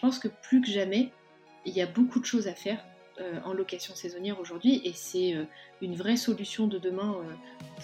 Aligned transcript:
pense 0.00 0.18
que 0.18 0.28
plus 0.28 0.60
que 0.60 0.68
jamais, 0.68 1.10
il 1.66 1.74
y 1.74 1.82
a 1.82 1.86
beaucoup 1.86 2.20
de 2.20 2.24
choses 2.24 2.48
à 2.48 2.54
faire 2.54 2.84
en 3.44 3.52
location 3.52 3.94
saisonnière 3.94 4.40
aujourd'hui 4.40 4.80
et 4.84 4.92
c'est 4.94 5.36
une 5.82 5.94
vraie 5.94 6.16
solution 6.16 6.66
de 6.66 6.78
demain 6.78 7.16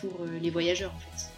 pour 0.00 0.25
les 0.41 0.48
voyageurs 0.48 0.95
en 0.95 0.98
fait. 0.98 1.30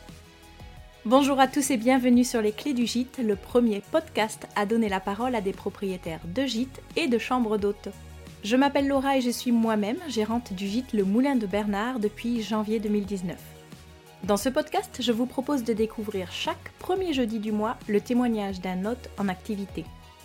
Bonjour 1.05 1.41
à 1.41 1.49
tous 1.49 1.71
et 1.71 1.77
bienvenue 1.77 2.23
sur 2.23 2.43
les 2.43 2.53
Clés 2.53 2.75
du 2.75 2.87
Gîte, 2.87 3.19
le 3.19 3.35
premier 3.35 3.83
podcast 3.91 4.47
à 4.55 4.67
donner 4.67 4.89
la 4.89 5.01
parole 5.01 5.35
à 5.35 5.41
des 5.41 5.53
propriétaires 5.53 6.21
de 6.27 6.45
gîtes 6.45 6.83
et 6.97 7.09
de 7.09 7.19
chambres 7.19 7.57
d'hôtes. 7.57 7.89
Je 8.45 8.57
m'appelle 8.57 8.87
Laura 8.87 9.17
et 9.17 9.21
je 9.21 9.31
suis 9.31 9.51
moi-même 9.51 9.99
gérante 10.09 10.53
du 10.53 10.69
gîte 10.69 10.93
Le 10.93 11.05
Moulin 11.05 11.37
de 11.37 11.47
Bernard 11.47 11.99
depuis 11.99 12.43
janvier 12.43 12.79
2019. 12.79 13.37
Dans 14.25 14.37
ce 14.37 14.49
podcast, 14.49 14.99
je 15.01 15.13
vous 15.13 15.27
propose 15.27 15.65
de 15.65 15.73
découvrir 15.73 16.31
chaque 16.31 16.73
premier 16.79 17.13
jeudi 17.13 17.39
du 17.39 17.53
mois 17.53 17.79
le 17.89 18.01
témoignage 18.01 18.61
d'un 18.61 18.85
hôte 18.85 19.09
en 19.19 19.29
activité. 19.29 19.85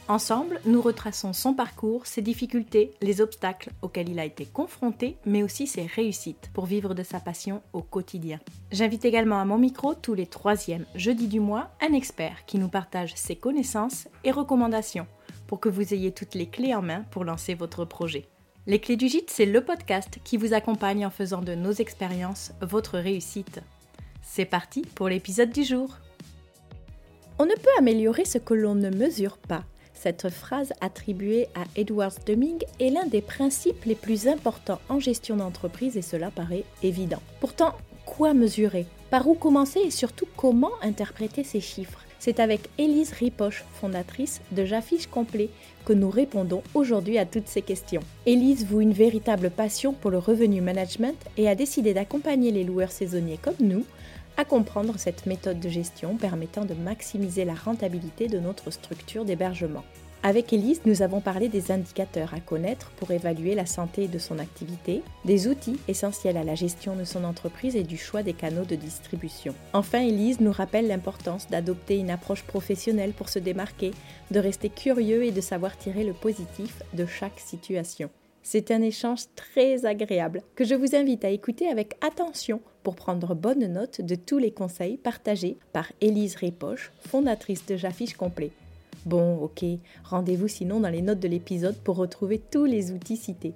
Ensemble, 0.10 0.59
nous 0.66 0.82
retraçons 0.82 1.32
son 1.32 1.54
parcours, 1.54 2.05
ses 2.05 2.22
difficultés, 2.22 2.91
les 3.02 3.22
obstacles 3.22 3.70
auxquels 3.82 4.10
il 4.10 4.20
a 4.20 4.26
été 4.26 4.46
confronté, 4.46 5.16
mais 5.26 5.44
aussi 5.44 5.66
ses 5.66 5.86
réussites 5.86 6.52
pour 6.54 6.66
vivre 6.66 6.94
de 6.94 7.04
sa 7.04 7.22
passion 7.22 7.62
au 7.72 7.82
quotidien. 7.82 8.40
J'invite 8.72 9.05
également 9.05 9.40
à 9.40 9.46
mon 9.46 9.58
micro 9.58 9.94
tous 9.94 10.13
les 10.13 10.27
troisièmes 10.27 10.86
jeudis 10.94 11.30
du 11.30 11.40
mois 11.40 11.72
un 11.82 11.94
expert 11.94 12.46
qui 12.46 12.58
nous 12.58 12.68
partage 12.68 13.13
ses 13.16 13.38
connaissances 13.38 14.10
et 14.26 14.32
recommandations 14.32 15.08
pour 15.48 15.62
que 15.62 15.70
vous 15.70 15.94
ayez 15.94 16.12
toutes 16.12 16.35
les 16.35 16.48
clés 16.48 16.76
en 16.76 16.82
main 16.82 17.05
pour 17.10 17.24
lancer 17.24 17.54
votre 17.54 17.85
projet. 17.85 18.26
Les 18.68 18.80
Clés 18.80 18.98
du 18.98 19.08
Gîte, 19.08 19.30
c'est 19.30 19.46
le 19.46 19.63
podcast 19.63 20.20
qui 20.26 20.35
vous 20.35 20.54
accompagne 20.54 21.05
en 21.05 21.12
faisant 21.12 21.41
de 21.41 21.55
nos 21.55 21.72
expériences 21.72 22.52
votre 22.62 22.98
réussite. 22.98 23.62
C'est 24.22 24.46
parti 24.46 24.82
pour 24.96 25.08
l'épisode 25.08 25.52
du 25.52 25.63
jour. 25.63 25.98
On 27.40 27.46
ne 27.46 27.55
peut 27.55 27.70
améliorer 27.77 28.26
ce 28.26 28.38
que 28.38 28.54
l'on 28.54 28.76
ne 28.76 28.90
mesure 28.90 29.38
pas. 29.38 29.63
Cette 30.03 30.27
phrase 30.27 30.73
attribuée 30.81 31.48
à 31.55 31.63
Edward 31.77 32.13
Deming 32.26 32.62
est 32.82 32.90
l'un 32.90 33.05
des 33.05 33.21
principes 33.21 33.85
les 33.85 33.96
plus 33.96 34.27
importants 34.27 34.82
en 34.90 34.99
gestion 34.99 35.37
d'entreprise 35.37 35.95
et 35.95 36.01
cela 36.01 36.29
paraît 36.29 36.65
évident. 36.84 37.21
Pourtant, 37.40 37.73
quoi 38.05 38.34
mesurer? 38.34 38.85
Par 39.10 39.26
où 39.29 39.34
commencer 39.34 39.79
et 39.79 39.91
surtout 39.91 40.27
comment 40.35 40.73
interpréter 40.82 41.45
ces 41.45 41.62
chiffres? 41.62 42.01
C'est 42.20 42.41
avec 42.41 42.68
Élise 42.77 43.13
Ripoche, 43.13 43.63
fondatrice 43.79 44.41
de 44.51 44.65
J'affiche 44.65 45.07
complet, 45.07 45.49
que 45.85 45.93
nous 45.93 46.10
répondons 46.10 46.63
aujourd'hui 46.73 47.17
à 47.17 47.26
toutes 47.26 47.48
ces 47.48 47.62
questions. 47.62 48.04
Élise 48.26 48.65
voue 48.65 48.82
une 48.82 48.91
véritable 48.91 49.51
passion 49.51 49.93
pour 49.93 50.12
le 50.12 50.17
revenu 50.17 50.60
management 50.60 51.15
et 51.38 51.48
a 51.48 51.55
décidé 51.55 51.93
d'accompagner 51.93 52.51
les 52.51 52.65
loueurs 52.65 52.91
saisonniers 52.91 53.40
comme 53.41 53.55
nous 53.62 53.85
à 54.37 54.45
comprendre 54.45 54.95
cette 54.98 55.26
méthode 55.26 55.59
de 55.59 55.70
gestion 55.70 56.17
permettant 56.17 56.65
de 56.65 56.73
maximiser 56.73 57.45
la 57.45 57.53
rentabilité 57.53 58.27
de 58.27 58.39
notre 58.39 58.71
structure 58.71 59.26
d'hébergement. 59.26 59.84
Avec 60.26 60.53
Elise, 60.53 60.79
nous 60.85 61.01
avons 61.01 61.20
parlé 61.20 61.49
des 61.49 61.70
indicateurs 61.70 62.34
à 62.34 62.39
connaître 62.39 62.91
pour 62.91 63.11
évaluer 63.11 63.55
la 63.55 63.65
santé 63.65 64.07
de 64.07 64.17
son 64.17 64.39
activité, 64.39 65.03
des 65.25 65.50
outils 65.50 65.81
essentiels 65.89 66.38
à 66.38 66.45
la 66.45 66.56
gestion 66.56 66.95
de 66.95 67.03
son 67.03 67.25
entreprise 67.25 67.75
et 67.75 67.84
du 67.84 67.97
choix 67.97 68.23
des 68.23 68.31
canaux 68.31 68.63
de 68.63 68.75
distribution. 68.75 69.53
Enfin, 69.73 70.00
Elise 70.00 70.39
nous 70.39 70.53
rappelle 70.53 70.88
l'importance 70.88 71.50
d'adopter 71.50 71.97
une 71.97 72.09
approche 72.09 72.44
professionnelle 72.44 73.11
pour 73.11 73.28
se 73.28 73.39
démarquer, 73.39 73.91
de 74.31 74.39
rester 74.39 74.69
curieux 74.69 75.25
et 75.25 75.31
de 75.31 75.41
savoir 75.41 75.78
tirer 75.78 76.06
le 76.06 76.13
positif 76.13 76.81
de 76.94 77.06
chaque 77.06 77.41
situation. 77.41 78.09
C'est 78.44 78.72
un 78.72 78.81
échange 78.81 79.22
très 79.36 79.86
agréable 79.86 80.41
que 80.56 80.66
je 80.66 80.75
vous 80.75 80.96
invite 80.96 81.24
à 81.24 81.30
écouter 81.30 81.68
avec 81.69 81.96
attention 82.06 82.62
pour 82.84 82.96
prendre 82.96 83.35
bonne 83.35 83.66
note 83.68 84.02
de 84.02 84.16
tous 84.16 84.38
les 84.38 84.52
conseils 84.52 84.97
partagés 84.97 85.58
par 85.72 85.91
Élise 86.02 86.35
Répoche, 86.35 86.91
fondatrice 87.00 87.66
de 87.66 87.78
J'affiche 87.78 88.16
complet. 88.16 88.52
Bon, 89.06 89.38
ok, 89.38 89.63
rendez-vous 90.03 90.50
sinon 90.50 90.81
dans 90.81 90.90
les 90.90 91.02
notes 91.02 91.22
de 91.22 91.28
l'épisode 91.30 91.78
pour 91.84 91.96
retrouver 91.96 92.38
tous 92.52 92.66
les 92.66 92.91
outils 92.91 93.18
cités. 93.18 93.53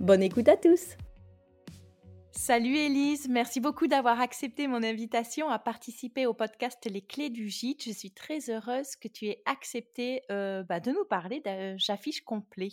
Bonne 0.00 0.22
écoute 0.22 0.48
à 0.48 0.56
tous 0.56 0.96
Salut 2.36 2.76
Elise, 2.76 3.28
merci 3.30 3.60
beaucoup 3.60 3.86
d'avoir 3.86 4.20
accepté 4.20 4.68
mon 4.68 4.82
invitation 4.82 5.48
à 5.48 5.58
participer 5.58 6.26
au 6.26 6.34
podcast 6.34 6.78
Les 6.88 7.00
Clés 7.00 7.30
du 7.30 7.48
Gîte. 7.48 7.82
Je 7.84 7.90
suis 7.90 8.10
très 8.10 8.50
heureuse 8.50 8.94
que 8.94 9.08
tu 9.08 9.26
aies 9.26 9.42
accepté 9.46 10.20
euh, 10.30 10.62
bah, 10.62 10.78
de 10.78 10.90
nous 10.90 11.06
parler 11.06 11.40
d'un 11.40 11.78
J'affiche 11.78 12.20
complet. 12.20 12.72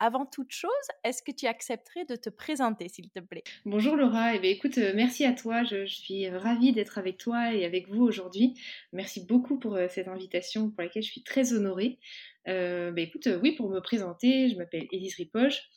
Avant 0.00 0.24
toute 0.24 0.50
chose, 0.50 0.70
est-ce 1.04 1.22
que 1.22 1.30
tu 1.30 1.46
accepterais 1.46 2.06
de 2.06 2.16
te 2.16 2.30
présenter, 2.30 2.88
s'il 2.88 3.10
te 3.10 3.20
plaît? 3.20 3.44
Bonjour 3.66 3.96
Laura, 3.96 4.34
eh 4.34 4.50
écoute, 4.50 4.78
euh, 4.78 4.92
merci 4.96 5.26
à 5.26 5.34
toi. 5.34 5.62
Je, 5.62 5.84
suis 5.84 6.30
ravie 6.30 6.72
d'être 6.72 6.96
avec 6.96 7.18
toi 7.18 7.54
et 7.54 7.66
avec 7.66 7.90
vous 7.90 8.02
aujourd'hui. 8.02 8.54
Merci 8.94 9.26
beaucoup 9.26 9.58
pour 9.58 9.76
euh, 9.76 9.88
cette 9.90 10.08
invitation 10.08 10.70
pour 10.70 10.82
laquelle 10.82 11.02
je 11.02 11.10
suis 11.10 11.22
très 11.22 11.52
honorée. 11.52 11.98
Bah, 12.46 12.90
écoute, 12.96 13.28
oui, 13.42 13.52
pour 13.52 13.68
me 13.68 13.80
présenter, 13.80 14.48
je 14.48 14.56
m'appelle 14.56 14.88
Elise 14.90 15.16
Ripoche. 15.16 15.68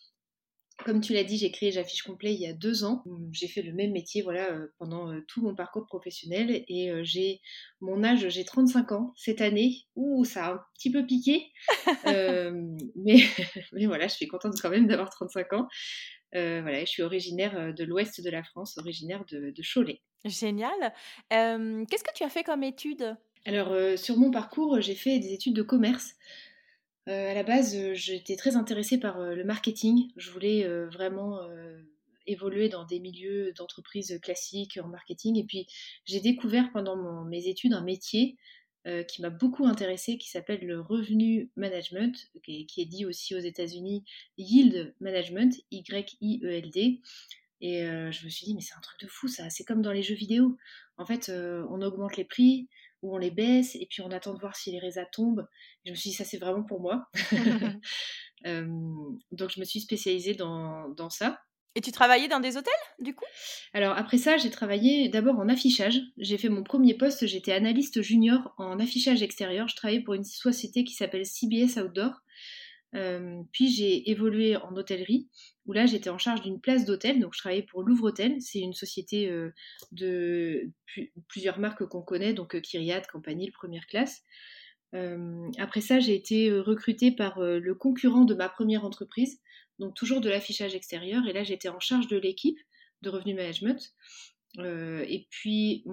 Comme 0.83 0.99
tu 0.99 1.13
l'as 1.13 1.23
dit, 1.23 1.37
j'ai 1.37 1.51
créé 1.51 1.71
J'affiche 1.71 2.03
complet 2.03 2.33
il 2.33 2.39
y 2.39 2.47
a 2.47 2.53
deux 2.53 2.83
ans. 2.83 3.03
J'ai 3.31 3.47
fait 3.47 3.61
le 3.61 3.73
même 3.73 3.91
métier 3.91 4.21
voilà, 4.21 4.51
euh, 4.51 4.67
pendant 4.77 5.11
euh, 5.11 5.21
tout 5.27 5.41
mon 5.41 5.55
parcours 5.55 5.85
professionnel 5.85 6.65
et 6.67 6.91
euh, 6.91 7.01
j'ai 7.03 7.41
mon 7.79 8.03
âge, 8.03 8.27
j'ai 8.27 8.43
35 8.43 8.91
ans 8.91 9.13
cette 9.15 9.41
année. 9.41 9.85
Ouh, 9.95 10.25
ça 10.25 10.45
a 10.45 10.53
un 10.53 10.59
petit 10.75 10.91
peu 10.91 11.05
piqué. 11.05 11.51
mais, 12.95 13.15
mais 13.71 13.85
voilà, 13.85 14.07
je 14.07 14.15
suis 14.15 14.27
contente 14.27 14.55
quand 14.61 14.69
même 14.69 14.87
d'avoir 14.87 15.09
35 15.09 15.53
ans. 15.53 15.67
voilà, 16.33 16.81
je 16.81 16.89
suis 16.89 17.03
originaire 17.03 17.73
de 17.73 17.83
l'ouest 17.83 18.21
de 18.21 18.29
la 18.29 18.43
France, 18.43 18.77
originaire 18.77 19.23
de, 19.31 19.51
de 19.51 19.63
Cholet. 19.63 20.01
Génial. 20.25 20.93
Qu'est-ce 21.29 22.03
que 22.03 22.13
tu 22.13 22.23
as 22.23 22.29
fait 22.29 22.43
comme 22.43 22.63
études 22.63 23.15
Alors, 23.45 23.97
sur 23.97 24.17
mon 24.17 24.29
parcours, 24.29 24.81
j'ai 24.81 24.95
fait 24.95 25.19
des 25.19 25.33
études 25.33 25.55
de 25.55 25.63
commerce. 25.63 26.15
Euh, 27.07 27.31
à 27.31 27.33
la 27.35 27.43
base, 27.43 27.75
euh, 27.75 27.93
j'étais 27.93 28.35
très 28.35 28.55
intéressée 28.55 28.99
par 28.99 29.19
euh, 29.19 29.35
le 29.35 29.43
marketing. 29.43 30.11
Je 30.15 30.31
voulais 30.31 30.67
vraiment 30.87 31.39
évoluer 32.27 32.69
dans 32.69 32.85
des 32.85 32.99
milieux 32.99 33.53
d'entreprise 33.53 34.19
classiques 34.21 34.79
en 34.83 34.87
marketing. 34.87 35.37
Et 35.37 35.43
puis, 35.43 35.67
j'ai 36.05 36.19
découvert 36.19 36.71
pendant 36.71 37.23
mes 37.25 37.47
études 37.47 37.73
un 37.73 37.83
métier 37.83 38.37
qui 39.07 39.23
m'a 39.23 39.31
beaucoup 39.31 39.65
intéressée, 39.65 40.19
qui 40.19 40.29
s'appelle 40.29 40.63
le 40.63 40.79
revenu 40.79 41.49
management, 41.55 42.29
qui, 42.43 42.67
est 42.77 42.85
dit 42.85 43.05
aussi 43.05 43.35
aux 43.35 43.39
États-Unis 43.39 44.03
yield 44.37 44.93
management, 44.99 45.55
Y-I-E-L-D. 45.71 47.01
Et 47.61 47.79
je 47.81 48.25
me 48.25 48.29
suis 48.29 48.45
dit, 48.45 48.53
mais 48.53 48.61
c'est 48.61 48.75
un 48.75 48.81
truc 48.81 48.99
de 49.01 49.07
fou 49.07 49.27
ça, 49.27 49.49
c'est 49.49 49.63
comme 49.63 49.81
dans 49.81 49.91
les 49.91 50.03
jeux 50.03 50.15
vidéo. 50.15 50.57
En 50.97 51.05
fait, 51.05 51.31
on 51.31 51.81
augmente 51.81 52.17
les 52.17 52.25
prix, 52.25 52.67
où 53.05 53.15
on 53.15 53.17
les 53.17 53.31
baisse 53.31 53.75
et 53.75 53.87
puis 53.89 54.01
on 54.01 54.11
attend 54.11 54.33
de 54.33 54.39
voir 54.39 54.55
si 54.55 54.71
les 54.71 54.79
résas 54.79 55.05
tombent. 55.05 55.47
je 55.85 55.91
me 55.91 55.95
suis 55.95 56.09
dit, 56.09 56.15
ça 56.15 56.25
c'est 56.25 56.37
vraiment 56.37 56.63
pour 56.63 56.81
moi. 56.81 57.07
Euh, 58.45 58.67
donc 59.31 59.49
je 59.49 59.59
me 59.59 59.65
suis 59.65 59.79
spécialisée 59.79 60.35
dans, 60.35 60.89
dans, 60.89 61.09
ça. 61.09 61.39
Et 61.73 61.81
tu 61.81 61.91
travaillais 61.91 62.27
dans 62.27 62.39
des 62.39 62.57
hôtels 62.57 62.73
du 62.99 63.15
coup? 63.15 63.25
Alors 63.73 63.97
après 63.97 64.19
ça, 64.19 64.37
j'ai 64.37 64.51
travaillé 64.51 65.09
d'abord 65.09 65.39
en 65.39 65.49
affichage. 65.49 65.99
J'ai 66.17 66.37
fait 66.37 66.49
mon 66.49 66.61
premier 66.61 66.93
poste, 66.93 67.25
j'étais 67.25 67.53
analyste 67.53 68.03
junior 68.03 68.53
en 68.59 68.79
affichage 68.79 69.23
extérieur. 69.23 69.67
Je 69.67 69.75
travaillais 69.75 70.01
pour 70.01 70.13
une 70.13 70.25
société 70.25 70.83
qui 70.83 70.93
s'appelle 70.93 71.25
CBS 71.25 71.77
Outdoor. 71.77 72.11
Euh, 72.93 73.41
puis 73.51 73.69
j'ai 73.69 74.11
évolué 74.11 74.55
en 74.57 74.75
hôtellerie, 74.75 75.27
où 75.65 75.73
là 75.73 75.85
j'étais 75.85 76.09
en 76.09 76.17
charge 76.17 76.41
d'une 76.41 76.59
place 76.59 76.85
d'hôtel, 76.85 77.19
donc 77.19 77.33
je 77.33 77.39
travaillais 77.39 77.63
pour 77.63 77.83
Louvre 77.83 78.05
Hôtel, 78.05 78.41
c'est 78.41 78.59
une 78.59 78.73
société 78.73 79.29
euh, 79.29 79.51
de 79.91 80.71
plusieurs 81.27 81.59
marques 81.59 81.85
qu'on 81.85 82.01
connaît, 82.01 82.33
donc 82.33 82.55
euh, 82.55 82.61
Kyriat, 82.61 83.01
Campanile, 83.01 83.51
Première 83.51 83.87
Classe. 83.87 84.23
après 85.57 85.81
ça, 85.81 85.99
j'ai 85.99 86.15
été 86.15 86.51
recrutée 86.51 87.11
par 87.11 87.41
le 87.41 87.75
concurrent 87.75 88.25
de 88.25 88.33
ma 88.33 88.47
première 88.47 88.85
entreprise, 88.85 89.41
donc 89.79 89.93
toujours 89.95 90.21
de 90.21 90.29
l'affichage 90.29 90.75
extérieur, 90.75 91.27
et 91.27 91.33
là 91.33 91.43
j'étais 91.43 91.69
en 91.69 91.79
charge 91.79 92.07
de 92.07 92.17
l'équipe 92.17 92.59
de 93.01 93.09
revenu 93.09 93.33
management. 93.33 93.93
Euh, 94.59 95.03
et 95.07 95.27
puis, 95.29 95.83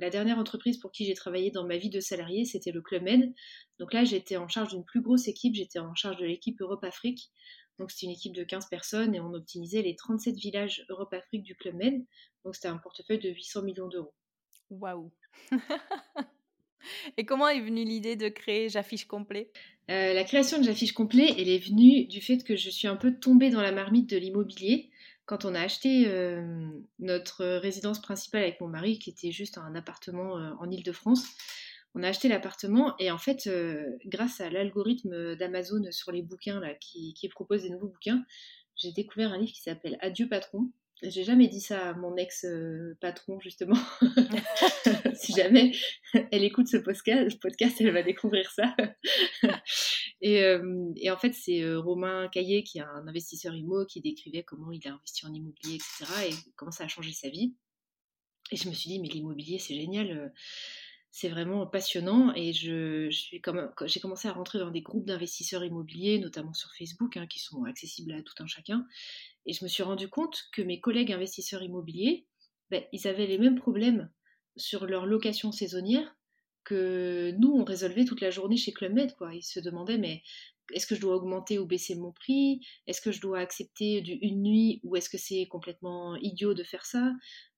la 0.00 0.10
dernière 0.10 0.38
entreprise 0.38 0.78
pour 0.78 0.92
qui 0.92 1.04
j'ai 1.04 1.14
travaillé 1.14 1.50
dans 1.50 1.66
ma 1.66 1.76
vie 1.76 1.90
de 1.90 2.00
salarié, 2.00 2.44
c'était 2.44 2.72
le 2.72 2.82
Club 2.82 3.02
Med. 3.02 3.32
Donc 3.78 3.92
là, 3.92 4.04
j'étais 4.04 4.36
en 4.36 4.48
charge 4.48 4.70
d'une 4.70 4.84
plus 4.84 5.00
grosse 5.00 5.28
équipe, 5.28 5.54
j'étais 5.54 5.78
en 5.78 5.94
charge 5.94 6.16
de 6.16 6.26
l'équipe 6.26 6.60
Europe-Afrique. 6.60 7.30
Donc 7.78 7.90
c'était 7.90 8.06
une 8.06 8.12
équipe 8.12 8.34
de 8.34 8.44
15 8.44 8.68
personnes 8.68 9.14
et 9.14 9.20
on 9.20 9.32
optimisait 9.34 9.82
les 9.82 9.94
37 9.94 10.34
villages 10.36 10.84
Europe-Afrique 10.88 11.42
du 11.42 11.54
Club 11.54 11.74
Med. 11.74 12.04
Donc 12.44 12.54
c'était 12.54 12.68
un 12.68 12.78
portefeuille 12.78 13.20
de 13.20 13.30
800 13.30 13.62
millions 13.62 13.88
d'euros. 13.88 14.14
Waouh 14.70 15.10
Et 17.16 17.24
comment 17.24 17.48
est 17.48 17.60
venue 17.60 17.84
l'idée 17.84 18.16
de 18.16 18.28
créer 18.28 18.68
J'affiche 18.68 19.06
complet? 19.06 19.50
Euh, 19.90 20.14
La 20.14 20.24
création 20.24 20.58
de 20.58 20.64
J'affiche 20.64 20.92
complet, 20.92 21.34
elle 21.36 21.48
est 21.48 21.58
venue 21.58 22.06
du 22.06 22.20
fait 22.20 22.44
que 22.44 22.56
je 22.56 22.70
suis 22.70 22.88
un 22.88 22.96
peu 22.96 23.14
tombée 23.14 23.50
dans 23.50 23.62
la 23.62 23.72
marmite 23.72 24.08
de 24.10 24.16
l'immobilier 24.16 24.90
quand 25.28 25.44
on 25.44 25.54
a 25.54 25.60
acheté 25.60 26.04
euh, 26.06 26.70
notre 26.98 27.44
résidence 27.44 28.00
principale 28.00 28.42
avec 28.42 28.62
mon 28.62 28.66
mari, 28.66 28.98
qui 28.98 29.10
était 29.10 29.30
juste 29.30 29.58
un 29.58 29.74
appartement 29.74 30.38
euh, 30.38 30.52
en 30.58 30.70
Ile-de-France, 30.70 31.26
on 31.98 32.04
a 32.04 32.08
acheté 32.08 32.28
l'appartement 32.28 32.94
et 33.00 33.10
en 33.10 33.18
fait, 33.18 33.48
euh, 33.48 33.98
grâce 34.06 34.40
à 34.40 34.50
l'algorithme 34.50 35.34
d'Amazon 35.34 35.82
sur 35.90 36.12
les 36.12 36.22
bouquins 36.22 36.60
là, 36.60 36.74
qui, 36.74 37.12
qui, 37.14 37.28
propose 37.28 37.62
des 37.62 37.70
nouveaux 37.70 37.88
bouquins, 37.88 38.24
j'ai 38.76 38.92
découvert 38.92 39.32
un 39.32 39.38
livre 39.38 39.52
qui 39.52 39.62
s'appelle 39.62 39.98
Adieu 40.00 40.28
patron. 40.28 40.70
J'ai 41.02 41.24
jamais 41.24 41.48
dit 41.48 41.60
ça 41.60 41.90
à 41.90 41.94
mon 41.94 42.16
ex-patron, 42.16 43.40
justement. 43.40 43.78
si 45.14 45.32
jamais 45.32 45.72
elle 46.32 46.44
écoute 46.44 46.68
ce 46.68 46.76
podcast, 46.76 47.80
elle 47.80 47.92
va 47.92 48.02
découvrir 48.02 48.50
ça. 48.50 48.74
Et, 50.20 50.42
et, 50.96 51.10
en 51.12 51.16
fait, 51.16 51.32
c'est 51.32 51.76
Romain 51.76 52.28
Caillé, 52.32 52.64
qui 52.64 52.78
est 52.78 52.82
un 52.82 53.06
investisseur 53.06 53.54
IMO, 53.54 53.86
qui 53.86 54.00
décrivait 54.00 54.42
comment 54.42 54.72
il 54.72 54.84
a 54.88 54.94
investi 54.94 55.24
en 55.24 55.32
immobilier, 55.32 55.76
etc. 55.76 56.12
et 56.28 56.34
comment 56.56 56.72
ça 56.72 56.82
a 56.82 56.88
changé 56.88 57.12
sa 57.12 57.28
vie. 57.28 57.54
Et 58.50 58.56
je 58.56 58.68
me 58.68 58.74
suis 58.74 58.90
dit, 58.90 58.98
mais 58.98 59.06
l'immobilier, 59.06 59.60
c'est 59.60 59.76
génial 59.76 60.32
c'est 61.10 61.28
vraiment 61.28 61.66
passionnant 61.66 62.32
et 62.34 62.52
je, 62.52 63.08
j'ai 63.10 63.40
commencé 64.00 64.28
à 64.28 64.32
rentrer 64.32 64.58
dans 64.58 64.70
des 64.70 64.82
groupes 64.82 65.06
d'investisseurs 65.06 65.64
immobiliers, 65.64 66.18
notamment 66.18 66.54
sur 66.54 66.70
Facebook, 66.74 67.16
hein, 67.16 67.26
qui 67.26 67.38
sont 67.38 67.64
accessibles 67.64 68.12
à 68.12 68.22
tout 68.22 68.34
un 68.40 68.46
chacun. 68.46 68.86
Et 69.46 69.52
je 69.52 69.64
me 69.64 69.68
suis 69.68 69.82
rendu 69.82 70.08
compte 70.08 70.44
que 70.52 70.62
mes 70.62 70.80
collègues 70.80 71.12
investisseurs 71.12 71.62
immobiliers, 71.62 72.26
ben, 72.70 72.82
ils 72.92 73.08
avaient 73.08 73.26
les 73.26 73.38
mêmes 73.38 73.58
problèmes 73.58 74.10
sur 74.56 74.86
leur 74.86 75.06
location 75.06 75.52
saisonnière 75.52 76.14
que 76.64 77.34
nous, 77.38 77.52
on 77.52 77.64
résolvait 77.64 78.04
toute 78.04 78.20
la 78.20 78.30
journée 78.30 78.58
chez 78.58 78.72
Club 78.72 78.92
Med. 78.92 79.14
Quoi. 79.14 79.34
Ils 79.34 79.42
se 79.42 79.58
demandaient, 79.58 79.96
mais 79.96 80.22
est-ce 80.74 80.86
que 80.86 80.94
je 80.94 81.00
dois 81.00 81.16
augmenter 81.16 81.58
ou 81.58 81.64
baisser 81.64 81.94
mon 81.94 82.12
prix? 82.12 82.60
Est-ce 82.86 83.00
que 83.00 83.10
je 83.10 83.22
dois 83.22 83.38
accepter 83.38 84.04
une 84.20 84.42
nuit 84.42 84.80
ou 84.84 84.96
est-ce 84.96 85.08
que 85.08 85.16
c'est 85.16 85.46
complètement 85.46 86.16
idiot 86.16 86.52
de 86.52 86.62
faire 86.62 86.84
ça? 86.84 87.10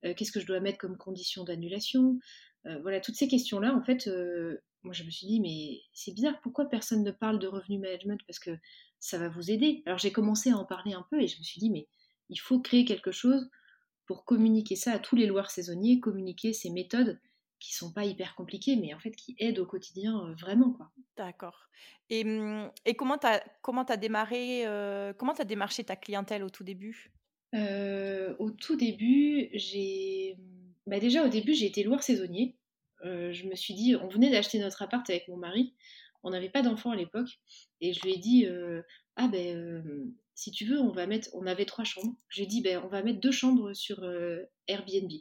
Euh, 0.05 0.14
Qu'est-ce 0.14 0.31
que 0.31 0.38
je 0.38 0.46
dois 0.46 0.61
mettre 0.61 0.79
comme 0.79 0.96
condition 0.96 1.43
d'annulation? 1.43 2.20
Voilà, 2.65 3.01
toutes 3.01 3.15
ces 3.15 3.29
questions-là, 3.29 3.75
en 3.75 3.83
fait, 3.83 4.07
euh, 4.07 4.62
moi 4.83 4.93
je 4.93 5.05
me 5.05 5.11
suis 5.11 5.27
dit, 5.27 5.41
mais 5.41 5.81
c'est 5.93 6.12
bizarre, 6.12 6.41
pourquoi 6.43 6.69
personne 6.69 7.03
ne 7.03 7.11
parle 7.11 7.39
de 7.39 7.47
revenu 7.47 7.79
management? 7.79 8.21
Parce 8.27 8.39
que 8.39 8.51
ça 8.99 9.19
va 9.19 9.29
vous 9.29 9.51
aider. 9.51 9.83
Alors 9.87 9.99
j'ai 9.99 10.12
commencé 10.12 10.51
à 10.51 10.57
en 10.57 10.65
parler 10.65 10.93
un 10.93 11.07
peu 11.11 11.21
et 11.21 11.29
je 11.29 11.39
me 11.39 11.43
suis 11.43 11.59
dit, 11.59 11.71
mais 11.71 11.89
il 12.29 12.37
faut 12.37 12.61
créer 12.61 12.85
quelque 12.85 13.12
chose 13.12 13.49
pour 14.07 14.25
communiquer 14.25 14.77
ça 14.77 14.93
à 14.93 14.99
tous 14.99 15.17
les 15.17 15.27
loueurs 15.27 15.51
saisonniers, 15.51 16.01
communiquer 16.01 16.53
ces 16.53 16.71
méthodes 16.71 17.19
qui 17.61 17.75
sont 17.75 17.93
pas 17.93 18.05
hyper 18.05 18.35
compliquées, 18.35 18.77
mais 18.77 18.95
en 18.95 18.99
fait 18.99 19.13
qui 19.13 19.37
aident 19.39 19.59
au 19.61 19.67
quotidien 19.67 20.19
euh, 20.27 20.35
vraiment. 20.35 20.73
quoi. 20.73 20.91
D'accord. 21.17 21.69
Et, 22.09 22.25
mmh, 22.25 22.73
et 22.85 22.95
comment 22.95 23.19
tu 23.19 23.27
as, 23.27 23.43
comment 23.63 23.85
as 23.85 23.97
démarré, 23.97 24.65
comment 25.17 25.33
as 25.33 25.45
démarché 25.45 25.85
ta 25.85 25.97
clientèle 25.97 26.43
au 26.43 26.51
tout 26.51 26.65
début? 26.65 27.13
Au 27.53 28.51
tout 28.51 28.77
début, 28.77 29.49
j'ai 29.55 30.37
bah 30.91 30.99
déjà, 30.99 31.25
au 31.25 31.29
début, 31.29 31.55
j'ai 31.55 31.67
été 31.67 31.85
loueur 31.85 32.03
saisonnier. 32.03 32.57
Euh, 33.05 33.33
je 33.33 33.47
me 33.47 33.55
suis 33.55 33.75
dit, 33.75 33.95
on 33.95 34.09
venait 34.09 34.29
d'acheter 34.29 34.59
notre 34.59 34.83
appart 34.83 35.09
avec 35.09 35.29
mon 35.29 35.37
mari. 35.37 35.73
On 36.25 36.31
n'avait 36.31 36.51
pas 36.51 36.63
d'enfant 36.63 36.91
à 36.91 36.97
l'époque. 36.97 37.29
Et 37.81 37.93
je 37.93 38.03
lui 38.03 38.15
ai 38.15 38.19
dit, 38.19 38.47
euh, 38.47 38.83
ah 39.15 39.29
ben, 39.29 39.57
euh, 39.57 40.13
si 40.35 40.51
tu 40.51 40.65
veux, 40.65 40.81
on 40.81 40.91
va 40.91 41.07
mettre. 41.07 41.29
On 41.33 41.47
avait 41.47 41.65
trois 41.65 41.85
chambres. 41.85 42.17
Je 42.29 42.41
lui 42.41 42.45
ai 42.45 42.49
dit, 42.49 42.61
ben, 42.61 42.83
on 42.85 42.89
va 42.89 43.05
mettre 43.05 43.21
deux 43.21 43.31
chambres 43.31 43.73
sur 43.73 44.05
Airbnb. 44.67 45.13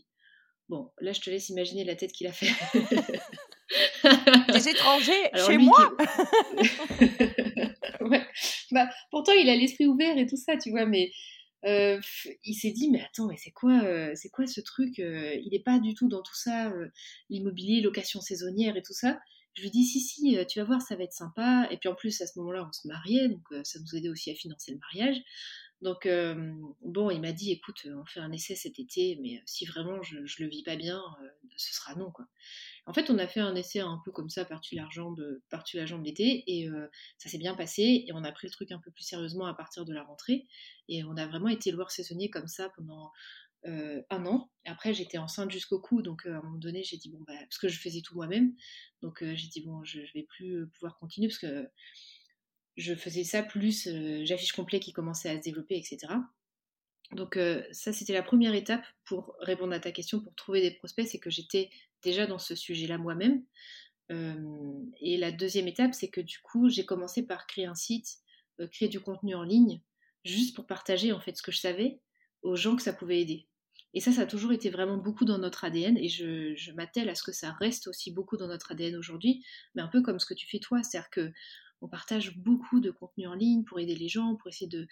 Bon, 0.70 0.90
là, 1.02 1.14
je 1.14 1.22
te 1.22 1.30
laisse 1.30 1.50
imaginer 1.50 1.84
la 1.84 1.96
tête 1.96 2.14
qu'il 2.14 2.26
a 2.26 2.34
fait. 2.34 2.50
Des 4.52 4.70
étrangers 4.70 5.30
chez 5.46 5.60
moi 5.60 5.96
ouais. 8.02 8.26
bah, 8.72 8.90
Pourtant, 9.12 9.34
il 9.34 9.48
a 9.50 9.56
l'esprit 9.56 9.86
ouvert 9.86 10.18
et 10.18 10.26
tout 10.26 10.36
ça, 10.36 10.58
tu 10.58 10.72
vois, 10.72 10.88
mais 10.88 11.12
euh, 11.66 12.00
il 12.46 12.54
s'est 12.54 12.72
dit 12.72 12.90
mais 12.90 13.02
attends 13.04 13.28
mais 13.28 13.36
c'est 13.38 13.52
quoi 13.52 13.84
euh, 13.84 14.14
c'est 14.16 14.30
quoi 14.30 14.48
ce 14.48 14.62
truc 14.62 14.98
euh, 15.00 15.36
il 15.44 15.50
n'est 15.52 15.60
pas 15.60 15.78
du 15.80 15.94
tout 15.94 16.08
dans 16.08 16.22
tout 16.22 16.36
ça 16.36 16.72
l'immobilier 17.30 17.82
location 17.82 18.22
saisonnière 18.22 18.78
et 18.78 18.82
tout 18.82 18.94
ça. 18.94 19.20
Je 19.56 19.64
lui 19.64 19.72
dis 19.72 19.84
si 19.84 20.00
si 20.00 20.38
tu 20.48 20.60
vas 20.60 20.66
voir 20.66 20.82
ça 20.82 20.96
va 20.96 21.04
être 21.04 21.14
sympa. 21.14 21.68
Et 21.72 21.78
puis 21.78 21.90
en 21.90 21.96
plus 21.96 22.22
à 22.22 22.28
ce 22.28 22.40
moment-là 22.40 22.66
on 22.68 22.72
se 22.72 22.88
mariait 22.88 23.28
donc 23.28 23.44
ça 23.64 23.80
nous 23.80 23.96
aidait 23.96 24.10
aussi 24.10 24.32
à 24.32 24.36
financer 24.36 24.72
le 24.72 24.78
mariage. 24.78 25.22
Donc 25.82 26.08
bon 26.82 27.10
il 27.10 27.20
m'a 27.20 27.34
dit 27.34 27.52
écoute 27.52 27.88
on 27.94 28.06
fait 28.06 28.22
un 28.22 28.32
essai 28.32 28.56
cet 28.56 28.80
été 28.80 29.20
mais 29.22 29.42
si 29.46 29.66
vraiment 29.66 30.02
je, 30.02 30.26
je 30.26 30.44
le 30.44 30.50
vis 30.50 30.64
pas 30.64 30.76
bien 30.76 31.02
ce 31.58 31.74
sera 31.74 31.96
non 31.96 32.12
quoi 32.12 32.28
en 32.86 32.94
fait, 32.94 33.10
on 33.10 33.18
a 33.18 33.28
fait 33.28 33.40
un 33.40 33.56
essai 33.56 33.80
un 33.80 34.02
peu 34.04 34.12
comme 34.12 34.30
ça, 34.30 34.46
par-dessus 34.46 34.76
la 34.76 34.88
jambe, 34.90 35.22
jambe 35.74 36.04
l'été, 36.04 36.44
et 36.48 36.68
euh, 36.70 36.88
ça 37.18 37.30
s'est 37.30 37.38
bien 37.38 37.56
passé, 37.56 38.06
et 38.08 38.12
on 38.14 38.24
a 38.24 38.32
pris 38.32 38.48
le 38.48 38.52
truc 38.52 38.72
un 38.72 38.80
peu 38.80 38.92
plus 38.92 39.04
sérieusement 39.04 39.46
à 39.46 39.54
partir 39.54 39.86
de 39.86 39.94
la 39.94 40.04
rentrée, 40.04 40.48
et 40.88 41.04
on 41.04 41.16
a 41.18 41.28
vraiment 41.28 41.50
été 41.50 41.72
loueur 41.72 41.92
saisonnier 41.92 42.30
comme 42.30 42.48
ça 42.48 42.70
pendant 42.76 43.12
euh, 43.66 44.02
un 44.10 44.26
an. 44.26 44.50
Après, 44.66 44.94
j'étais 44.94 45.18
enceinte 45.18 45.52
jusqu'au 45.52 45.80
cou, 45.80 46.02
donc 46.02 46.26
euh, 46.26 46.34
à 46.34 46.38
un 46.38 46.42
moment 46.42 46.58
donné, 46.58 46.84
j'ai 46.84 46.98
dit, 46.98 47.10
bon, 47.10 47.20
bah, 47.28 47.34
parce 47.38 47.58
que 47.58 47.68
je 47.68 47.80
faisais 47.80 48.02
tout 48.02 48.16
moi-même, 48.16 48.56
donc 49.02 49.24
j'ai 49.24 49.48
dit, 49.48 49.62
bon, 49.62 49.84
je, 49.84 50.06
je 50.06 50.14
vais 50.14 50.24
plus 50.24 50.68
pouvoir 50.70 50.98
continuer, 50.98 51.28
parce 51.28 51.40
que 51.40 51.70
je 52.78 52.96
faisais 52.96 53.26
ça 53.26 53.44
plus, 53.44 53.90
j'affiche 54.24 54.54
complet 54.54 54.80
qui 54.80 54.94
commençait 54.94 55.30
à 55.30 55.38
se 55.38 55.42
développer, 55.42 55.78
etc. 55.78 56.08
Donc 57.12 57.40
ça, 57.72 57.92
c'était 57.92 58.14
la 58.14 58.22
première 58.22 58.54
étape 58.54 58.86
pour 59.06 59.36
répondre 59.40 59.74
à 59.74 59.80
ta 59.80 59.92
question, 59.92 60.20
pour 60.20 60.36
trouver 60.36 60.62
des 60.62 60.72
prospects, 60.72 61.08
c'est 61.08 61.20
que 61.20 61.30
j'étais 61.30 61.70
déjà 62.04 62.28
dans 62.28 62.38
ce 62.38 62.56
sujet-là 62.56 62.98
moi-même. 62.98 63.44
et 64.10 65.18
la 65.18 65.32
deuxième 65.32 65.68
étape, 65.68 65.94
c'est 65.94 66.10
que 66.10 66.22
du 66.22 66.40
coup, 66.40 66.70
j'ai 66.70 66.86
commencé 66.86 67.26
par 67.26 67.48
créer 67.48 67.66
un 67.66 67.76
site, 67.76 68.20
créer 68.72 68.90
du 68.90 69.00
contenu 69.00 69.34
en 69.34 69.44
ligne, 69.44 69.82
juste 70.24 70.56
pour 70.56 70.68
partager 70.68 71.12
en 71.12 71.20
fait 71.20 71.36
ce 71.36 71.42
que 71.42 71.52
je 71.52 71.60
savais 71.60 72.00
aux 72.42 72.56
gens 72.56 72.76
que 72.76 72.82
ça 72.82 72.94
pouvait 72.94 73.22
aider. 73.22 73.48
Et 73.94 74.02
ça, 74.02 74.12
ça 74.12 74.22
a 74.22 74.26
toujours 74.26 74.52
été 74.52 74.70
vraiment 74.70 74.98
beaucoup 74.98 75.26
dans 75.26 75.40
notre 75.40 75.64
ADN 75.64 75.98
et 75.98 76.10
je, 76.10 76.54
je 76.56 76.72
m'attelle 76.74 77.10
à 77.10 77.16
ce 77.16 77.24
que 77.24 77.32
ça 77.32 77.54
reste 77.54 77.88
aussi 77.88 78.12
beaucoup 78.12 78.38
dans 78.38 78.48
notre 78.48 78.72
ADN 78.72 78.96
aujourd'hui, 78.96 79.44
mais 79.74 79.82
un 79.82 79.88
peu 79.88 80.02
comme 80.02 80.20
ce 80.20 80.28
que 80.28 80.36
tu 80.36 80.48
fais 80.48 80.60
toi, 80.60 80.84
c'est-à-dire 80.84 81.10
que 81.10 81.32
on 81.82 81.88
partage 81.88 82.38
beaucoup 82.38 82.80
de 82.80 82.92
contenu 82.92 83.28
en 83.28 83.34
ligne 83.34 83.64
pour 83.64 83.80
aider 83.80 83.96
les 83.96 84.10
gens, 84.10 84.36
pour 84.36 84.50
essayer 84.50 84.68
de 84.68 84.88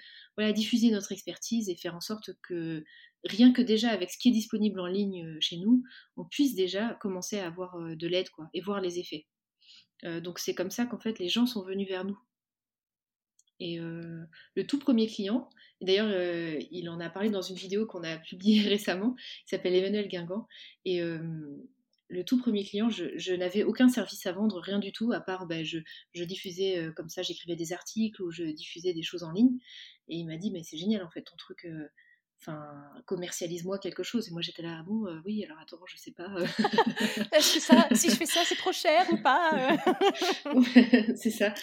diffuser 0.52 0.90
notre 0.92 1.12
expertise 1.12 1.70
et 1.70 1.76
faire 1.76 1.96
en 1.96 2.02
sorte 2.02 2.32
que 2.42 2.84
rien 3.24 3.52
que 3.52 3.62
déjà 3.62 3.90
avec 3.90 4.10
ce 4.12 4.18
qui 4.18 4.30
est 4.30 4.34
disponible 4.34 4.80
en 4.80 4.88
ligne 4.88 5.26
euh, 5.26 5.38
chez 5.40 5.58
nous, 5.58 5.84
on 6.16 6.26
puisse 6.26 6.56
déjà 6.56 6.94
commencer 6.96 7.40
à 7.40 7.48
avoir 7.48 7.76
euh, 7.76 7.96
de 7.96 8.08
l'aide 8.08 8.28
et 8.54 8.62
voir 8.62 8.82
les 8.82 9.00
effets. 9.00 9.28
Euh, 10.04 10.22
donc 10.22 10.40
c'est 10.40 10.56
comme 10.56 10.72
ça 10.72 10.86
qu'en 10.86 11.00
fait 11.00 11.20
les 11.20 11.30
gens 11.30 11.46
sont 11.46 11.64
venus 11.64 11.88
vers 11.88 12.06
nous. 12.06 12.18
Et 13.60 13.80
le 13.80 14.68
tout 14.68 14.78
premier 14.78 15.08
client, 15.08 15.50
d'ailleurs 15.82 16.12
il 16.70 16.88
en 16.92 17.00
a 17.00 17.10
parlé 17.10 17.32
dans 17.32 17.42
une 17.42 17.56
vidéo 17.56 17.88
qu'on 17.88 18.04
a 18.04 18.18
publiée 18.18 18.62
récemment, 18.70 19.16
il 19.18 19.50
s'appelle 19.50 19.74
Emmanuel 19.74 20.08
Guingamp, 20.08 20.48
le 22.10 22.24
tout 22.24 22.40
premier 22.40 22.64
client, 22.64 22.90
je, 22.90 23.34
n'avais 23.34 23.64
aucun 23.64 23.90
service 23.90 24.26
à 24.26 24.32
vendre, 24.32 24.60
rien 24.60 24.80
du 24.80 24.92
tout, 24.92 25.12
à 25.12 25.20
part 25.20 25.46
ben, 25.46 25.64
je, 25.66 25.80
diffusais 26.24 26.78
euh, 26.78 26.92
comme 26.92 27.10
ça, 27.10 27.22
j'écrivais 27.22 27.56
des 27.56 27.74
articles 27.74 28.22
ou 28.22 28.32
je 28.32 28.44
diffusais 28.44 28.94
des 28.94 29.04
choses 29.04 29.24
en 29.24 29.32
ligne. 29.32 29.58
Et 30.08 30.18
il 30.18 30.26
m'a 30.26 30.38
dit, 30.38 30.52
mais 30.52 30.64
c'est 30.64 30.78
génial 30.78 31.04
en 31.04 31.10
fait, 31.10 31.24
ton 31.24 31.36
truc, 31.36 31.66
euh, 31.66 31.88
enfin, 32.40 32.84
commercialise-moi 33.06 33.80
quelque 33.80 34.04
chose. 34.04 34.28
Et 34.28 34.32
moi 34.32 34.42
j'étais 34.42 34.62
là, 34.62 34.78
ah 34.80 34.84
bon, 34.84 35.08
euh, 35.08 35.20
oui, 35.26 35.44
alors 35.46 35.58
attends, 35.60 35.80
je 35.86 35.98
sais 35.98 36.12
pas. 36.12 36.28
ça, 37.40 37.88
si 37.94 38.10
je 38.10 38.16
fais 38.16 38.26
ça, 38.26 38.42
c'est 38.46 38.56
trop 38.56 38.72
cher 38.72 39.06
ou 39.12 39.18
pas 39.18 39.78
C'est 41.16 41.32
ça. 41.32 41.54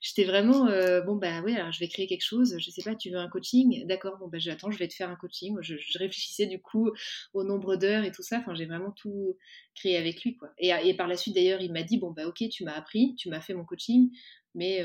J'étais 0.00 0.24
vraiment, 0.24 0.66
bon, 1.06 1.16
bah 1.16 1.40
oui, 1.44 1.54
alors 1.56 1.72
je 1.72 1.80
vais 1.80 1.88
créer 1.88 2.06
quelque 2.06 2.24
chose, 2.24 2.56
je 2.58 2.70
sais 2.70 2.82
pas, 2.82 2.94
tu 2.94 3.10
veux 3.10 3.18
un 3.18 3.28
coaching? 3.28 3.86
D'accord, 3.86 4.18
bon, 4.18 4.28
bah 4.28 4.38
j'attends, 4.38 4.70
je 4.70 4.78
vais 4.78 4.88
te 4.88 4.94
faire 4.94 5.08
un 5.08 5.16
coaching. 5.16 5.56
Je, 5.60 5.76
je 5.76 5.98
réfléchissais 5.98 6.46
du 6.46 6.60
coup 6.60 6.90
au 7.32 7.44
nombre 7.44 7.76
d'heures 7.76 8.04
et 8.04 8.12
tout 8.12 8.22
ça. 8.22 8.38
Enfin, 8.38 8.54
j'ai 8.54 8.66
vraiment 8.66 8.90
tout 8.90 9.36
créé 9.74 9.96
avec 9.96 10.22
lui, 10.22 10.36
quoi. 10.36 10.50
Et, 10.58 10.68
et 10.68 10.94
par 10.94 11.06
la 11.08 11.16
suite, 11.16 11.34
d'ailleurs, 11.34 11.60
il 11.60 11.72
m'a 11.72 11.82
dit, 11.82 11.98
bon, 11.98 12.10
bah 12.10 12.26
ok, 12.26 12.48
tu 12.50 12.64
m'as 12.64 12.74
appris, 12.74 13.14
tu 13.16 13.28
m'as 13.28 13.40
fait 13.40 13.54
mon 13.54 13.64
coaching, 13.64 14.10
mais 14.54 14.84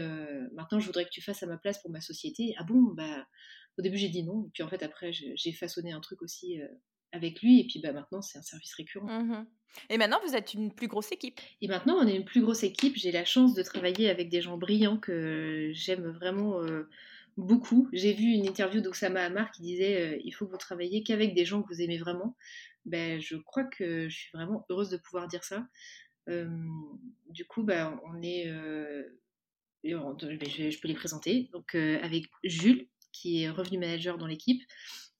maintenant 0.53 0.79
je 0.79 0.85
voudrais 0.85 1.05
que 1.05 1.11
tu 1.11 1.21
fasses 1.21 1.43
à 1.43 1.47
ma 1.47 1.57
place 1.57 1.79
pour 1.81 1.91
ma 1.91 2.01
société. 2.01 2.55
Ah 2.57 2.63
bon, 2.63 2.93
bah 2.93 3.25
au 3.79 3.81
début, 3.81 3.97
j'ai 3.97 4.09
dit 4.09 4.23
non. 4.23 4.43
Et 4.45 4.49
puis 4.53 4.61
en 4.61 4.67
fait, 4.67 4.83
après, 4.83 5.13
j'ai 5.13 5.51
façonné 5.53 5.93
un 5.93 6.01
truc 6.01 6.21
aussi 6.21 6.61
euh, 6.61 6.67
avec 7.13 7.41
lui. 7.41 7.61
Et 7.61 7.63
puis 7.65 7.79
bah, 7.79 7.93
maintenant, 7.93 8.21
c'est 8.21 8.37
un 8.37 8.43
service 8.43 8.73
récurrent. 8.73 9.07
Mmh 9.07 9.47
et 9.91 9.99
maintenant, 9.99 10.17
vous 10.25 10.33
êtes 10.33 10.55
une 10.55 10.73
plus 10.73 10.87
grosse 10.87 11.11
équipe. 11.11 11.39
Et 11.61 11.67
maintenant, 11.67 11.97
on 12.01 12.07
est 12.07 12.15
une 12.15 12.25
plus 12.25 12.41
grosse 12.41 12.63
équipe. 12.63 12.95
J'ai 12.95 13.11
la 13.11 13.23
chance 13.23 13.53
de 13.53 13.61
travailler 13.61 14.09
avec 14.09 14.29
des 14.29 14.41
gens 14.41 14.57
brillants 14.57 14.97
que 14.97 15.69
j'aime 15.73 16.07
vraiment 16.09 16.63
euh, 16.63 16.89
beaucoup. 17.37 17.87
J'ai 17.93 18.13
vu 18.13 18.31
une 18.31 18.47
interview 18.47 18.81
d'Oussama 18.81 19.21
Amar 19.21 19.51
qui 19.51 19.61
disait 19.61 20.01
euh, 20.01 20.21
il 20.23 20.31
faut 20.31 20.47
que 20.47 20.51
vous 20.51 20.57
travailliez 20.57 21.03
qu'avec 21.03 21.35
des 21.35 21.45
gens 21.45 21.61
que 21.61 21.71
vous 21.71 21.83
aimez 21.83 21.99
vraiment. 21.99 22.35
Ben, 22.85 23.21
je 23.21 23.35
crois 23.35 23.63
que 23.63 24.09
je 24.09 24.17
suis 24.17 24.31
vraiment 24.33 24.65
heureuse 24.71 24.89
de 24.89 24.97
pouvoir 24.97 25.27
dire 25.27 25.43
ça. 25.43 25.67
du 26.27 27.45
coup, 27.45 27.61
ben, 27.61 28.01
on 28.05 28.23
est. 28.23 28.45
je, 29.83 29.91
je, 29.91 30.81
peux 30.81 30.87
les 30.87 30.95
présenter. 30.95 31.47
Donc, 31.53 31.75
avec 31.75 32.25
Jules, 32.43 32.87
qui 33.11 33.43
est 33.43 33.49
revenu 33.49 33.77
manager 33.77 34.17
dans 34.17 34.27
l'équipe, 34.27 34.61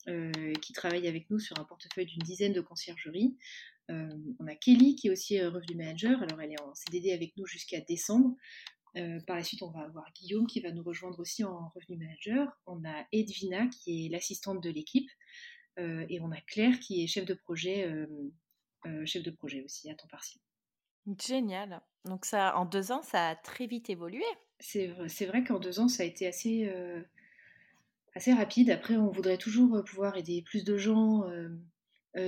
euh, 0.08 0.54
qui 0.62 0.74
travaille 0.74 1.08
avec 1.08 1.30
nous 1.30 1.40
sur 1.40 1.60
un 1.60 1.66
portefeuille 1.66 2.06
d'une 2.06 2.24
dizaine 2.24 2.54
de 2.54 2.62
conciergeries. 2.62 3.38
Euh, 3.92 4.08
on 4.40 4.48
a 4.48 4.56
Kelly 4.56 4.96
qui 4.96 5.08
est 5.08 5.12
aussi 5.12 5.40
euh, 5.40 5.50
revenu 5.50 5.76
manager, 5.76 6.22
alors 6.24 6.42
elle 6.42 6.54
est 6.54 6.62
en 6.62 6.74
CDD 6.74 7.12
avec 7.12 7.36
nous 7.38 7.46
jusqu'à 7.46 7.82
décembre. 7.82 8.36
par 9.28 9.36
la 9.36 9.44
suite, 9.44 9.62
on 9.62 9.72
va 9.72 9.82
avoir 9.82 10.06
Guillaume 10.14 10.48
qui 10.48 10.62
va 10.62 10.72
nous 10.72 10.84
rejoindre 10.84 11.20
aussi 11.20 11.44
en 11.44 11.70
revenu 11.76 11.98
manager. 11.98 12.48
On 12.66 12.84
a 12.86 13.06
Edwina 13.12 13.68
qui 13.68 14.06
est 14.06 14.10
l'assistante 14.10 14.64
de 14.64 14.70
l'équipe. 14.70 15.10
et 15.78 16.20
on 16.22 16.32
a 16.32 16.42
Claire 16.42 16.80
qui 16.80 17.04
est 17.04 17.08
chef 17.08 17.26
de 17.26 17.34
projet, 17.34 17.88
chef 19.06 19.24
de 19.24 19.32
projet 19.32 19.62
aussi 19.64 19.90
à 19.92 19.96
temps 19.96 20.08
partiel. 20.08 20.42
Génial. 21.22 21.82
Donc 22.06 22.26
ça, 22.26 22.58
en 22.58 22.66
deux 22.66 22.92
ans, 22.92 23.02
ça 23.04 23.30
a 23.30 23.36
très 23.36 23.68
vite 23.68 23.90
évolué. 23.90 24.26
C'est 24.60 24.88
vrai 25.26 25.44
qu'en 25.44 25.60
deux 25.60 25.80
ans, 25.80 25.88
ça 25.88 26.04
a 26.04 26.06
été 26.06 26.26
assez, 26.28 26.70
assez 28.16 28.34
rapide. 28.34 28.70
Après, 28.70 28.98
on 28.98 29.10
voudrait 29.10 29.38
toujours 29.38 29.76
euh, 29.76 29.84
pouvoir 29.84 30.18
aider 30.18 30.42
plus 30.42 30.64
de 30.64 30.78
gens. 30.78 31.24
Euh, 31.30 31.50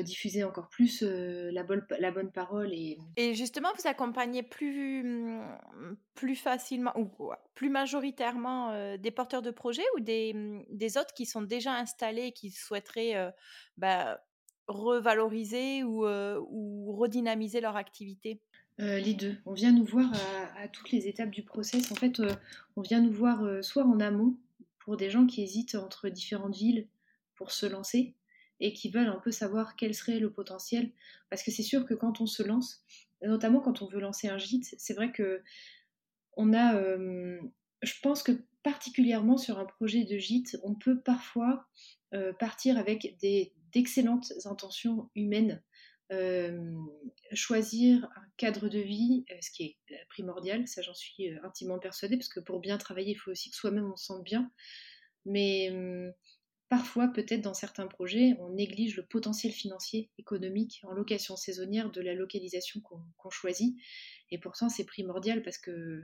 diffuser 0.04 0.44
encore 0.44 0.70
plus 0.70 1.02
la, 1.02 1.64
bonne, 1.64 1.84
la 2.00 2.12
bonne 2.12 2.32
parole. 2.32 2.72
Et... 2.72 3.00
et 3.18 3.34
justement, 3.34 3.70
vous 3.76 3.90
accompagnez 3.90 4.44
plus, 4.44 5.04
mmh, 5.04 5.98
plus 6.14 6.36
facilement 6.36 6.94
ou 6.96 7.10
plus 7.56 7.70
majoritairement 7.70 8.96
des 8.98 9.12
porteurs 9.12 9.42
de 9.42 9.50
projets 9.50 9.84
ou 9.98 10.00
des, 10.00 10.34
mmh, 10.34 10.66
des, 10.70 10.98
autres 10.98 11.14
qui 11.14 11.26
sont 11.26 11.42
déjà 11.42 11.74
installés 11.74 12.28
et 12.28 12.32
qui 12.32 12.52
souhaiteraient 12.52 13.34
bah, 13.76 14.22
revaloriser 14.68 15.84
ou, 15.84 16.06
ou 16.06 16.94
redynamiser 16.94 17.60
leur 17.60 17.76
activité? 17.76 18.40
Les 18.78 19.16
deux. 19.16 19.36
On 19.46 19.54
vient 19.54 19.74
nous 19.74 19.86
voir 19.86 20.10
à, 20.58 20.68
toutes 20.70 20.92
les 20.92 21.08
étapes 21.08 21.32
du 21.32 21.42
process. 21.42 21.92
En 21.92 21.96
fait, 21.96 22.22
on 22.78 22.82
vient 22.82 23.02
nous 23.02 23.12
voir 23.12 23.44
soit 23.64 23.84
en 23.84 24.00
amont 24.00 24.38
pour 24.84 24.98
des 24.98 25.10
gens 25.10 25.26
qui 25.26 25.42
hésitent 25.44 25.76
entre 25.76 26.10
différentes 26.10 26.56
villes 26.56 26.88
pour 27.36 27.52
se 27.52 27.66
lancer 27.66 28.16
et 28.60 28.74
qui 28.74 28.90
veulent 28.90 29.08
un 29.08 29.20
peu 29.20 29.32
savoir 29.32 29.76
quel 29.76 29.94
serait 29.94 30.20
le 30.20 30.32
potentiel. 30.32 30.92
Parce 31.30 31.44
que 31.44 31.52
c'est 31.52 31.64
sûr 31.64 31.86
que 31.86 31.94
quand 31.94 32.22
on 32.22 32.28
se 32.28 32.44
lance, 32.44 32.84
notamment 33.22 33.60
quand 33.60 33.82
on 33.82 33.88
veut 33.88 34.00
lancer 34.00 34.28
un 34.28 34.38
gîte, 34.38 34.76
c'est 34.78 34.94
vrai 34.94 35.12
que 35.12 35.42
on 36.38 36.54
a, 36.54 36.80
je 37.82 37.94
pense 38.04 38.24
que 38.24 38.44
particulièrement 38.64 39.38
sur 39.38 39.58
un 39.60 39.66
projet 39.66 40.04
de 40.04 40.18
gîte, 40.18 40.58
on 40.64 40.76
peut 40.76 41.02
parfois 41.02 41.68
partir 42.40 42.78
avec 42.78 43.18
d'excellentes 43.74 44.32
intentions 44.46 45.10
humaines 45.16 45.62
choisir 47.34 48.04
un 48.16 48.26
cadre 48.38 48.68
de 48.70 48.80
vie, 48.80 49.26
ce 49.42 49.52
qui 49.52 49.64
est 49.64 49.78
primordial, 50.10 50.68
ça 50.68 50.82
j'en 50.82 50.94
suis 50.94 51.30
intimement 51.44 51.80
persuadée, 51.80 52.18
parce 52.18 52.30
que 52.30 52.40
pour 52.40 52.60
bien 52.60 52.78
travailler, 52.78 53.12
il 53.12 53.16
faut 53.16 53.32
aussi 53.32 53.50
que 53.50 53.56
soi-même 53.56 53.90
on 53.92 53.96
se 53.96 54.06
sente 54.06 54.24
bien. 54.24 54.52
Mais 55.26 55.72
parfois, 56.70 57.08
peut-être 57.10 57.42
dans 57.42 57.54
certains 57.54 57.88
projets, 57.88 58.36
on 58.40 58.50
néglige 58.50 58.98
le 58.98 59.06
potentiel 59.06 59.52
financier, 59.52 60.10
économique, 60.18 60.82
en 60.84 60.94
location 60.94 61.36
saisonnière 61.36 61.92
de 61.92 62.02
la 62.02 62.14
localisation 62.14 62.82
qu'on 62.82 63.30
choisit. 63.30 63.76
Et 64.32 64.38
pourtant, 64.38 64.70
c'est 64.70 64.86
primordial 64.86 65.42
parce 65.44 65.58
que 65.58 66.04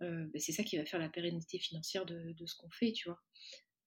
bah, 0.00 0.38
c'est 0.38 0.52
ça 0.52 0.62
qui 0.62 0.76
va 0.76 0.84
faire 0.84 1.00
la 1.00 1.08
pérennité 1.08 1.58
financière 1.58 2.06
de, 2.06 2.32
de 2.32 2.46
ce 2.46 2.56
qu'on 2.56 2.70
fait, 2.70 2.92
tu 2.92 3.08
vois. 3.08 3.20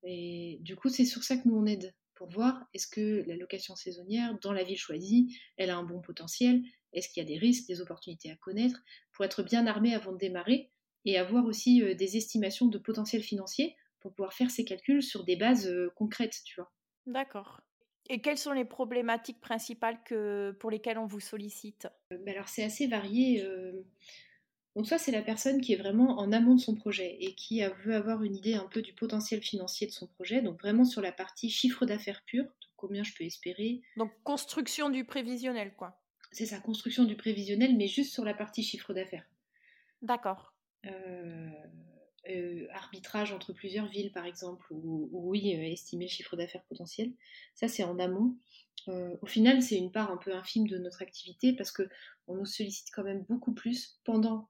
Et 0.03 0.57
du 0.61 0.75
coup, 0.75 0.89
c'est 0.89 1.05
sur 1.05 1.23
ça 1.23 1.37
que 1.37 1.47
nous 1.47 1.55
on 1.55 1.65
aide 1.65 1.93
pour 2.21 2.29
voir 2.29 2.67
est-ce 2.75 2.85
que 2.85 3.23
la 3.27 3.35
location 3.35 3.75
saisonnière 3.75 4.37
dans 4.43 4.53
la 4.53 4.63
ville 4.63 4.77
choisie, 4.77 5.35
elle 5.57 5.71
a 5.71 5.75
un 5.75 5.81
bon 5.81 6.01
potentiel, 6.01 6.61
est-ce 6.93 7.09
qu'il 7.09 7.23
y 7.23 7.25
a 7.25 7.27
des 7.27 7.39
risques, 7.39 7.67
des 7.67 7.81
opportunités 7.81 8.29
à 8.29 8.35
connaître, 8.35 8.79
pour 9.11 9.25
être 9.25 9.41
bien 9.41 9.65
armé 9.65 9.95
avant 9.95 10.11
de 10.11 10.19
démarrer 10.19 10.69
et 11.03 11.17
avoir 11.17 11.45
aussi 11.45 11.81
euh, 11.81 11.95
des 11.95 12.17
estimations 12.17 12.67
de 12.67 12.77
potentiel 12.77 13.23
financier 13.23 13.75
pour 14.01 14.13
pouvoir 14.13 14.33
faire 14.33 14.51
ces 14.51 14.63
calculs 14.65 15.01
sur 15.01 15.23
des 15.23 15.35
bases 15.35 15.67
euh, 15.67 15.89
concrètes, 15.95 16.41
tu 16.45 16.61
vois. 16.61 16.71
D'accord. 17.07 17.59
Et 18.07 18.21
quelles 18.21 18.37
sont 18.37 18.51
les 18.51 18.65
problématiques 18.65 19.41
principales 19.41 20.03
que, 20.03 20.55
pour 20.59 20.69
lesquelles 20.69 20.99
on 20.99 21.07
vous 21.07 21.21
sollicite? 21.21 21.87
Euh, 22.13 22.23
Alors 22.27 22.49
c'est 22.49 22.63
assez 22.63 22.85
varié. 22.85 23.43
Donc 24.75 24.87
soit 24.87 24.97
c'est 24.97 25.11
la 25.11 25.21
personne 25.21 25.59
qui 25.59 25.73
est 25.73 25.77
vraiment 25.77 26.17
en 26.19 26.31
amont 26.31 26.55
de 26.55 26.61
son 26.61 26.75
projet 26.75 27.17
et 27.19 27.35
qui 27.35 27.61
veut 27.83 27.95
avoir 27.95 28.23
une 28.23 28.35
idée 28.35 28.53
un 28.53 28.67
peu 28.71 28.81
du 28.81 28.93
potentiel 28.93 29.41
financier 29.41 29.87
de 29.87 29.91
son 29.91 30.07
projet, 30.07 30.41
donc 30.41 30.61
vraiment 30.61 30.85
sur 30.85 31.01
la 31.01 31.11
partie 31.11 31.49
chiffre 31.49 31.85
d'affaires 31.85 32.21
pur, 32.25 32.45
combien 32.77 33.03
je 33.03 33.13
peux 33.13 33.25
espérer. 33.25 33.81
Donc 33.97 34.11
construction 34.23 34.89
du 34.89 35.03
prévisionnel, 35.03 35.73
quoi. 35.75 36.01
C'est 36.31 36.45
ça, 36.45 36.59
construction 36.59 37.03
du 37.03 37.17
prévisionnel, 37.17 37.75
mais 37.75 37.87
juste 37.87 38.13
sur 38.13 38.23
la 38.23 38.33
partie 38.33 38.63
chiffre 38.63 38.93
d'affaires. 38.93 39.25
D'accord. 40.01 40.53
Euh, 40.85 41.49
euh, 42.29 42.67
arbitrage 42.71 43.33
entre 43.33 43.51
plusieurs 43.51 43.87
villes, 43.87 44.11
par 44.11 44.25
exemple, 44.25 44.65
ou, 44.71 45.09
oui, 45.11 45.55
euh, 45.55 45.63
estimer 45.63 46.05
le 46.05 46.11
chiffre 46.11 46.35
d'affaires 46.35 46.63
potentiel. 46.65 47.11
Ça, 47.55 47.67
c'est 47.67 47.83
en 47.83 47.97
amont. 47.97 48.37
Euh, 48.89 49.17
au 49.21 49.25
final, 49.25 49.63
c'est 49.63 49.77
une 49.77 49.91
part 49.91 50.11
un 50.11 50.17
peu 50.17 50.35
infime 50.35 50.67
de 50.67 50.77
notre 50.77 51.01
activité 51.01 51.53
parce 51.53 51.71
que 51.71 51.89
on 52.27 52.35
nous 52.35 52.45
sollicite 52.45 52.89
quand 52.93 53.03
même 53.03 53.23
beaucoup 53.27 53.53
plus 53.53 53.99
pendant, 54.03 54.49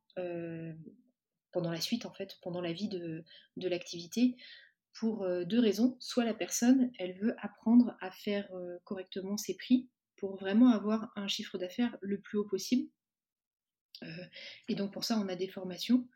pendant 1.51 1.71
la 1.71 1.81
suite, 1.81 2.05
en 2.05 2.13
fait, 2.13 2.37
pendant 2.41 2.61
la 2.61 2.73
vie 2.73 2.89
de, 2.89 3.23
l'activité, 3.57 4.35
pour 4.93 5.25
deux 5.45 5.59
raisons. 5.59 5.97
Soit 5.99 6.25
la 6.25 6.33
personne, 6.33 6.91
elle 6.99 7.17
veut 7.17 7.35
apprendre 7.39 7.95
à 8.01 8.11
faire 8.11 8.49
correctement 8.83 9.37
ses 9.37 9.55
prix 9.55 9.89
pour 10.17 10.35
vraiment 10.35 10.69
avoir 10.69 11.11
un 11.15 11.27
chiffre 11.27 11.57
d'affaires 11.57 11.97
le 12.01 12.19
plus 12.19 12.37
haut 12.37 12.47
possible. 12.47 12.87
Et 14.67 14.75
donc 14.75 14.91
pour 14.91 15.03
ça, 15.03 15.17
on 15.17 15.27
a 15.27 15.35
des 15.35 15.47
formations. 15.47 16.07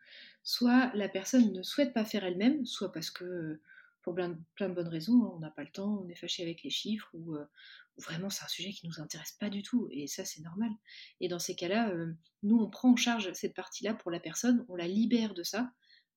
Soit 0.42 0.92
la 0.94 1.08
personne 1.08 1.52
ne 1.52 1.62
souhaite 1.62 1.92
pas 1.92 2.04
faire 2.04 2.24
elle-même, 2.24 2.64
soit 2.66 2.92
parce 2.92 3.10
que 3.10 3.60
pour 4.02 4.14
plein 4.14 4.28
de, 4.28 4.74
bonnes 4.74 4.88
raisons, 4.88 5.24
hein, 5.24 5.32
on 5.34 5.38
n'a 5.40 5.50
pas 5.50 5.62
le 5.62 5.70
temps, 5.70 6.02
on 6.04 6.08
est 6.08 6.14
fâché 6.14 6.42
avec 6.42 6.62
les 6.62 6.70
chiffres, 6.70 7.08
ou, 7.14 7.36
vraiment 7.98 8.30
c'est 8.30 8.44
un 8.44 8.48
sujet 8.48 8.70
qui 8.70 8.86
nous 8.86 9.00
intéresse 9.00 9.32
pas 9.32 9.48
du 9.48 9.62
tout 9.62 9.88
et 9.90 10.06
ça 10.06 10.24
c'est 10.24 10.42
normal. 10.42 10.70
Et 11.20 11.28
dans 11.28 11.38
ces 11.38 11.54
cas-là, 11.54 11.90
euh, 11.90 12.12
nous 12.42 12.58
on 12.58 12.68
prend 12.68 12.92
en 12.92 12.96
charge 12.96 13.32
cette 13.32 13.54
partie-là 13.54 13.94
pour 13.94 14.10
la 14.10 14.20
personne, 14.20 14.64
on 14.68 14.76
la 14.76 14.86
libère 14.86 15.34
de 15.34 15.42
ça. 15.42 15.72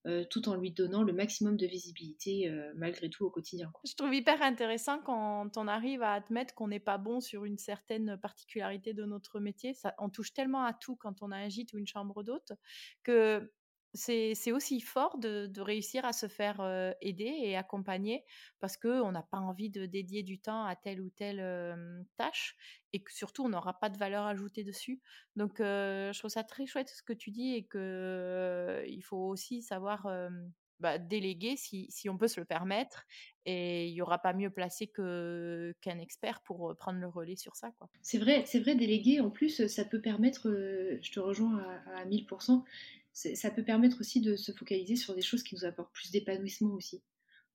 Euh, 0.07 0.23
tout 0.23 0.47
en 0.47 0.55
lui 0.55 0.71
donnant 0.71 1.03
le 1.03 1.11
maximum 1.11 1.57
de 1.57 1.65
visibilité 1.65 2.47
euh, 2.47 2.71
malgré 2.77 3.09
tout 3.09 3.25
au 3.25 3.29
quotidien. 3.29 3.69
Je 3.85 3.93
trouve 3.95 4.13
hyper 4.13 4.41
intéressant 4.41 4.99
quand 4.99 5.57
on 5.57 5.67
arrive 5.67 6.01
à 6.03 6.13
admettre 6.13 6.55
qu'on 6.55 6.69
n'est 6.69 6.79
pas 6.79 6.97
bon 6.97 7.19
sur 7.19 7.43
une 7.43 7.57
certaine 7.57 8.17
particularité 8.17 8.93
de 8.93 9.03
notre 9.03 9.41
métier. 9.41 9.73
Ça, 9.73 9.95
on 9.97 10.09
touche 10.09 10.33
tellement 10.33 10.63
à 10.63 10.71
tout 10.71 10.95
quand 10.95 11.21
on 11.21 11.31
a 11.31 11.35
un 11.35 11.49
gîte 11.49 11.73
ou 11.73 11.77
une 11.79 11.87
chambre 11.87 12.23
d'hôte 12.23 12.53
que 13.03 13.51
c'est 13.93 14.51
aussi 14.51 14.81
fort 14.81 15.17
de, 15.17 15.49
réussir 15.59 16.05
à 16.05 16.13
se 16.13 16.27
faire 16.27 16.61
aider 17.01 17.31
et 17.43 17.57
accompagner 17.57 18.23
parce 18.59 18.77
qu'on 18.77 19.11
n'a 19.11 19.23
pas 19.23 19.39
envie 19.39 19.69
de 19.69 19.85
dédier 19.85 20.23
du 20.23 20.39
temps 20.39 20.63
à 20.65 20.75
telle 20.75 21.01
ou 21.01 21.09
telle 21.09 22.05
tâche 22.17 22.55
et 22.93 23.01
que 23.01 23.13
surtout 23.13 23.45
on 23.45 23.49
n'aura 23.49 23.79
pas 23.79 23.89
de 23.89 23.97
valeur 23.97 24.25
ajoutée 24.25 24.63
dessus. 24.63 25.01
Donc 25.35 25.55
je 25.59 26.17
trouve 26.17 26.31
ça 26.31 26.43
très 26.43 26.65
chouette 26.65 26.89
ce 26.89 27.03
que 27.03 27.13
tu 27.13 27.31
dis 27.31 27.55
et 27.55 27.63
qu'il 27.67 29.03
faut 29.03 29.27
aussi 29.27 29.61
savoir 29.61 30.07
bah, 30.79 30.97
déléguer 30.97 31.55
si, 31.57 32.09
on 32.09 32.17
peut 32.17 32.29
se 32.29 32.39
le 32.39 32.45
permettre 32.45 33.05
et 33.45 33.87
il 33.87 33.93
n'y 33.93 34.01
aura 34.01 34.19
pas 34.19 34.33
mieux 34.33 34.49
placé 34.49 34.87
qu'un 34.87 35.99
expert 35.99 36.41
pour 36.41 36.75
prendre 36.77 36.99
le 36.99 37.07
relais 37.07 37.35
sur 37.35 37.55
ça. 37.55 37.73
C'est 38.01 38.17
vrai, 38.17 38.45
vrai, 38.61 38.75
déléguer 38.75 39.19
en 39.19 39.29
plus 39.29 39.67
ça 39.67 39.83
peut 39.83 39.99
permettre, 39.99 40.49
je 41.01 41.11
te 41.11 41.19
rejoins 41.19 41.65
à 41.95 42.05
1000%, 42.05 42.63
ça 43.35 43.51
peut 43.51 43.63
permettre 43.63 43.99
aussi 43.99 44.21
de 44.21 44.35
se 44.35 44.51
focaliser 44.51 44.95
sur 44.95 45.15
des 45.15 45.21
choses 45.21 45.43
qui 45.43 45.55
nous 45.55 45.65
apportent 45.65 45.93
plus 45.93 46.11
d'épanouissement 46.11 46.73
aussi. 46.73 47.01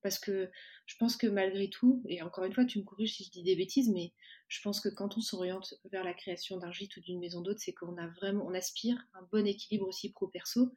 Parce 0.02 0.18
que 0.18 0.50
je 0.84 0.96
pense 0.98 1.16
que 1.16 1.26
malgré 1.26 1.70
tout, 1.70 2.02
et 2.08 2.20
encore 2.20 2.44
une 2.44 2.52
fois, 2.52 2.66
tu 2.66 2.78
me 2.78 2.84
corriges 2.84 3.16
si 3.16 3.24
je 3.24 3.30
dis 3.30 3.42
des 3.42 3.56
bêtises, 3.56 3.88
mais 3.88 4.12
je 4.48 4.60
pense 4.60 4.80
que 4.80 4.90
quand 4.90 5.16
on 5.16 5.22
s'oriente 5.22 5.74
vers 5.90 6.04
la 6.04 6.12
création 6.12 6.58
d'un 6.58 6.72
gîte 6.72 6.96
ou 6.98 7.00
d'une 7.00 7.18
maison 7.18 7.40
d'hôte, 7.40 7.58
c'est 7.58 7.72
qu'on 7.72 7.96
a 7.96 8.06
vraiment, 8.08 8.46
on 8.46 8.52
aspire 8.52 8.98
un 9.14 9.26
bon 9.32 9.46
équilibre 9.46 9.88
aussi 9.88 10.12
pro-perso. 10.12 10.70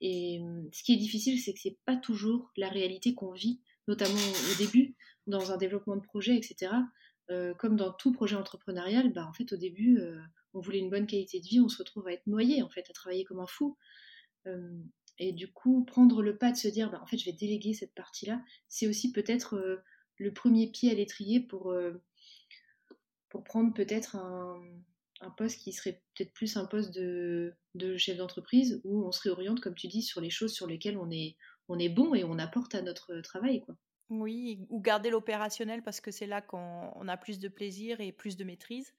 Et 0.00 0.40
hum, 0.40 0.68
ce 0.72 0.82
qui 0.82 0.92
est 0.94 0.96
difficile, 0.96 1.40
c'est 1.40 1.54
que 1.54 1.60
c'est 1.60 1.78
pas 1.84 1.96
toujours 1.96 2.50
la 2.56 2.68
réalité 2.68 3.14
qu'on 3.14 3.32
vit, 3.32 3.60
notamment 3.86 4.14
au 4.14 4.58
début, 4.58 4.96
dans 5.28 5.52
un 5.52 5.56
développement 5.56 5.96
de 5.96 6.02
projet, 6.02 6.36
etc. 6.36 6.72
Euh, 7.30 7.54
comme 7.54 7.76
dans 7.76 7.92
tout 7.92 8.12
projet 8.12 8.36
entrepreneurial, 8.36 9.12
bah, 9.12 9.26
en 9.28 9.32
fait, 9.32 9.52
au 9.52 9.56
début, 9.56 9.98
euh, 9.98 10.20
on 10.54 10.60
voulait 10.60 10.78
une 10.78 10.90
bonne 10.90 11.06
qualité 11.06 11.40
de 11.40 11.46
vie, 11.46 11.60
on 11.60 11.68
se 11.68 11.78
retrouve 11.78 12.06
à 12.08 12.12
être 12.12 12.26
noyé, 12.26 12.62
en 12.62 12.68
fait, 12.68 12.88
à 12.90 12.92
travailler 12.92 13.24
comme 13.24 13.40
un 13.40 13.46
fou. 13.46 13.76
Et 15.18 15.32
du 15.32 15.50
coup, 15.52 15.84
prendre 15.84 16.22
le 16.22 16.36
pas 16.36 16.52
de 16.52 16.56
se 16.56 16.68
dire, 16.68 16.90
bah, 16.90 17.00
en 17.02 17.06
fait, 17.06 17.16
je 17.16 17.24
vais 17.24 17.32
déléguer 17.32 17.72
cette 17.72 17.94
partie-là, 17.94 18.42
c'est 18.68 18.86
aussi 18.86 19.12
peut-être 19.12 19.82
le 20.18 20.32
premier 20.32 20.70
pied 20.70 20.90
à 20.90 20.94
l'étrier 20.94 21.40
pour, 21.40 21.74
pour 23.28 23.44
prendre 23.44 23.72
peut-être 23.74 24.16
un, 24.16 24.60
poste 25.36 25.60
qui 25.60 25.72
serait 25.72 26.02
peut-être 26.14 26.32
plus 26.32 26.56
un 26.56 26.66
poste 26.66 26.94
de, 26.94 27.54
de 27.74 27.96
chef 27.96 28.18
d'entreprise, 28.18 28.80
où 28.84 29.06
on 29.06 29.12
se 29.12 29.22
réoriente, 29.22 29.60
comme 29.60 29.74
tu 29.74 29.88
dis, 29.88 30.02
sur 30.02 30.20
les 30.20 30.30
choses 30.30 30.52
sur 30.52 30.66
lesquelles 30.66 30.98
on 30.98 31.10
est, 31.10 31.36
on 31.68 31.78
est 31.78 31.88
bon 31.88 32.14
et 32.14 32.24
on 32.24 32.38
apporte 32.38 32.74
à 32.74 32.82
notre 32.82 33.20
travail. 33.20 33.60
Quoi. 33.62 33.76
Oui, 34.08 34.66
ou 34.70 34.80
garder 34.80 35.10
l'opérationnel 35.10 35.82
parce 35.82 36.00
que 36.00 36.10
c'est 36.10 36.26
là 36.26 36.40
qu'on 36.40 37.08
a 37.08 37.16
plus 37.16 37.38
de 37.38 37.48
plaisir 37.48 38.00
et 38.00 38.12
plus 38.12 38.36
de 38.36 38.44
maîtrise 38.44 38.94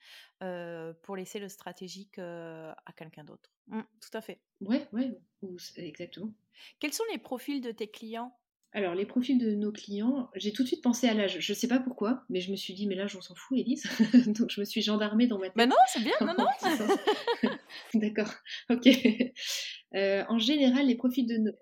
pour 1.04 1.16
laisser 1.16 1.40
le 1.40 1.50
stratégique 1.50 2.20
à 2.20 2.94
quelqu'un 2.96 3.24
d'autre. 3.24 3.50
Mmh, 3.68 3.82
tout 4.02 4.18
à 4.18 4.22
fait. 4.22 4.40
Ouais, 4.62 4.88
ouais, 4.92 5.18
exactement. 5.78 6.34
Quels 6.80 6.94
sont 6.94 7.04
les 7.12 7.18
profils 7.18 7.62
de 7.62 7.72
tes 7.72 7.88
clients? 7.88 8.38
Alors, 8.74 8.94
les 8.94 9.06
profils 9.06 9.38
de 9.38 9.56
nos 9.56 9.72
clients, 9.72 10.30
j'ai 10.36 10.52
tout 10.52 10.62
de 10.62 10.68
suite 10.68 10.84
pensé 10.84 11.08
à 11.08 11.14
l'âge. 11.14 11.40
Je 11.40 11.52
ne 11.52 11.56
sais 11.56 11.68
pas 11.68 11.80
pourquoi, 11.80 12.26
mais 12.30 12.42
je 12.42 12.52
me 12.52 12.58
suis 12.58 12.74
dit, 12.74 12.86
mais 12.86 12.96
l'âge, 12.96 13.16
on 13.16 13.22
s'en 13.22 13.34
fout, 13.34 13.58
Elise. 13.58 13.84
Donc, 14.28 14.52
je 14.52 14.60
me 14.60 14.66
suis 14.66 14.82
gendarmée 14.82 15.26
dans 15.26 15.40
ma 15.40 15.46
tête. 15.46 15.56
Mais 15.56 15.66
non, 15.66 15.76
c'est 15.88 16.04
bien, 16.04 16.14
non, 16.22 16.36
non. 16.38 17.50
D'accord, 17.94 18.32
ok. 18.70 18.88
Euh, 19.96 20.24
en 20.28 20.38
général, 20.38 20.86
les 20.86 20.96
profils 20.96 21.26
de 21.26 21.38
nos... 21.38 21.54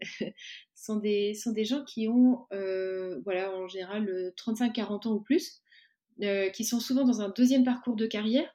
sont, 0.86 0.98
des, 0.98 1.34
sont 1.34 1.52
des 1.52 1.66
gens 1.66 1.84
qui 1.84 2.08
ont, 2.08 2.46
euh, 2.54 3.20
voilà, 3.24 3.52
en 3.56 3.68
général, 3.68 4.34
35-40 4.38 4.80
euh, 4.80 5.10
ans 5.10 5.14
ou 5.14 5.22
plus, 5.22 5.62
qui 6.54 6.64
sont 6.64 6.80
souvent 6.80 7.04
dans 7.04 7.22
un 7.22 7.30
deuxième 7.30 7.64
parcours 7.64 7.96
de 7.96 8.06
carrière, 8.06 8.50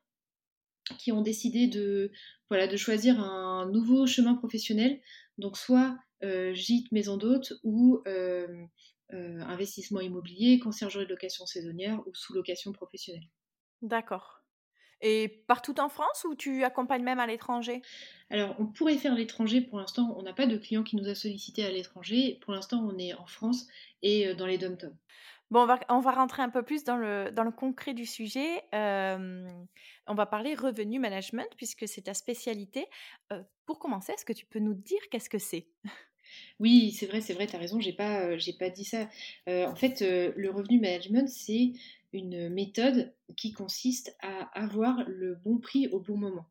qui 0.99 1.13
ont 1.13 1.23
décidé 1.23 1.67
de, 1.67 2.11
voilà, 2.49 2.67
de 2.67 2.77
choisir 2.77 3.21
un 3.21 3.71
nouveau 3.71 4.07
chemin 4.07 4.35
professionnel. 4.35 5.01
Donc, 5.39 5.57
soit 5.57 5.97
euh, 6.23 6.53
gîte, 6.53 6.93
maison 6.93 7.17
d'hôte 7.17 7.55
ou 7.63 8.03
euh, 8.07 8.67
euh, 9.13 9.41
investissement 9.41 10.01
immobilier, 10.01 10.59
conciergerie 10.59 11.07
de 11.07 11.11
location 11.11 11.47
saisonnière 11.47 12.01
ou 12.07 12.15
sous-location 12.15 12.73
professionnelle. 12.73 13.29
D'accord. 13.83 14.40
Et 15.03 15.29
partout 15.47 15.81
en 15.81 15.89
France 15.89 16.25
ou 16.29 16.35
tu 16.35 16.65
accompagnes 16.65 17.03
même 17.03 17.21
à 17.21 17.27
l'étranger? 17.27 17.83
Alors, 18.31 18.55
on 18.59 18.67
pourrait 18.67 18.97
faire 18.97 19.15
l'étranger. 19.15 19.61
Pour 19.61 19.79
l'instant, 19.79 20.15
on 20.17 20.23
n'a 20.23 20.33
pas 20.33 20.47
de 20.47 20.57
client 20.57 20.83
qui 20.83 20.97
nous 20.97 21.09
a 21.09 21.15
sollicité 21.15 21.65
à 21.65 21.71
l'étranger. 21.71 22.39
Pour 22.43 22.53
l'instant, 22.53 22.87
on 22.87 22.97
est 22.99 23.15
en 23.15 23.27
France 23.27 23.67
et 24.03 24.35
dans 24.35 24.47
les 24.47 24.59
dom 24.59 24.77
Bon, 25.51 25.63
on 25.63 25.67
va, 25.67 25.81
on 25.89 25.99
va 25.99 26.13
rentrer 26.13 26.43
un 26.43 26.49
peu 26.49 26.63
plus 26.63 26.85
dans 26.85 26.97
le, 26.97 27.33
dans 27.33 27.43
le 27.43 27.51
concret 27.51 27.93
du 27.93 28.07
sujet. 28.07 28.63
on 28.73 30.15
va 30.15 30.27
parler 30.27 30.55
revenu 30.55 31.01
management 31.01 31.49
puisque 31.57 31.89
c'est 31.89 32.03
ta 32.03 32.15
spécialité. 32.15 32.87
pour 33.67 33.81
commencer, 33.81 34.13
est-ce 34.13 34.25
que 34.25 34.33
tu 34.33 34.47
peux 34.47 34.61
nous 34.61 34.75
dire 34.75 35.01
qu'est-ce 35.11 35.31
que 35.31 35.39
c'est? 35.39 35.67
Oui, 36.61 36.93
c'est 36.93 37.07
vrai, 37.07 37.21
c'est 37.21 37.33
vrai, 37.35 37.47
tu 37.47 37.57
as 37.57 37.59
raison, 37.59 37.81
j'ai 37.81 37.93
pas, 37.93 38.37
j'ai 38.37 38.53
pas 38.53 38.71
dit 38.71 38.85
ça. 38.85 39.09
en 39.49 39.75
fait, 39.75 40.01
le 40.01 40.51
revenu 40.51 40.79
management, 40.79 41.29
c'est 41.29 41.73
une 42.13 42.49
méthode 42.49 43.15
qui 43.37 43.53
consiste 43.53 44.17
à 44.21 44.51
avoir 44.59 45.05
le 45.09 45.37
bon 45.37 45.59
prix 45.59 45.89
au 45.89 46.01
bon 46.01 46.17
moment. 46.17 46.47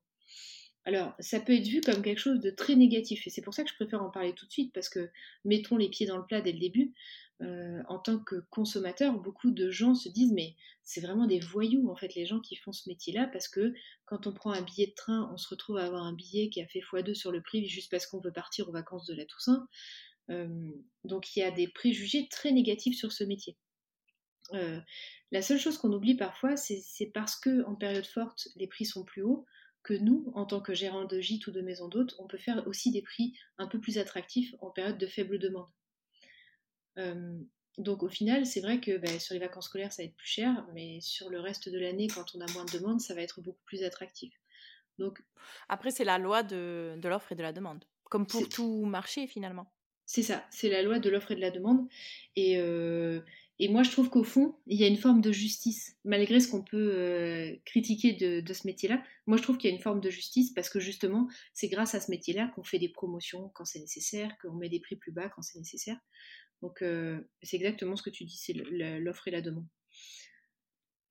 Alors, 0.85 1.13
ça 1.19 1.39
peut 1.39 1.53
être 1.53 1.67
vu 1.67 1.81
comme 1.81 2.01
quelque 2.01 2.19
chose 2.19 2.39
de 2.39 2.49
très 2.49 2.75
négatif, 2.75 3.27
et 3.27 3.29
c'est 3.29 3.41
pour 3.41 3.53
ça 3.53 3.63
que 3.63 3.69
je 3.69 3.75
préfère 3.75 4.01
en 4.01 4.09
parler 4.09 4.33
tout 4.33 4.45
de 4.45 4.51
suite, 4.51 4.73
parce 4.73 4.89
que 4.89 5.09
mettons 5.45 5.77
les 5.77 5.89
pieds 5.89 6.07
dans 6.07 6.17
le 6.17 6.25
plat 6.25 6.41
dès 6.41 6.51
le 6.51 6.59
début. 6.59 6.93
Euh, 7.41 7.81
en 7.87 7.99
tant 7.99 8.19
que 8.19 8.35
consommateur, 8.49 9.17
beaucoup 9.17 9.51
de 9.51 9.69
gens 9.69 9.95
se 9.95 10.09
disent 10.09 10.33
mais 10.33 10.57
c'est 10.83 10.99
vraiment 10.99 11.25
des 11.25 11.39
voyous 11.39 11.89
en 11.89 11.95
fait 11.95 12.13
les 12.13 12.25
gens 12.25 12.41
qui 12.41 12.57
font 12.57 12.73
ce 12.73 12.89
métier-là 12.89 13.29
parce 13.31 13.47
que 13.47 13.73
quand 14.05 14.27
on 14.27 14.33
prend 14.33 14.51
un 14.51 14.61
billet 14.61 14.87
de 14.87 14.93
train, 14.93 15.29
on 15.33 15.37
se 15.37 15.47
retrouve 15.47 15.77
à 15.77 15.85
avoir 15.85 16.03
un 16.03 16.11
billet 16.11 16.49
qui 16.49 16.61
a 16.61 16.67
fait 16.67 16.81
x2 16.81 17.13
sur 17.13 17.31
le 17.31 17.41
prix 17.41 17.65
juste 17.65 17.89
parce 17.91 18.07
qu'on 18.07 18.19
veut 18.19 18.33
partir 18.33 18.67
aux 18.67 18.73
vacances 18.73 19.05
de 19.05 19.13
la 19.13 19.23
Toussaint. 19.23 19.65
Euh, 20.31 20.69
donc 21.05 21.33
il 21.33 21.39
y 21.39 21.43
a 21.43 21.51
des 21.51 21.69
préjugés 21.69 22.27
très 22.29 22.51
négatifs 22.51 22.97
sur 22.97 23.13
ce 23.13 23.23
métier. 23.23 23.55
Euh, 24.53 24.79
la 25.31 25.41
seule 25.41 25.59
chose 25.59 25.77
qu'on 25.77 25.93
oublie 25.93 26.15
parfois, 26.15 26.57
c'est 26.57 27.11
parce 27.13 27.35
que 27.35 27.63
en 27.65 27.75
période 27.75 28.05
forte, 28.05 28.47
les 28.55 28.67
prix 28.67 28.85
sont 28.85 29.03
plus 29.03 29.21
hauts, 29.21 29.45
que 29.83 29.93
nous, 29.93 30.31
en 30.35 30.45
tant 30.45 30.61
que 30.61 30.73
gérants 30.73 31.05
de 31.05 31.19
gîte 31.19 31.47
ou 31.47 31.51
de 31.51 31.61
maison 31.61 31.87
d'hôtes, 31.87 32.15
on 32.19 32.27
peut 32.27 32.37
faire 32.37 32.67
aussi 32.67 32.91
des 32.91 33.01
prix 33.01 33.33
un 33.57 33.67
peu 33.67 33.79
plus 33.79 33.97
attractifs 33.97 34.53
en 34.59 34.71
période 34.71 34.97
de 34.97 35.07
faible 35.07 35.39
demande. 35.39 35.69
Euh, 36.97 37.39
donc 37.77 38.03
au 38.03 38.09
final, 38.09 38.45
c'est 38.45 38.59
vrai 38.59 38.81
que 38.81 38.97
bah, 38.97 39.19
sur 39.19 39.33
les 39.33 39.39
vacances 39.39 39.65
scolaires, 39.65 39.93
ça 39.93 40.03
va 40.03 40.07
être 40.07 40.15
plus 40.15 40.27
cher, 40.27 40.67
mais 40.73 40.99
sur 41.01 41.29
le 41.29 41.39
reste 41.39 41.69
de 41.69 41.79
l'année, 41.79 42.07
quand 42.07 42.35
on 42.35 42.41
a 42.41 42.51
moins 42.51 42.65
de 42.65 42.71
demandes, 42.71 42.99
ça 42.99 43.13
va 43.13 43.21
être 43.21 43.41
beaucoup 43.41 43.63
plus 43.65 43.83
attractif. 43.83 44.33
Donc, 44.97 45.23
Après, 45.69 45.91
c'est 45.91 46.03
la 46.03 46.17
loi 46.17 46.43
de, 46.43 46.95
de 46.97 47.07
l'offre 47.07 47.31
et 47.31 47.35
de 47.35 47.41
la 47.41 47.53
demande, 47.53 47.85
comme 48.03 48.27
pour 48.27 48.49
tout 48.49 48.83
marché 48.83 49.27
finalement. 49.27 49.71
C'est 50.05 50.23
ça, 50.23 50.45
c'est 50.49 50.69
la 50.69 50.81
loi 50.81 50.99
de 50.99 51.09
l'offre 51.09 51.31
et 51.31 51.35
de 51.35 51.41
la 51.41 51.51
demande. 51.51 51.87
Et, 52.35 52.57
euh, 52.57 53.21
et 53.61 53.67
moi, 53.67 53.83
je 53.83 53.91
trouve 53.91 54.09
qu'au 54.09 54.23
fond, 54.23 54.55
il 54.67 54.79
y 54.79 54.85
a 54.85 54.87
une 54.87 54.97
forme 54.97 55.19
de 55.19 55.33
justice, 55.33 55.97
malgré 56.05 56.39
ce 56.39 56.47
qu'on 56.47 56.63
peut 56.63 56.93
euh, 56.95 57.53
critiquer 57.65 58.13
de, 58.13 58.53
ce 58.53 58.65
métier-là. 58.65 59.03
Moi, 59.27 59.35
je 59.35 59.43
trouve 59.43 59.57
qu'il 59.57 59.69
y 59.69 59.73
a 59.73 59.75
une 59.75 59.81
forme 59.81 59.99
de 59.99 60.09
justice 60.09 60.51
parce 60.53 60.69
que 60.69 60.79
justement, 60.79 61.27
c'est 61.53 61.67
grâce 61.67 61.93
à 61.93 61.99
ce 61.99 62.09
métier-là 62.09 62.51
qu'on 62.55 62.63
fait 62.63 62.79
des 62.79 62.87
promotions 62.87 63.49
quand 63.53 63.65
c'est 63.65 63.79
nécessaire, 63.79 64.31
qu'on 64.41 64.53
met 64.53 64.69
des 64.69 64.79
prix 64.79 64.95
plus 64.95 65.11
bas 65.11 65.27
quand 65.27 65.41
c'est 65.41 65.59
nécessaire. 65.59 65.97
Donc, 66.61 66.81
euh, 66.81 67.19
c'est 67.43 67.57
exactement 67.57 67.97
ce 67.97 68.03
que 68.03 68.09
tu 68.09 68.23
dis, 68.23 68.37
c'est 68.37 68.53
l'offre 68.53 69.27
et 69.27 69.31
la 69.31 69.41
demande. 69.41 69.67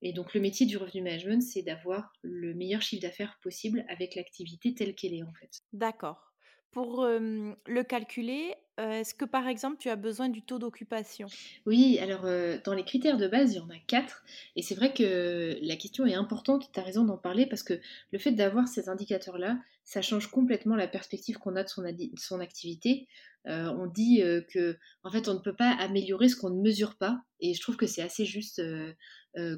Et 0.00 0.14
donc, 0.14 0.32
le 0.32 0.40
métier 0.40 0.64
du 0.64 0.78
revenu 0.78 1.02
management, 1.02 1.42
c'est 1.42 1.62
d'avoir 1.62 2.12
le 2.22 2.54
meilleur 2.54 2.80
chiffre 2.80 3.02
d'affaires 3.02 3.38
possible 3.42 3.84
avec 3.88 4.14
l'activité 4.14 4.74
telle 4.74 4.94
qu'elle 4.94 5.12
est, 5.12 5.22
en 5.22 5.34
fait. 5.34 5.50
D'accord. 5.74 6.32
Pour 6.70 7.04
le 7.04 7.82
calculer, 7.82 8.54
est-ce 8.76 9.14
que 9.14 9.24
par 9.24 9.48
exemple 9.48 9.76
tu 9.78 9.88
as 9.88 9.96
besoin 9.96 10.28
du 10.28 10.42
taux 10.42 10.58
d'occupation? 10.58 11.26
Oui, 11.66 11.98
alors 11.98 12.22
dans 12.64 12.74
les 12.74 12.84
critères 12.84 13.16
de 13.16 13.26
base, 13.26 13.54
il 13.54 13.56
y 13.56 13.60
en 13.60 13.70
a 13.70 13.78
quatre. 13.86 14.22
Et 14.54 14.62
c'est 14.62 14.74
vrai 14.74 14.92
que 14.94 15.58
la 15.62 15.76
question 15.76 16.06
est 16.06 16.14
importante, 16.14 16.70
tu 16.72 16.78
as 16.78 16.82
raison 16.82 17.04
d'en 17.04 17.18
parler, 17.18 17.46
parce 17.46 17.62
que 17.62 17.80
le 18.12 18.18
fait 18.18 18.32
d'avoir 18.32 18.68
ces 18.68 18.88
indicateurs-là, 18.88 19.58
ça 19.84 20.02
change 20.02 20.30
complètement 20.30 20.76
la 20.76 20.86
perspective 20.86 21.38
qu'on 21.38 21.56
a 21.56 21.64
de 21.64 21.68
son, 21.68 22.40
activité. 22.40 23.08
on 23.46 23.86
dit 23.86 24.22
que 24.52 24.76
en 25.02 25.10
fait 25.10 25.28
on 25.28 25.34
ne 25.34 25.40
peut 25.40 25.56
pas 25.56 25.70
améliorer 25.70 26.28
ce 26.28 26.36
qu'on 26.36 26.50
ne 26.50 26.60
mesure 26.62 26.96
pas. 26.96 27.22
Et 27.40 27.54
je 27.54 27.60
trouve 27.60 27.76
que 27.76 27.86
c'est 27.86 28.02
assez 28.02 28.24
juste 28.26 28.62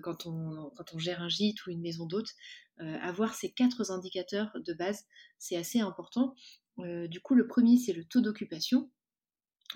quand, 0.03 0.27
on, 0.27 0.71
quand 0.77 0.95
on 0.95 0.99
gère 0.99 1.21
un 1.21 1.29
gîte 1.29 1.67
ou 1.67 1.71
une 1.71 1.81
maison 1.83 2.07
d'hôte. 2.07 2.31
avoir 2.79 3.35
ces 3.35 3.51
quatre 3.51 3.91
indicateurs 3.91 4.51
de 4.55 4.73
base, 4.73 5.05
c'est 5.39 5.57
assez 5.57 5.81
important. 5.81 6.35
Euh, 6.79 7.07
du 7.07 7.21
coup, 7.21 7.35
le 7.35 7.47
premier, 7.47 7.77
c'est 7.77 7.93
le 7.93 8.05
taux 8.05 8.21
d'occupation. 8.21 8.91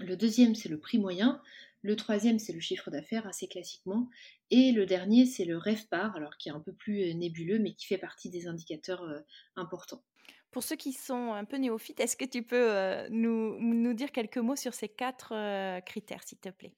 Le 0.00 0.16
deuxième, 0.16 0.54
c'est 0.54 0.68
le 0.68 0.78
prix 0.78 0.98
moyen. 0.98 1.40
Le 1.82 1.96
troisième, 1.96 2.38
c'est 2.38 2.52
le 2.52 2.60
chiffre 2.60 2.90
d'affaires, 2.90 3.26
assez 3.26 3.46
classiquement. 3.46 4.08
Et 4.50 4.72
le 4.72 4.86
dernier, 4.86 5.26
c'est 5.26 5.44
le 5.44 5.58
REVPAR, 5.58 6.16
alors 6.16 6.36
qui 6.36 6.48
est 6.48 6.52
un 6.52 6.60
peu 6.60 6.72
plus 6.72 7.02
euh, 7.02 7.14
nébuleux, 7.14 7.58
mais 7.58 7.74
qui 7.74 7.86
fait 7.86 7.98
partie 7.98 8.30
des 8.30 8.46
indicateurs 8.46 9.02
euh, 9.02 9.20
importants. 9.56 10.02
Pour 10.50 10.62
ceux 10.62 10.76
qui 10.76 10.92
sont 10.92 11.32
un 11.32 11.44
peu 11.44 11.56
néophytes, 11.56 12.00
est-ce 12.00 12.16
que 12.16 12.24
tu 12.24 12.44
peux 12.44 13.08
nous, 13.10 13.92
dire 13.92 14.12
quelques 14.12 14.38
mots 14.38 14.54
sur 14.54 14.72
ces 14.72 14.88
quatre 14.88 15.34
critères, 15.80 16.22
s'il 16.22 16.38
te 16.38 16.48
plaît? 16.48 16.76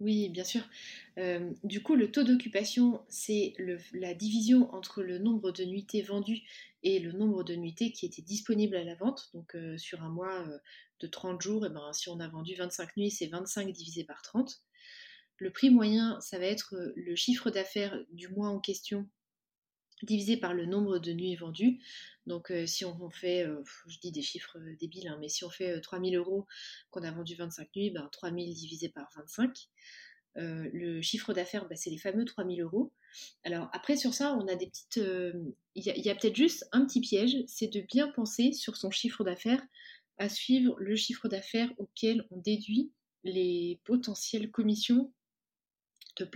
Oui, 0.00 0.28
bien 0.28 0.44
sûr. 0.44 0.62
du 1.62 1.82
coup, 1.82 1.94
le 1.94 2.10
taux 2.10 2.24
d'occupation, 2.24 3.02
c'est 3.08 3.54
la 3.92 4.14
division 4.14 4.72
entre 4.74 5.02
le 5.02 5.18
nombre 5.18 5.52
de 5.52 5.64
nuitées 5.64 6.02
vendues 6.02 6.42
et 6.84 6.98
le 7.00 7.12
nombre 7.12 7.42
de 7.42 7.54
nuitées 7.54 7.90
qui 7.90 8.06
étaient 8.06 8.22
disponibles 8.22 8.76
à 8.76 8.84
la 8.84 8.94
vente. 8.94 9.30
Donc 9.32 9.56
euh, 9.56 9.76
sur 9.78 10.02
un 10.02 10.10
mois 10.10 10.46
euh, 10.46 10.58
de 11.00 11.06
30 11.06 11.40
jours, 11.40 11.64
et 11.64 11.68
eh 11.70 11.72
ben, 11.72 11.92
si 11.92 12.08
on 12.10 12.20
a 12.20 12.28
vendu 12.28 12.54
25 12.54 12.96
nuits, 12.96 13.10
c'est 13.10 13.26
25 13.26 13.72
divisé 13.72 14.04
par 14.04 14.22
30. 14.22 14.62
Le 15.38 15.50
prix 15.50 15.70
moyen, 15.70 16.20
ça 16.20 16.38
va 16.38 16.44
être 16.44 16.76
euh, 16.76 16.92
le 16.94 17.16
chiffre 17.16 17.50
d'affaires 17.50 17.98
du 18.12 18.28
mois 18.28 18.48
en 18.48 18.60
question 18.60 19.08
divisé 20.04 20.36
par 20.36 20.54
le 20.54 20.66
nombre 20.66 20.98
de 20.98 21.12
nuits 21.12 21.36
vendues. 21.36 21.80
Donc 22.26 22.52
si 22.66 22.84
on 22.84 23.10
fait, 23.10 23.46
je 23.86 23.98
dis 23.98 24.12
des 24.12 24.22
chiffres 24.22 24.58
débiles, 24.80 25.08
hein, 25.08 25.18
mais 25.20 25.28
si 25.28 25.44
on 25.44 25.50
fait 25.50 25.80
3000 25.80 26.16
euros 26.16 26.46
qu'on 26.90 27.02
a 27.02 27.10
vendu 27.10 27.34
25 27.34 27.68
nuits, 27.76 27.90
ben, 27.90 28.08
3000 28.12 28.54
divisé 28.54 28.88
par 28.88 29.08
25. 29.16 29.68
le 30.36 31.02
chiffre 31.02 31.34
d'affaires, 31.34 31.68
ben, 31.68 31.76
c'est 31.76 31.90
les 31.90 31.98
fameux 31.98 32.24
3000 32.24 32.62
euros. 32.62 32.92
Alors 33.44 33.68
après 33.72 33.96
sur 33.96 34.14
ça, 34.14 34.34
on 34.34 34.46
a 34.48 34.54
des 34.54 34.66
petites... 34.66 34.98
Euh, 34.98 35.32
il 35.74 35.84
y 35.84 36.10
a, 36.10 36.14
peut-être 36.14 36.36
juste 36.36 36.68
un 36.72 36.86
petit 36.86 37.00
piège, 37.00 37.36
c'est 37.46 37.66
de 37.66 37.80
bien 37.80 38.08
penser 38.08 38.52
sur 38.52 38.76
son 38.76 38.90
chiffre 38.90 39.24
d'affaires 39.24 39.62
à 40.18 40.28
suivre 40.28 40.76
le 40.78 40.94
chiffre 40.94 41.28
d'affaires 41.28 41.72
auquel 41.78 42.26
on 42.30 42.36
déduit 42.36 42.92
les 43.24 43.80
potentielles 43.84 44.50
commissions 44.50 45.12
de 46.16 46.28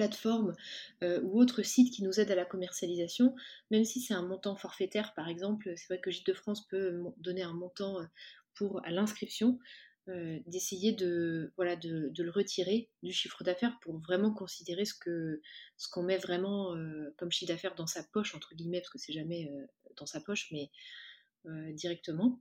euh, 1.03 1.21
ou 1.23 1.41
autres 1.41 1.63
sites 1.63 1.93
qui 1.93 2.03
nous 2.03 2.21
aident 2.21 2.31
à 2.31 2.35
la 2.35 2.45
commercialisation, 2.45 3.35
même 3.71 3.85
si 3.85 4.01
c'est 4.01 4.15
un 4.15 4.23
montant 4.23 4.57
forfaitaire 4.57 5.15
par 5.15 5.29
exemple, 5.29 5.73
c'est 5.77 5.89
vrai 5.89 6.01
que 6.01 6.11
Gîte 6.11 6.27
de 6.27 6.33
France 6.33 6.67
peut 6.69 7.03
donner 7.19 7.43
un 7.43 7.53
montant 7.53 8.01
euh, 8.01 8.05
pour 8.55 8.85
à 8.85 8.91
l'inscription, 8.91 9.59
euh, 10.09 10.39
d'essayer 10.47 10.93
de, 10.93 11.53
voilà, 11.57 11.77
de, 11.77 12.11
le 12.17 12.31
retirer 12.31 12.91
du 13.03 13.13
chiffre 13.13 13.45
d'affaires 13.45 13.79
pour 13.83 13.99
vraiment 13.99 14.33
considérer 14.33 14.85
ce 14.85 14.95
que 14.95 15.41
ce 15.77 15.89
qu'on 15.89 16.03
met 16.03 16.19
vraiment 16.19 16.75
comme 17.19 17.31
chiffre 17.31 17.53
d'affaires 17.53 17.75
dans 17.75 17.87
sa 17.87 18.03
poche, 18.03 18.35
entre 18.35 18.55
guillemets, 18.55 18.81
parce 18.81 18.91
que 18.91 18.99
c'est 18.99 19.13
jamais 19.13 19.49
dans 19.97 20.07
sa 20.07 20.21
poche, 20.21 20.51
mais 20.51 20.71
directement. 21.75 22.41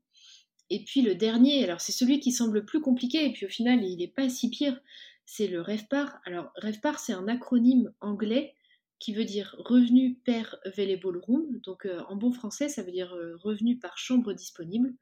Et 0.69 0.83
puis 0.83 1.01
le 1.01 1.13
dernier, 1.13 1.63
alors 1.63 1.81
c'est 1.81 1.91
celui 1.91 2.19
qui 2.19 2.31
semble 2.31 2.65
plus 2.65 2.81
compliqué, 2.81 3.25
et 3.25 3.33
puis 3.33 3.45
au 3.45 3.49
final 3.49 3.83
il 3.83 3.97
n'est 3.97 4.07
pas 4.07 4.27
si 4.29 4.49
pire, 4.49 4.81
c'est 5.27 5.45
le 5.45 5.61
REVPAR. 5.61 6.19
Alors 6.25 6.51
REVPAR 6.55 6.97
c'est 6.97 7.13
un 7.13 7.27
acronyme 7.27 7.93
anglais 8.01 8.55
qui 8.97 9.13
veut 9.13 9.25
dire 9.25 9.55
revenu 9.59 10.15
per 10.25 10.55
available 10.65 11.17
room, 11.17 11.59
donc 11.59 11.87
en 12.07 12.15
bon 12.15 12.31
français 12.31 12.67
ça 12.67 12.81
veut 12.81 12.91
dire 12.91 13.15
revenu 13.43 13.77
par 13.77 13.99
chambre 13.99 14.33
disponible. 14.33 14.95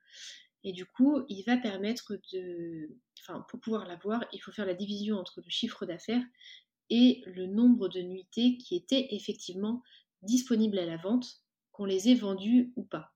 Et 0.66 0.74
du 0.74 0.86
coup, 0.86 1.22
il 1.30 1.44
va 1.44 1.58
permettre 1.58 2.20
de. 2.34 2.90
Enfin, 3.22 3.46
pour 3.50 3.60
pouvoir 3.60 3.86
l'avoir, 3.86 4.26
il 4.34 4.40
faut 4.40 4.52
faire 4.52 4.66
la 4.66 4.74
division 4.74 5.18
entre 5.18 5.40
le 5.42 5.50
chiffre 5.50 5.86
d'affaires 5.86 6.24
et 6.90 7.22
le 7.28 7.46
nombre 7.46 7.88
de 7.88 8.02
nuitées 8.02 8.58
qui 8.58 8.76
étaient 8.76 9.08
effectivement 9.12 9.84
disponibles 10.24 10.80
à 10.80 10.86
la 10.86 10.98
vente, 10.98 11.44
qu'on 11.72 11.86
les 11.86 12.10
ait 12.10 12.16
vendues 12.16 12.74
ou 12.76 12.84
pas. 12.84 13.14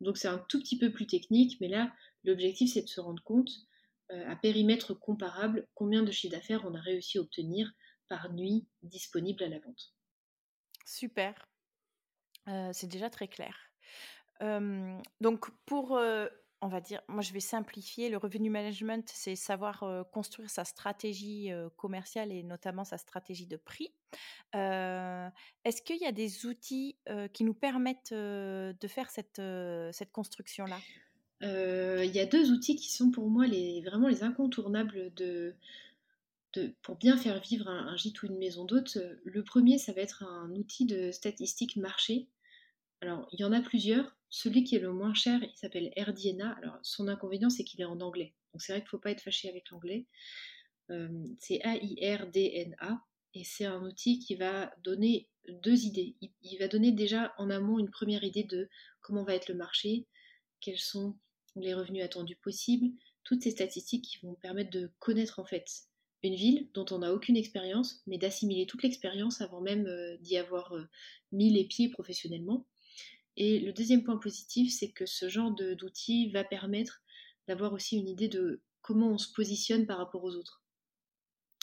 Donc 0.00 0.16
c'est 0.16 0.28
un 0.28 0.38
tout 0.48 0.58
petit 0.58 0.78
peu 0.78 0.90
plus 0.90 1.06
technique, 1.06 1.58
mais 1.60 1.68
là, 1.68 1.92
l'objectif 2.24 2.72
c'est 2.72 2.82
de 2.82 2.88
se 2.88 3.00
rendre 3.00 3.22
compte 3.22 3.50
euh, 3.50 3.75
à 4.10 4.36
périmètre 4.36 4.94
comparable 4.94 5.66
combien 5.74 6.02
de 6.02 6.10
chiffre 6.10 6.34
d'affaires 6.34 6.64
on 6.64 6.74
a 6.74 6.80
réussi 6.80 7.18
à 7.18 7.22
obtenir 7.22 7.72
par 8.08 8.32
nuit 8.32 8.66
disponible 8.82 9.42
à 9.42 9.48
la 9.48 9.58
vente. 9.58 9.92
Super, 10.84 11.48
euh, 12.48 12.70
c'est 12.72 12.86
déjà 12.86 13.10
très 13.10 13.28
clair. 13.28 13.56
donc 15.20 15.50
pour 15.64 15.96
euh, 15.96 16.28
on 16.62 16.68
va 16.68 16.80
dire, 16.80 17.02
moi 17.08 17.20
je 17.20 17.32
vais 17.32 17.40
simplifier, 17.40 18.08
le 18.08 18.16
revenu 18.16 18.48
management, 18.48 19.08
c'est 19.12 19.36
savoir 19.36 19.84
construire 20.10 20.48
sa 20.48 20.64
stratégie 20.64 21.50
commerciale 21.76 22.32
et 22.32 22.42
notamment 22.42 22.84
sa 22.84 22.96
stratégie 22.96 23.46
de 23.46 23.56
prix. 23.56 23.94
Est-ce 24.54 25.82
qu'il 25.82 25.98
y 25.98 26.06
a 26.06 26.12
des 26.12 26.46
outils 26.46 26.98
qui 27.34 27.44
nous 27.44 27.54
permettent 27.54 28.14
de 28.14 28.88
faire 28.88 29.10
cette, 29.10 29.40
cette 29.92 30.12
construction-là? 30.12 30.78
Il 31.42 32.10
y 32.14 32.20
a 32.20 32.26
deux 32.26 32.50
outils 32.50 32.76
qui 32.76 32.90
sont 32.90 33.10
pour 33.10 33.28
moi 33.28 33.46
les, 33.46 33.82
vraiment 33.82 34.08
les 34.08 34.22
incontournables 34.22 35.12
de, 35.14 35.54
pour 36.82 36.96
bien 36.96 37.16
faire 37.16 37.40
vivre 37.40 37.68
un, 37.68 37.96
gîte 37.96 38.22
ou 38.22 38.26
une 38.26 38.38
maison 38.38 38.64
d'hôte, 38.64 38.98
le 39.24 39.44
premier, 39.44 39.78
ça 39.78 39.92
va 39.92 40.00
être 40.00 40.22
un 40.22 40.50
outil 40.54 40.86
de 40.86 41.10
statistique 41.10 41.76
marché. 41.76 42.28
Alors, 43.00 43.28
il 43.32 43.40
y 43.40 43.44
en 43.44 43.52
a 43.52 43.60
plusieurs. 43.60 44.16
Celui 44.30 44.64
qui 44.64 44.76
est 44.76 44.80
le 44.80 44.92
moins 44.92 45.14
cher, 45.14 45.40
il 45.42 45.56
s'appelle 45.56 45.92
Erdiena. 45.96 46.56
Alors, 46.62 46.78
son 46.82 47.08
inconvénient, 47.08 47.50
c'est 47.50 47.64
qu'il 47.64 47.80
est 47.80 47.84
en 47.84 48.00
anglais. 48.00 48.34
Donc, 48.52 48.62
c'est 48.62 48.72
vrai 48.72 48.80
qu'il 48.80 48.86
ne 48.86 48.90
faut 48.90 48.98
pas 48.98 49.10
être 49.10 49.20
fâché 49.20 49.48
avec 49.48 49.70
l'anglais. 49.70 50.06
c'est 51.38 51.62
A-I-R-D-N-A. 51.62 53.00
Et 53.34 53.44
c'est 53.44 53.66
un 53.66 53.82
outil 53.84 54.18
qui 54.18 54.34
va 54.34 54.72
donner 54.82 55.28
deux 55.62 55.84
idées. 55.84 56.16
Il, 56.42 56.58
va 56.58 56.68
donner 56.68 56.90
déjà 56.90 57.34
en 57.36 57.50
amont 57.50 57.78
une 57.78 57.90
première 57.90 58.24
idée 58.24 58.44
de 58.44 58.68
comment 59.02 59.24
va 59.24 59.34
être 59.34 59.48
le 59.48 59.54
marché, 59.54 60.06
quels 60.60 60.78
sont 60.78 61.18
les 61.56 61.74
revenus 61.74 62.04
attendus 62.04 62.36
possibles, 62.36 62.90
toutes 63.24 63.42
ces 63.42 63.50
statistiques 63.50 64.04
qui 64.04 64.24
vont 64.24 64.34
permettre 64.34 64.70
de 64.70 64.90
connaître 64.98 65.40
en 65.40 65.44
fait 65.44 65.66
une 66.22 66.34
ville 66.34 66.68
dont 66.74 66.86
on 66.90 66.98
n'a 66.98 67.12
aucune 67.12 67.36
expérience, 67.36 68.02
mais 68.06 68.18
d'assimiler 68.18 68.66
toute 68.66 68.82
l'expérience 68.82 69.40
avant 69.40 69.60
même 69.60 69.86
euh, 69.86 70.16
d'y 70.18 70.36
avoir 70.36 70.72
euh, 70.74 70.88
mis 71.32 71.50
les 71.50 71.64
pieds 71.64 71.88
professionnellement. 71.88 72.66
Et 73.36 73.60
le 73.60 73.72
deuxième 73.72 74.02
point 74.02 74.16
positif, 74.16 74.72
c'est 74.72 74.90
que 74.90 75.06
ce 75.06 75.28
genre 75.28 75.50
d'outil 75.50 76.30
va 76.30 76.42
permettre 76.42 77.02
d'avoir 77.48 77.72
aussi 77.72 77.98
une 77.98 78.08
idée 78.08 78.28
de 78.28 78.62
comment 78.80 79.10
on 79.10 79.18
se 79.18 79.32
positionne 79.32 79.86
par 79.86 79.98
rapport 79.98 80.24
aux 80.24 80.34
autres. 80.34 80.62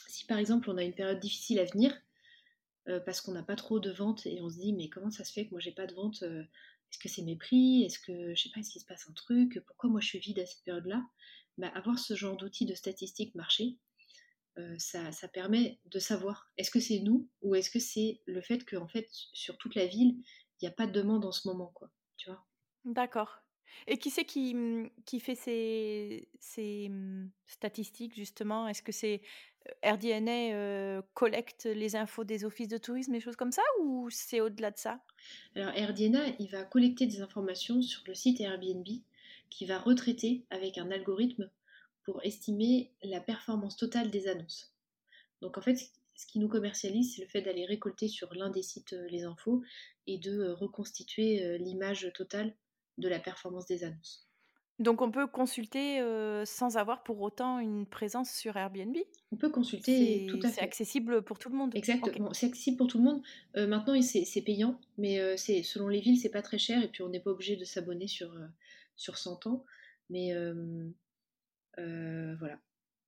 Si 0.08 0.26
par 0.26 0.38
exemple 0.38 0.70
on 0.70 0.78
a 0.78 0.84
une 0.84 0.94
période 0.94 1.20
difficile 1.20 1.60
à 1.60 1.66
venir, 1.66 1.98
euh, 2.90 3.00
parce 3.00 3.22
qu'on 3.22 3.32
n'a 3.32 3.44
pas 3.44 3.56
trop 3.56 3.80
de 3.80 3.92
ventes 3.92 4.26
et 4.26 4.42
on 4.42 4.50
se 4.50 4.60
dit 4.60 4.74
mais 4.74 4.90
comment 4.90 5.10
ça 5.10 5.24
se 5.24 5.32
fait 5.32 5.46
que 5.46 5.52
moi 5.52 5.60
j'ai 5.60 5.72
pas 5.72 5.88
de 5.88 5.96
vente 5.96 6.24
Est-ce 6.94 7.00
que 7.00 7.10
c'est 7.10 7.24
mes 7.24 7.36
prix 7.36 7.84
Est-ce 7.84 7.98
que 7.98 8.36
je 8.36 8.44
sais 8.44 8.50
pas, 8.54 8.60
est-ce 8.60 8.70
qu'il 8.70 8.82
se 8.82 8.86
passe 8.86 9.10
un 9.10 9.14
truc? 9.14 9.60
Pourquoi 9.66 9.90
moi 9.90 10.00
je 10.00 10.10
suis 10.10 10.20
vide 10.20 10.38
à 10.38 10.46
cette 10.46 10.64
période-là? 10.64 11.04
Bah, 11.58 11.70
Avoir 11.70 11.98
ce 11.98 12.14
genre 12.14 12.38
d'outil 12.38 12.68
de 12.68 12.76
statistiques 12.76 13.34
marché, 13.34 13.78
euh, 14.60 14.76
ça, 14.78 15.10
permet 15.34 15.80
de 15.86 15.98
savoir 15.98 16.52
est-ce 16.60 16.70
que 16.70 16.80
c'est 16.80 17.00
nous 17.00 17.28
ou 17.42 17.56
est-ce 17.56 17.72
que 17.72 17.80
c'est 17.80 18.22
le 18.28 18.42
fait 18.44 18.64
que 18.64 18.76
en 18.76 18.88
fait 18.88 19.08
sur 19.10 19.58
toute 19.58 19.74
la 19.74 19.88
ville 19.88 20.18
il 20.62 20.66
n'y 20.66 20.68
a 20.68 20.72
pas 20.72 20.86
de 20.86 20.92
demande 20.92 21.26
en 21.26 21.32
ce 21.32 21.48
moment 21.48 21.72
quoi 21.74 21.90
tu 22.18 22.30
vois? 22.30 22.46
D'accord. 22.86 23.40
Et 23.88 23.98
qui 23.98 24.12
c'est 24.12 24.26
qui, 24.26 24.54
mmh, 24.54 24.92
qui 25.08 25.20
fait 25.20 25.34
ces, 25.34 26.30
ces 26.40 26.90
mmh, 26.90 27.32
statistiques 27.48 28.16
justement? 28.16 28.68
Est-ce 28.68 28.84
que 28.84 28.92
c'est 28.92 29.24
RDNA 29.84 30.54
euh, 30.54 31.02
collecte 31.14 31.66
les 31.66 31.96
infos 31.96 32.24
des 32.24 32.46
offices 32.46 32.68
de 32.68 32.78
tourisme 32.78 33.16
et 33.16 33.20
choses 33.20 33.36
comme 33.36 33.52
ça 33.52 33.62
ou 33.82 34.10
c'est 34.10 34.42
au-delà 34.42 34.72
de 34.72 34.78
ça? 34.78 35.00
Alors 35.56 35.74
RDNA 35.74 36.36
il 36.40 36.50
va 36.50 36.64
collecter 36.64 37.06
des 37.06 37.22
informations 37.22 37.82
sur 37.82 38.04
le 38.08 38.14
site 38.14 38.42
Airbnb 38.42 38.86
qui 39.50 39.66
va 39.66 39.80
retraiter 39.80 40.46
avec 40.50 40.78
un 40.78 40.92
algorithme 40.92 41.50
pour 42.04 42.24
estimer 42.24 42.92
la 43.04 43.22
performance 43.22 43.78
totale 43.78 44.12
des 44.12 44.28
annonces. 44.28 44.74
Donc 45.42 45.58
en 45.58 45.62
fait, 45.62 45.78
ce 46.16 46.26
qui 46.26 46.40
nous 46.40 46.50
commercialise, 46.50 47.16
c'est 47.16 47.22
le 47.22 47.30
fait 47.30 47.42
d'aller 47.42 47.66
récolter 47.66 48.08
sur 48.08 48.34
l'un 48.34 48.50
des 48.50 48.64
sites 48.64 48.94
euh, 48.94 49.08
les 49.10 49.24
infos 49.24 49.64
et 50.08 50.18
de 50.18 50.40
euh, 50.40 50.54
reconstituer 50.54 51.58
l'image 51.60 52.12
totale 52.14 52.54
de 52.98 53.08
la 53.08 53.20
performance 53.20 53.66
des 53.66 53.84
annonces. 53.84 54.28
Donc 54.84 55.02
on 55.02 55.12
peut 55.12 55.28
consulter 55.28 56.02
sans 56.46 56.78
avoir 56.78 57.04
pour 57.04 57.22
autant 57.22 57.60
une 57.60 57.86
présence 57.86 58.32
sur 58.32 58.58
Airbnb 58.58 58.96
On 59.32 59.36
peut 59.36 59.50
consulter 59.50 60.28
tout 60.30 60.40
à 60.44 60.50
fait. 60.50 60.56
C'est 60.56 60.62
accessible 60.62 61.22
pour 61.22 61.40
tout 61.40 61.50
le 61.50 61.56
monde 61.56 61.76
Exactement, 61.76 62.34
c'est 62.34 62.48
accessible 62.48 62.78
pour 62.78 62.88
tout 62.88 62.98
le 62.98 63.04
monde. 63.04 63.22
maintenant, 63.56 64.00
c'est 64.02 64.42
payant, 64.42 64.80
mais 64.98 65.38
c'est 65.38 65.64
selon 65.64 65.88
les 65.88 66.00
villes, 66.00 66.18
c'est 66.18 66.30
pas 66.30 66.42
très 66.42 66.58
cher 66.58 66.84
et 66.84 66.88
puis 66.88 67.02
on 67.02 67.10
n'est 67.10 67.20
pas 67.20 67.32
obligé 67.32 67.56
de 67.56 67.66
s'abonner 67.66 68.08
sur, 68.08 68.32
sur 68.96 69.18
100 69.18 69.48
ans. 69.48 69.66
Mais 70.10 70.34
euh, 71.80 72.36
voilà, 72.40 72.58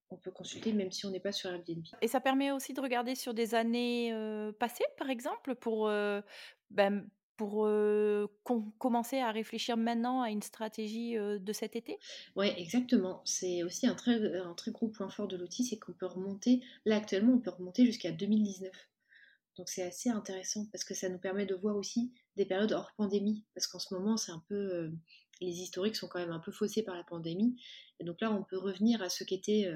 on 0.09 0.17
peut 0.17 0.31
consulter 0.31 0.73
même 0.73 0.91
si 0.91 1.05
on 1.05 1.11
n'est 1.11 1.19
pas 1.19 1.31
sur 1.31 1.49
Airbnb. 1.51 1.83
Et 2.01 2.07
ça 2.07 2.19
permet 2.19 2.51
aussi 2.51 2.73
de 2.73 2.81
regarder 2.81 3.15
sur 3.15 3.33
des 3.33 3.55
années 3.55 4.11
euh, 4.13 4.51
passées, 4.51 4.85
par 4.97 5.09
exemple, 5.09 5.55
pour, 5.55 5.87
euh, 5.87 6.21
ben, 6.71 7.07
pour 7.37 7.69
commencer 8.77 9.19
à 9.19 9.31
réfléchir 9.31 9.77
maintenant 9.77 10.21
à 10.21 10.29
une 10.29 10.41
stratégie 10.41 11.15
de 11.15 11.53
cet 11.53 11.75
été? 11.75 11.97
Oui, 12.35 12.47
exactement. 12.57 13.21
C'est 13.25 13.63
aussi 13.63 13.87
un 13.87 13.95
très, 13.95 14.39
un 14.39 14.53
très 14.53 14.71
gros 14.71 14.87
point 14.87 15.09
fort 15.09 15.27
de 15.27 15.37
l'outil, 15.37 15.65
c'est 15.65 15.77
qu'on 15.77 15.93
peut 15.93 16.05
remonter, 16.05 16.61
là 16.85 16.97
actuellement, 16.97 17.33
on 17.33 17.39
peut 17.39 17.51
remonter 17.51 17.85
jusqu'à 17.85 18.11
2019. 18.11 18.71
Donc 19.57 19.69
c'est 19.69 19.83
assez 19.83 20.09
intéressant 20.09 20.65
parce 20.71 20.83
que 20.83 20.93
ça 20.93 21.07
nous 21.07 21.17
permet 21.17 21.45
de 21.45 21.55
voir 21.55 21.77
aussi 21.77 22.11
des 22.35 22.45
périodes 22.45 22.73
hors 22.73 22.91
pandémie, 22.97 23.45
parce 23.53 23.67
qu'en 23.67 23.79
ce 23.79 23.93
moment, 23.93 24.17
c'est 24.17 24.33
un 24.33 24.43
peu 24.49 24.91
les 25.41 25.61
historiques 25.61 25.95
sont 25.95 26.07
quand 26.07 26.19
même 26.19 26.31
un 26.31 26.39
peu 26.39 26.51
faussés 26.51 26.83
par 26.83 26.95
la 26.95 27.03
pandémie. 27.03 27.61
Et 27.99 28.03
donc 28.03 28.21
là, 28.21 28.31
on 28.31 28.43
peut 28.43 28.57
revenir 28.57 29.01
à 29.01 29.09
ce 29.09 29.23
qu'était 29.23 29.69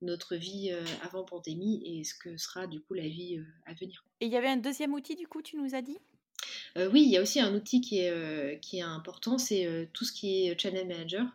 notre 0.00 0.34
vie 0.34 0.72
avant 1.02 1.24
pandémie 1.24 1.82
et 1.84 2.02
ce 2.02 2.14
que 2.14 2.36
sera 2.36 2.66
du 2.66 2.80
coup 2.80 2.94
la 2.94 3.06
vie 3.06 3.38
à 3.66 3.74
venir. 3.74 4.04
Et 4.20 4.26
il 4.26 4.32
y 4.32 4.36
avait 4.36 4.48
un 4.48 4.56
deuxième 4.56 4.94
outil, 4.94 5.14
du 5.14 5.28
coup, 5.28 5.42
tu 5.42 5.56
nous 5.56 5.74
as 5.76 5.82
dit? 5.82 5.98
Oui, 6.76 7.02
il 7.02 7.10
y 7.10 7.16
a 7.16 7.22
aussi 7.22 7.40
un 7.40 7.54
outil 7.54 7.80
qui 7.80 7.98
est, 7.98 8.60
qui 8.60 8.78
est 8.78 8.82
important, 8.82 9.38
c'est 9.38 9.90
tout 9.92 10.04
ce 10.04 10.12
qui 10.12 10.46
est 10.46 10.58
Channel 10.58 10.88
Manager. 10.88 11.26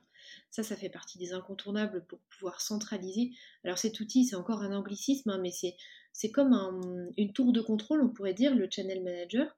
Ça, 0.49 0.63
ça 0.63 0.75
fait 0.75 0.89
partie 0.89 1.19
des 1.19 1.33
incontournables 1.33 2.05
pour 2.05 2.19
pouvoir 2.29 2.61
centraliser. 2.61 3.31
Alors 3.63 3.77
cet 3.77 3.99
outil, 3.99 4.25
c'est 4.25 4.35
encore 4.35 4.63
un 4.63 4.75
anglicisme, 4.75 5.29
hein, 5.29 5.39
mais 5.39 5.51
c'est 5.51 6.31
comme 6.31 7.11
une 7.17 7.33
tour 7.33 7.53
de 7.53 7.61
contrôle, 7.61 8.01
on 8.01 8.09
pourrait 8.09 8.33
dire, 8.33 8.55
le 8.55 8.67
Channel 8.69 9.03
Manager. 9.03 9.55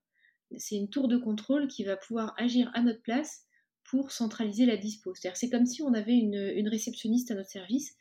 C'est 0.57 0.75
une 0.75 0.89
tour 0.89 1.07
de 1.07 1.17
contrôle 1.17 1.67
qui 1.67 1.83
va 1.83 1.95
pouvoir 1.95 2.33
agir 2.37 2.71
à 2.73 2.81
notre 2.81 3.01
place 3.01 3.45
pour 3.83 4.11
centraliser 4.11 4.65
la 4.65 4.77
dispo. 4.77 5.13
C'est-à-dire 5.15 5.37
c'est 5.37 5.49
comme 5.49 5.65
si 5.65 5.81
on 5.81 5.93
avait 5.93 6.15
une, 6.15 6.67
réceptionniste 6.67 7.31
à 7.31 7.35
notre 7.35 7.49
service 7.49 7.95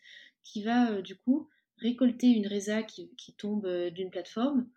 qui 0.45 0.62
va 0.62 0.93
euh, 0.93 1.03
du 1.03 1.17
coup 1.17 1.49
récolter 1.79 2.29
une 2.29 2.47
résa 2.47 2.83
qui, 2.83 3.11
tombe 3.37 3.67
euh, 3.67 3.91
d'une 3.91 4.11
plateforme, 4.11 4.69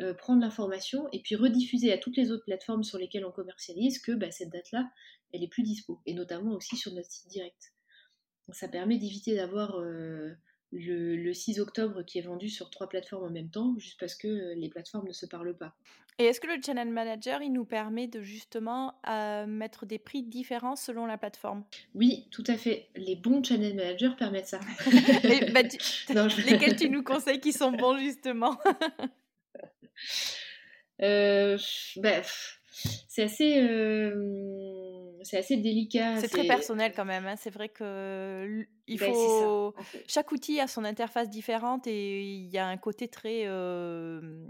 euh, 0.00 0.14
prendre 0.14 0.40
l'information 0.40 1.08
et 1.12 1.20
puis 1.20 1.36
rediffuser 1.36 1.92
à 1.92 1.98
toutes 1.98 2.16
les 2.16 2.30
autres 2.30 2.44
plateformes 2.44 2.82
sur 2.84 2.98
lesquelles 2.98 3.24
on 3.24 3.32
commercialise 3.32 4.00
que 4.00 4.12
bah, 4.12 4.30
cette 4.30 4.50
date-là, 4.50 4.90
elle 5.32 5.42
est 5.42 5.48
plus 5.48 5.62
dispo, 5.62 6.00
et 6.06 6.14
notamment 6.14 6.52
aussi 6.52 6.76
sur 6.76 6.92
notre 6.92 7.10
site 7.10 7.28
direct. 7.28 7.72
ça 8.52 8.68
permet 8.68 8.98
d'éviter 8.98 9.34
d'avoir 9.34 9.80
le, 10.74 11.32
6 11.32 11.60
octobre 11.60 12.02
qui 12.02 12.18
est 12.18 12.22
vendu 12.22 12.48
sur 12.48 12.70
trois 12.70 12.88
plateformes 12.88 13.24
en 13.24 13.30
même 13.30 13.50
temps, 13.50 13.74
juste 13.78 13.98
parce 13.98 14.14
que 14.14 14.28
euh, 14.28 14.54
les 14.56 14.68
plateformes 14.68 15.06
ne 15.06 15.12
se 15.12 15.26
parlent 15.26 15.56
pas. 15.56 15.74
Et 16.18 16.26
est-ce 16.26 16.40
que 16.40 16.46
le 16.46 16.62
Channel 16.64 16.88
Manager, 16.90 17.42
il 17.42 17.52
nous 17.52 17.64
permet 17.64 18.06
de 18.06 18.22
justement 18.22 18.94
euh, 19.08 19.46
mettre 19.46 19.84
des 19.84 19.98
prix 19.98 20.22
différents 20.22 20.76
selon 20.76 21.06
la 21.06 21.18
plateforme? 21.18 21.64
Oui, 21.94 22.28
tout 22.30 22.44
à 22.46 22.56
fait. 22.56 22.88
Les 22.94 23.16
bons 23.16 23.42
Channel 23.42 23.74
Managers 23.74 24.12
permettent 24.16 24.46
ça. 24.46 24.60
bah, 25.52 25.62
Lesquels 26.46 26.76
tu 26.76 26.88
nous 26.88 27.02
conseilles 27.02 27.40
qui 27.40 27.52
sont 27.52 27.72
bons 27.72 27.98
justement? 27.98 28.56
Euh, 31.02 31.58
bah, 31.96 32.22
C'est 33.08 33.22
assez 33.22 33.60
c'est 35.22 35.38
assez 35.38 35.56
délicat. 35.56 36.20
C'est 36.20 36.28
très 36.28 36.46
personnel 36.46 36.92
quand 36.94 37.04
même. 37.04 37.26
Hein. 37.26 37.36
C'est 37.36 37.50
vrai 37.50 37.68
que 37.68 38.66
il 38.86 38.98
ben, 38.98 39.12
faut 39.12 39.74
chaque 40.06 40.32
outil 40.32 40.60
a 40.60 40.66
son 40.66 40.84
interface 40.84 41.30
différente 41.30 41.86
et 41.86 42.22
il 42.22 42.50
y 42.50 42.58
a 42.58 42.66
un 42.66 42.76
côté 42.76 43.08
très 43.08 43.44
euh, 43.46 44.46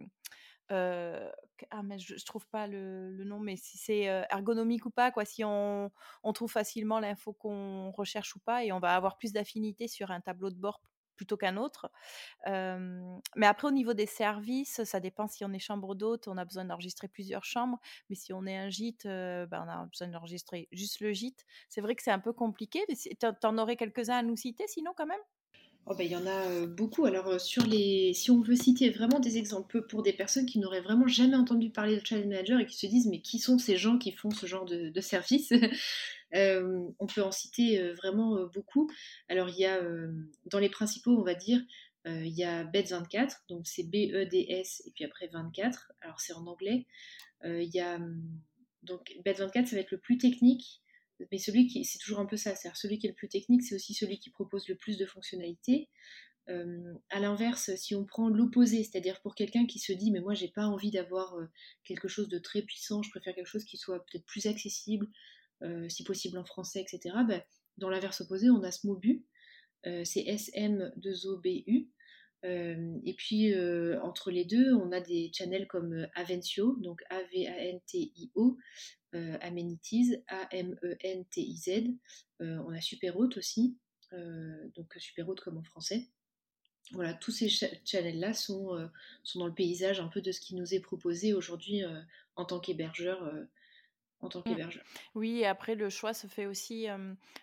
ah 1.71 1.83
mais 1.85 1.99
je, 1.99 2.17
je 2.17 2.25
trouve 2.25 2.47
pas 2.49 2.67
le, 2.67 3.11
le 3.11 3.25
nom 3.25 3.39
mais 3.39 3.57
si 3.57 3.79
c'est 3.79 4.03
ergonomique 4.31 4.87
ou 4.87 4.91
pas 4.91 5.13
quoi 5.13 5.25
si 5.25 5.45
on, 5.45 5.91
on 6.25 6.33
trouve 6.33 6.51
facilement 6.51 6.99
l'info 6.99 7.33
qu'on 7.33 7.93
recherche 7.93 8.35
ou 8.35 8.41
pas 8.41 8.65
et 8.65 8.73
on 8.73 8.81
va 8.81 8.97
avoir 8.97 9.17
plus 9.19 9.33
d'affinité 9.33 9.87
sur 9.87 10.11
un 10.11 10.21
tableau 10.21 10.51
de 10.51 10.57
bord 10.57 10.81
plutôt 11.16 11.37
qu'un 11.37 11.57
autre. 11.57 11.90
mais 12.46 13.46
après, 13.46 13.68
au 13.68 13.72
niveau 13.72 13.94
des 13.94 14.07
services, 14.07 14.83
ça 14.85 15.00
dépend 15.00 15.27
si 15.29 15.44
on 15.44 15.53
est 15.53 15.59
chambre 15.59 15.94
d'hôte, 15.94 16.29
on 16.29 16.37
a 16.37 16.44
besoin 16.44 16.64
d'enregistrer 16.64 17.09
plusieurs 17.09 17.44
chambres. 17.44 17.79
Mais 18.11 18.16
si 18.16 18.33
on 18.33 18.46
est 18.46 18.57
un 18.57 18.68
gîte, 18.68 19.05
ben, 19.05 19.48
on 19.53 19.68
a 19.68 19.87
besoin 19.87 20.09
d'enregistrer 20.09 20.68
juste 20.72 21.00
le 21.00 21.12
gîte. 21.12 21.44
C'est 21.68 21.81
vrai 21.81 21.94
que 21.94 22.03
c'est 22.03 22.11
un 22.11 22.18
peu 22.18 22.33
compliqué. 22.33 22.81
Tu 22.88 23.27
en 23.46 23.59
aurais 23.59 23.77
quelques-uns 23.77 24.18
à 24.18 24.22
nous 24.22 24.37
citer, 24.37 24.64
sinon, 24.66 24.92
quand 24.96 25.07
même? 25.07 25.20
Oh 25.87 25.94
ben, 25.94 26.05
il 26.05 26.12
y 26.12 26.16
en 26.16 26.27
a 26.27 26.66
beaucoup. 26.66 27.05
Alors, 27.05 27.38
sur 27.38 27.66
les... 27.66 28.14
si 28.14 28.31
on 28.31 28.40
veut 28.40 28.57
citer 28.57 28.88
vraiment 28.88 29.20
des 29.20 29.37
exemples 29.37 29.83
pour 29.87 30.03
des 30.03 30.14
personnes 30.14 30.46
qui 30.46 30.59
n'auraient 30.59 30.81
vraiment 30.81 31.07
jamais 31.07 31.37
entendu 31.37 31.68
parler 31.68 32.00
de 32.00 32.07
Channel 32.07 32.27
Manager 32.27 32.59
et 32.59 32.66
qui 32.66 32.79
se 32.79 32.87
disent 32.87 33.07
mais 33.07 33.20
qui 33.20 33.38
sont 33.38 33.59
ces 33.59 33.77
gens 33.77 33.98
qui 33.98 34.11
font 34.11 34.31
ce 34.31 34.46
genre 34.46 34.64
de 34.64 35.00
service? 35.00 35.53
On 36.35 37.07
peut 37.07 37.23
en 37.23 37.31
citer 37.31 37.92
vraiment 37.94 38.47
beaucoup. 38.53 38.90
Alors, 39.29 39.49
il 39.49 39.57
y 39.57 39.66
a 39.66 39.81
dans 40.47 40.59
les 40.59 40.68
principaux, 40.68 41.16
on 41.16 41.25
va 41.25 41.35
dire, 41.35 41.61
il 42.07 42.35
y 42.37 42.44
a 42.44 42.64
BEDS24, 42.64 43.42
donc 43.49 43.66
c'est 43.66 43.85
B-E-D-S 43.85 44.83
et 44.87 44.90
puis 44.92 45.05
après 45.05 45.29
24. 45.29 45.92
Alors, 46.01 46.20
c'est 46.20 46.33
en 46.33 46.47
anglais. 46.47 46.87
Il 47.44 47.70
y 47.73 47.81
a 47.81 48.01
donc 48.83 49.14
BEDS24, 49.25 49.66
ça 49.66 49.77
va 49.77 49.83
être 49.83 49.92
le 49.92 50.01
plus 50.01 50.18
technique 50.18 50.83
mais 51.31 51.38
celui 51.38 51.66
qui, 51.66 51.85
c'est 51.85 51.99
toujours 51.99 52.20
un 52.20 52.27
peu 52.27 52.37
ça, 52.37 52.55
c'est-à-dire 52.55 52.77
celui 52.77 52.99
qui 52.99 53.07
est 53.07 53.11
le 53.11 53.16
plus 53.16 53.29
technique, 53.29 53.62
c'est 53.62 53.75
aussi 53.75 53.94
celui 53.94 54.18
qui 54.18 54.31
propose 54.31 54.68
le 54.68 54.77
plus 54.77 54.99
de 54.99 55.07
fonctionnalités. 55.07 55.88
Euh, 56.51 56.94
à 57.11 57.20
l'inverse, 57.20 57.75
si 57.77 57.94
on 57.94 58.05
prend 58.05 58.29
l'opposé, 58.29 58.85
c'est-à-dire 58.85 59.20
pour 59.23 59.35
quelqu'un 59.35 59.64
qui 59.66 59.79
se 59.79 59.92
dit 59.92 60.11
mais 60.11 60.20
moi 60.20 60.35
j'ai 60.35 60.49
pas 60.49 60.66
envie 60.66 60.90
d'avoir 60.90 61.37
euh, 61.37 61.47
quelque 61.85 62.07
chose 62.07 62.29
de 62.29 62.38
très 62.38 62.61
puissant, 62.61 63.03
je 63.03 63.11
préfère 63.11 63.35
quelque 63.35 63.47
chose 63.47 63.64
qui 63.64 63.79
soit 63.79 64.05
peut-être 64.05 64.27
plus 64.27 64.47
accessible, 64.47 65.07
euh, 65.07 65.11
si 65.88 66.05
possible 66.05 66.38
en 66.38 66.45
français, 66.45 66.81
etc. 66.81 67.17
Ben, 67.27 67.43
dans 67.79 67.88
l'inverse 67.88 68.21
opposé, 68.21 68.51
on 68.51 68.62
a 68.62 68.71
Smobu, 68.71 69.25
c'est 69.85 70.25
SM2OBU. 70.25 71.88
et 72.45 73.14
puis 73.17 73.55
entre 74.03 74.31
les 74.31 74.45
deux, 74.45 74.75
on 74.75 74.93
a 74.93 75.01
des 75.01 75.31
channels 75.35 75.67
comme 75.67 76.07
Avencio, 76.14 76.77
donc 76.81 77.03
A-V-A-N-T-I-O, 77.11 78.59
Amenities, 79.12 80.17
A-M-E-N-T-I-Z. 80.29 81.71
on 82.40 82.73
a 82.73 82.81
Superhaute 82.81 83.37
aussi, 83.37 83.79
donc 84.12 84.95
Superhaute 84.99 85.40
comme 85.40 85.59
en 85.59 85.64
français. 85.64 86.09
Voilà, 86.93 87.14
tous 87.14 87.31
ces 87.31 87.49
channels-là 87.49 88.35
sont 88.35 88.90
dans 89.37 89.47
le 89.47 89.55
paysage 89.55 90.01
un 90.01 90.09
peu 90.09 90.21
de 90.21 90.33
ce 90.33 90.40
qui 90.40 90.55
nous 90.55 90.75
est 90.75 90.81
proposé 90.81 91.33
aujourd'hui 91.33 91.83
en 92.37 92.45
tant 92.45 92.61
qu'hébergeur 92.61 93.33
en 94.25 94.29
tant 94.29 94.41
mmh. 94.41 94.43
qu'hébergeur. 94.45 94.85
Oui, 95.15 95.45
après, 95.45 95.75
le 95.75 95.91
choix 95.91 96.15
se 96.15 96.27
fait 96.27 96.47
aussi 96.47 96.87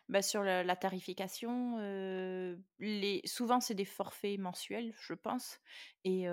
bah, 0.09 0.21
sur 0.21 0.43
la, 0.43 0.75
tarification. 0.75 1.77
les, 2.79 3.21
souvent, 3.25 3.59
c'est 3.59 3.75
des 3.75 3.85
forfaits 3.85 4.39
mensuels, 4.39 4.93
je 5.01 5.13
pense. 5.13 5.59
Et, 6.03 6.25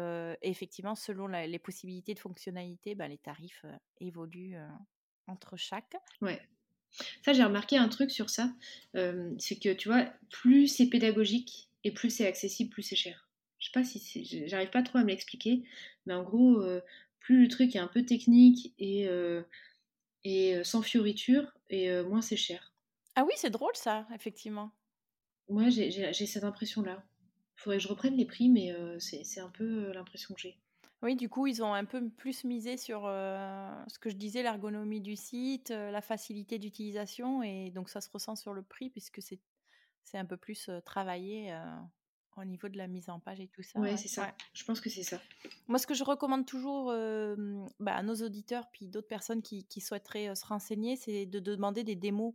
effectivement, 0.43 0.95
selon 0.95 1.27
les 1.27 1.59
possibilités 1.59 2.15
de 2.15 2.19
fonctionnalité, 2.21 2.95
bah, 2.95 3.09
les 3.09 3.19
tarifs 3.19 3.65
évoluent 4.01 4.57
entre 5.27 5.57
chaque. 5.57 5.97
Ouais. 6.21 6.41
Ça, 7.23 7.33
j'ai 7.33 7.45
remarqué 7.45 7.77
un 7.77 7.89
truc 7.89 8.11
sur 8.11 8.31
ça. 8.31 8.53
c'est 8.95 9.59
que, 9.59 9.73
tu 9.73 9.89
vois, 9.89 10.13
plus 10.31 10.69
c'est 10.69 10.87
pédagogique 10.87 11.69
et 11.85 11.93
plus 11.93 12.11
c'est 12.11 12.27
accessible, 12.27 12.71
plus 12.71 12.83
c'est 12.83 12.97
cher. 12.97 13.29
Je 13.59 13.67
sais 13.67 13.73
pas 13.73 13.85
si 13.85 14.47
j'arrive 14.47 14.71
pas 14.71 14.83
trop 14.83 14.99
à 14.99 15.03
me 15.03 15.09
l'expliquer, 15.09 15.65
mais 16.07 16.15
en 16.15 16.23
gros, 16.23 16.63
plus 17.21 17.43
le 17.43 17.49
truc 17.49 17.75
est 17.77 17.81
un 17.81 17.89
peu 17.89 18.05
technique 18.05 18.75
et 18.79 19.09
et 20.25 20.63
sans 20.65 20.83
fioriture, 20.83 21.53
et 21.71 22.03
moins 22.03 22.23
c'est 22.23 22.37
cher. 22.37 22.73
Ah 23.15 23.25
oui, 23.25 23.33
c'est 23.37 23.51
drôle 23.51 23.77
ça, 23.77 24.07
effectivement. 24.15 24.71
Moi, 25.49 25.69
j'ai 25.71 26.13
cette 26.27 26.45
impression-là. 26.45 27.03
Il 27.57 27.61
faudrait 27.63 27.79
que 27.79 27.83
je 27.83 27.89
reprenne 27.89 28.17
les 28.17 28.27
prix, 28.27 28.49
mais 28.49 28.75
c'est 29.01 29.41
un 29.41 29.51
peu 29.51 29.93
l'impression 29.93 30.35
que 30.35 30.41
j'ai. 30.41 30.59
Oui, 31.03 31.15
du 31.15 31.29
coup, 31.29 31.47
ils 31.47 31.63
ont 31.63 31.75
un 31.75 31.85
peu 31.85 32.09
plus 32.11 32.45
misé 32.45 32.77
sur 32.77 33.03
ce 33.03 33.99
que 33.99 34.11
je 34.11 34.17
disais, 34.17 34.43
l'ergonomie 34.43 35.01
du 35.01 35.17
site, 35.17 35.71
la 35.71 36.01
facilité 36.01 36.59
d'utilisation, 36.59 37.43
et 37.43 37.71
donc 37.71 37.89
ça 37.89 38.01
se 38.01 38.11
ressent 38.11 38.37
sur 38.37 38.53
le 38.53 38.63
prix 38.63 38.91
puisque 38.91 39.23
c'est 39.23 39.39
un 40.15 40.25
peu 40.25 40.37
plus 40.37 40.71
travaillé 40.85 41.57
au 42.39 42.45
niveau 42.45 42.69
de 42.69 42.77
la 42.77 42.87
mise 42.87 43.09
en 43.09 43.21
page 43.21 43.41
et 43.41 43.49
tout 43.49 43.63
ça. 43.63 43.79
Ouais, 43.79 43.97
c'est 43.97 44.09
ça. 44.09 44.35
Je 44.55 44.65
pense 44.65 44.81
que 44.81 44.91
c'est 44.91 45.03
ça. 45.03 45.21
Moi, 45.67 45.79
ce 45.79 45.87
que 45.87 45.95
je 45.95 46.05
recommande 46.05 46.47
toujours 46.47 46.87
bah, 47.81 47.95
à 47.95 48.03
nos 48.03 48.15
auditeurs, 48.17 48.69
puis 48.73 48.89
d'autres 48.89 49.09
personnes 49.09 49.43
qui, 49.43 49.81
souhaiteraient 49.81 50.35
se 50.35 50.45
renseigner, 50.47 50.97
c'est 50.97 51.27
de 51.27 51.41
demander 51.41 51.85
des 51.85 51.97
démos, 51.97 52.35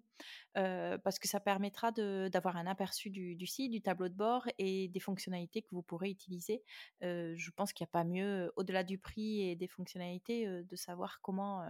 parce 0.54 1.20
que 1.20 1.28
ça 1.28 1.40
permettra 1.40 1.92
d'avoir 1.92 2.58
un 2.58 2.68
aperçu 2.68 3.10
du, 3.10 3.48
site, 3.48 3.72
du 3.72 3.82
tableau 3.82 4.10
de 4.10 4.16
bord 4.16 4.48
et 4.58 4.88
des 4.90 5.00
fonctionnalités 5.00 5.62
que 5.62 5.70
vous 5.72 5.84
pourrez 5.84 6.10
utiliser. 6.10 6.64
je 7.02 7.52
pense 7.52 7.74
qu'il 7.74 7.84
n'y 7.84 7.90
a 7.90 7.94
pas 7.94 8.04
mieux, 8.04 8.52
au-delà 8.56 8.84
du 8.84 8.98
prix 8.98 9.50
et 9.50 9.56
des 9.56 9.68
fonctionnalités, 9.68 10.48
de 10.48 10.76
savoir 10.76 11.20
comment 11.22 11.64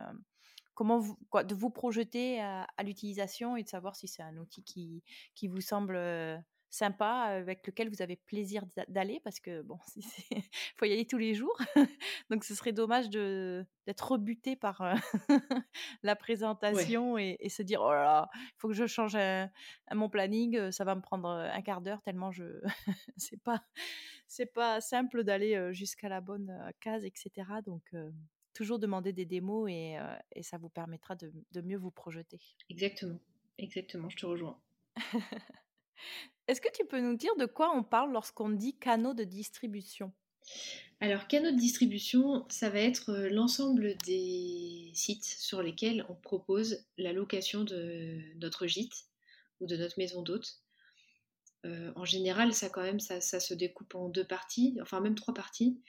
comment 0.74 1.00
vous, 1.00 1.18
quoi, 1.30 1.44
de 1.44 1.56
vous 1.56 1.70
projeter 1.70 2.42
à, 2.42 2.68
l'utilisation 2.84 3.56
et 3.56 3.64
de 3.64 3.70
savoir 3.70 3.96
si 3.96 4.08
c'est 4.08 4.24
un 4.24 4.38
outil 4.38 4.64
qui, 4.64 5.04
qui 5.36 5.48
vous 5.48 5.62
semble 5.62 5.96
sympa 6.74 7.08
avec 7.08 7.68
lequel 7.68 7.88
vous 7.90 8.02
avez 8.02 8.16
plaisir 8.16 8.66
d'aller 8.88 9.20
parce 9.24 9.40
que 9.40 9.62
bon, 9.62 9.78
il 9.96 10.42
faut 10.76 10.86
y 10.86 10.92
aller 10.92 11.06
tous 11.06 11.20
les 11.20 11.36
jours. 11.36 11.56
Donc 12.32 12.44
ce 12.44 12.56
serait 12.56 12.72
dommage 12.72 13.10
d'être 13.10 14.12
rebuté 14.12 14.56
par 14.56 14.82
la 16.04 16.16
présentation 16.16 17.18
et, 17.18 17.38
se 17.50 17.62
dire 17.62 17.82
oh 17.84 17.92
là 17.92 18.04
là, 18.04 18.30
il 18.34 18.56
faut 18.58 18.68
que 18.70 18.74
je 18.74 18.88
change 18.88 19.16
mon 19.94 20.10
planning, 20.10 20.72
ça 20.72 20.84
va 20.84 20.96
me 20.96 21.02
prendre 21.02 21.30
un 21.30 21.62
quart 21.62 21.82
d'heure 21.82 22.02
tellement 22.02 22.32
je 22.32 22.46
c'est 23.18 23.42
pas 23.44 23.64
c'est 24.28 24.52
pas 24.52 24.82
simple 24.82 25.24
d'aller 25.24 25.72
jusqu'à 25.74 26.10
la 26.10 26.22
bonne 26.22 26.74
case, 26.80 27.06
etc. 27.06 27.48
Donc 27.64 27.94
toujours 28.56 28.80
demander 28.80 29.14
des 29.14 29.26
démos 29.26 29.70
et, 29.70 29.98
et 30.32 30.42
ça 30.42 30.58
vous 30.58 30.70
permettra 30.70 31.16
de, 31.16 31.32
de 31.52 31.62
mieux 31.62 31.78
vous 31.78 31.92
projeter. 31.92 32.40
Exactement, 32.70 33.20
exactement, 33.60 34.10
je 34.10 34.18
te 34.18 34.26
rejoins. 34.26 34.60
Est-ce 36.48 36.62
que 36.62 36.72
tu 36.74 36.86
peux 36.86 37.00
nous 37.00 37.16
dire 37.16 37.36
de 37.38 37.46
quoi 37.46 37.76
on 37.76 37.84
parle 37.84 38.12
lorsqu'on 38.12 38.50
dit 38.50 38.78
canaux 38.78 39.14
de 39.14 39.24
distribution? 39.24 40.12
Alors, 41.00 41.28
canaux 41.28 41.52
de 41.52 41.58
distribution, 41.58 42.46
ça 42.50 42.70
va 42.70 42.80
être 42.80 43.12
euh, 43.12 43.30
l'ensemble 43.30 43.98
des 44.06 44.92
sites 44.94 45.26
sur 45.26 45.62
lesquels 45.62 46.06
on 46.10 46.16
propose 46.16 46.86
la 46.98 47.14
location 47.14 47.64
de 47.64 48.22
notre 48.38 48.68
gîte 48.68 49.06
ou 49.60 49.68
de 49.68 49.76
notre 49.76 49.98
maison 49.98 50.22
d'hôte. 50.22 50.60
Euh, 51.66 51.92
en 51.96 52.06
général, 52.06 52.54
ça 52.54 52.70
quand 52.70 52.82
même, 52.82 53.00
ça, 53.00 53.22
se 53.22 53.54
découpe 53.54 53.96
en 53.96 54.10
deux 54.10 54.26
parties, 54.26 54.78
enfin 54.82 55.00
même 55.00 55.16
trois 55.16 55.34
parties. 55.34 55.82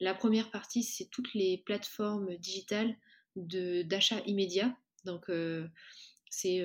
La 0.00 0.14
première 0.14 0.50
partie, 0.50 0.82
c'est 0.82 1.06
toutes 1.06 1.32
les 1.34 1.58
plateformes 1.58 2.36
digitales 2.36 2.96
d'achat 3.36 4.20
immédiat. 4.26 4.76
Euh, 5.28 5.68
c'est 6.30 6.58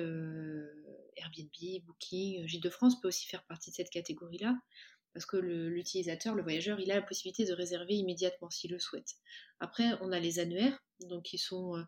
Airbnb, 1.16 1.84
Booking, 1.84 2.46
Gîte 2.46 2.62
de 2.62 2.70
France 2.70 3.00
peut 3.00 3.08
aussi 3.08 3.26
faire 3.26 3.44
partie 3.44 3.70
de 3.70 3.76
cette 3.76 3.90
catégorie-là, 3.90 4.56
parce 5.12 5.26
que 5.26 5.36
l'utilisateur, 5.36 6.34
le, 6.34 6.42
voyageur, 6.42 6.80
il 6.80 6.90
a 6.90 6.96
la 6.96 7.02
possibilité 7.02 7.44
de 7.44 7.52
réserver 7.52 7.94
immédiatement 7.94 8.50
s'il 8.50 8.70
le 8.70 8.78
souhaite. 8.78 9.14
Après, 9.60 9.92
on 10.00 10.12
a 10.12 10.18
les 10.18 10.38
annuaires, 10.38 10.82
donc 11.00 11.24
qui 11.24 11.38
sont 11.38 11.84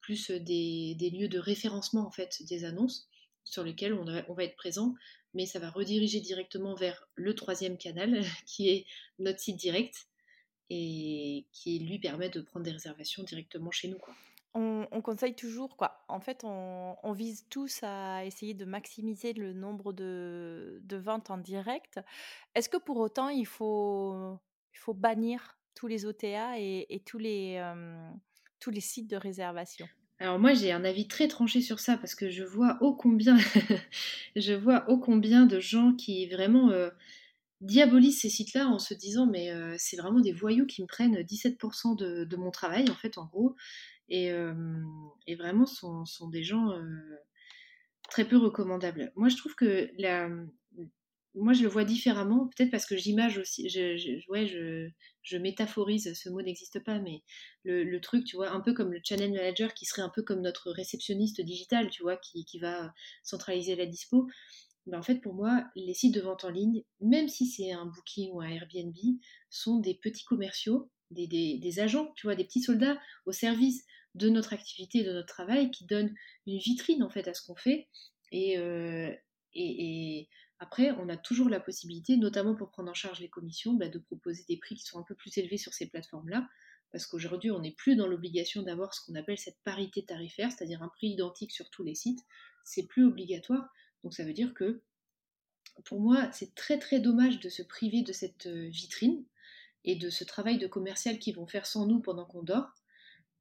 plus 0.00 0.30
des, 0.30 0.96
lieux 1.12 1.28
de 1.28 1.38
référencement 1.38 2.06
en 2.06 2.10
fait 2.10 2.42
des 2.44 2.64
annonces 2.64 3.08
sur 3.44 3.64
lesquels 3.64 3.94
on, 3.94 4.04
va 4.04 4.44
être 4.44 4.56
présent, 4.56 4.94
mais 5.34 5.46
ça 5.46 5.58
va 5.58 5.70
rediriger 5.70 6.20
directement 6.20 6.74
vers 6.74 7.08
le 7.14 7.34
troisième 7.34 7.78
canal, 7.78 8.22
qui 8.46 8.68
est 8.68 8.86
notre 9.18 9.40
site 9.40 9.56
direct, 9.56 10.06
et 10.70 11.46
qui 11.52 11.78
lui 11.78 11.98
permet 11.98 12.28
de 12.28 12.42
prendre 12.42 12.64
des 12.64 12.72
réservations 12.72 13.22
directement 13.22 13.70
chez 13.70 13.88
nous. 13.88 13.98
On, 14.54 15.02
conseille 15.02 15.34
toujours, 15.34 15.76
quoi. 15.76 16.04
En 16.08 16.20
fait, 16.20 16.42
on, 16.44 17.12
vise 17.12 17.46
tous 17.50 17.80
à 17.82 18.24
essayer 18.24 18.54
de 18.54 18.64
maximiser 18.64 19.32
le 19.32 19.52
nombre 19.52 19.92
de, 19.92 20.80
ventes 20.90 21.30
en 21.30 21.38
direct. 21.38 22.00
Est-ce 22.54 22.68
que 22.68 22.76
pour 22.76 22.98
autant, 22.98 23.28
il 23.28 23.46
faut, 23.46 24.38
bannir 24.88 25.58
tous 25.74 25.86
les 25.86 26.06
OTA 26.06 26.58
et, 26.58 27.02
tous, 27.06 27.18
les, 27.18 27.62
tous 28.60 28.70
les 28.70 28.80
sites 28.80 29.08
de 29.08 29.16
réservation? 29.16 29.86
Alors 30.20 30.40
moi 30.40 30.52
j'ai 30.52 30.72
un 30.72 30.84
avis 30.84 31.06
très 31.06 31.28
tranché 31.28 31.60
sur 31.60 31.78
ça 31.78 31.96
parce 31.96 32.16
que 32.16 32.28
je 32.28 32.42
vois 32.42 32.76
ô 32.80 32.92
combien 32.92 33.36
je 34.36 34.52
vois 34.52 34.90
ô 34.90 34.98
combien 34.98 35.46
de 35.46 35.60
gens 35.60 35.92
qui 35.92 36.26
vraiment 36.26 36.72
diabolisent 37.60 38.20
ces 38.20 38.28
sites-là 38.28 38.66
en 38.66 38.80
se 38.80 38.94
disant 38.94 39.26
mais 39.26 39.52
c'est 39.78 39.96
vraiment 39.96 40.18
des 40.18 40.32
voyous 40.32 40.66
qui 40.66 40.82
me 40.82 40.88
prennent 40.88 41.14
17% 41.20 41.96
de, 41.96 42.24
de, 42.24 42.36
mon 42.36 42.50
travail 42.50 42.90
en 42.90 42.94
fait 42.94 43.16
en 43.16 43.26
gros 43.26 43.54
et, 44.08 44.32
vraiment 45.34 45.66
sont, 45.66 46.04
sont, 46.04 46.28
des 46.28 46.42
gens 46.42 46.72
très 48.10 48.26
peu 48.26 48.36
recommandables. 48.36 49.12
Moi, 49.16 49.28
je 49.28 49.36
trouve 49.36 49.54
que 49.54 49.90
la, 49.98 50.28
moi, 51.38 51.52
je 51.52 51.62
le 51.62 51.68
vois 51.68 51.84
différemment, 51.84 52.48
peut-être 52.48 52.70
parce 52.70 52.86
que 52.86 52.96
j'image 52.96 53.38
aussi, 53.38 53.68
je, 53.68 54.28
ouais, 54.28 54.46
je, 54.46 55.36
métaphorise, 55.36 56.12
ce 56.14 56.28
mot 56.28 56.42
n'existe 56.42 56.82
pas, 56.84 56.98
mais 56.98 57.22
le, 57.64 57.98
truc, 58.00 58.24
tu 58.24 58.36
vois, 58.36 58.50
un 58.50 58.60
peu 58.60 58.74
comme 58.74 58.92
le 58.92 59.00
channel 59.02 59.32
manager 59.32 59.72
qui 59.74 59.86
serait 59.86 60.02
un 60.02 60.10
peu 60.14 60.22
comme 60.22 60.40
notre 60.40 60.70
réceptionniste 60.70 61.40
digital, 61.40 61.90
tu 61.90 62.02
vois, 62.02 62.16
qui, 62.16 62.44
qui 62.44 62.58
va 62.58 62.92
centraliser 63.22 63.76
la 63.76 63.86
dispo. 63.86 64.26
Ben, 64.86 64.98
en 64.98 65.02
fait, 65.02 65.20
pour 65.20 65.34
moi, 65.34 65.64
les 65.76 65.94
sites 65.94 66.14
de 66.14 66.20
vente 66.20 66.44
en 66.44 66.50
ligne, 66.50 66.82
même 67.00 67.28
si 67.28 67.46
c'est 67.46 67.72
un 67.72 67.86
Booking 67.86 68.32
ou 68.32 68.40
un 68.40 68.48
Airbnb, 68.48 68.96
sont 69.50 69.78
des 69.78 69.94
petits 69.94 70.24
commerciaux, 70.24 70.90
des, 71.10 71.26
des 71.26 71.80
agents, 71.80 72.12
tu 72.16 72.26
vois, 72.26 72.34
des 72.34 72.44
petits 72.44 72.62
soldats 72.62 72.98
au 73.26 73.32
service 73.32 73.84
de 74.18 74.28
notre 74.28 74.52
activité, 74.52 75.04
de 75.04 75.12
notre 75.12 75.28
travail, 75.28 75.70
qui 75.70 75.84
donne 75.86 76.14
une 76.46 76.58
vitrine 76.58 77.02
en 77.02 77.10
fait 77.10 77.28
à 77.28 77.34
ce 77.34 77.42
qu'on 77.42 77.56
fait. 77.56 77.88
Euh, 78.34 79.10
et, 79.54 80.18
et, 80.18 80.28
après, 80.60 80.90
on 80.90 81.08
a 81.08 81.16
toujours 81.16 81.48
la 81.48 81.60
possibilité, 81.60 82.16
notamment 82.16 82.56
pour 82.56 82.70
prendre 82.70 82.90
en 82.90 82.94
charge 82.94 83.20
les 83.20 83.28
commissions, 83.28 83.74
bah, 83.74 83.88
de 83.88 83.98
proposer 83.98 84.44
des 84.48 84.56
prix 84.56 84.74
qui 84.74 84.84
sont 84.84 84.98
un 84.98 85.04
peu 85.04 85.14
plus 85.14 85.38
élevés 85.38 85.56
sur 85.56 85.72
ces 85.72 85.88
plateformes-là, 85.88 86.48
parce 86.90 87.06
qu'aujourd'hui, 87.06 87.50
on 87.50 87.60
n'est 87.60 87.72
plus 87.72 87.96
dans 87.96 88.08
l'obligation 88.08 88.62
d'avoir 88.62 88.92
ce 88.92 89.04
qu'on 89.04 89.14
appelle 89.14 89.38
cette 89.38 89.58
parité 89.62 90.04
tarifaire, 90.04 90.50
c'est-à-dire 90.50 90.82
un 90.82 90.88
prix 90.88 91.08
identique 91.08 91.52
sur 91.52 91.70
tous 91.70 91.84
les 91.84 91.94
sites. 91.94 92.20
C'est 92.64 92.86
plus 92.86 93.04
obligatoire. 93.04 93.68
Donc 94.02 94.14
ça 94.14 94.24
veut 94.24 94.32
dire 94.32 94.52
que, 94.54 94.82
pour 95.84 96.00
moi, 96.00 96.30
c'est 96.32 96.54
très 96.54 96.78
très 96.78 96.98
dommage 96.98 97.38
de 97.38 97.48
se 97.48 97.62
priver 97.62 98.02
de 98.02 98.12
cette 98.12 98.46
euh, 98.46 98.68
vitrine 98.68 99.24
et 99.84 99.94
de 99.94 100.10
ce 100.10 100.24
travail 100.24 100.58
de 100.58 100.66
commercial 100.66 101.18
qu'ils 101.18 101.36
vont 101.36 101.46
faire 101.46 101.66
sans 101.66 101.86
nous 101.86 102.00
pendant 102.00 102.24
qu'on 102.24 102.42
dort, 102.42 102.72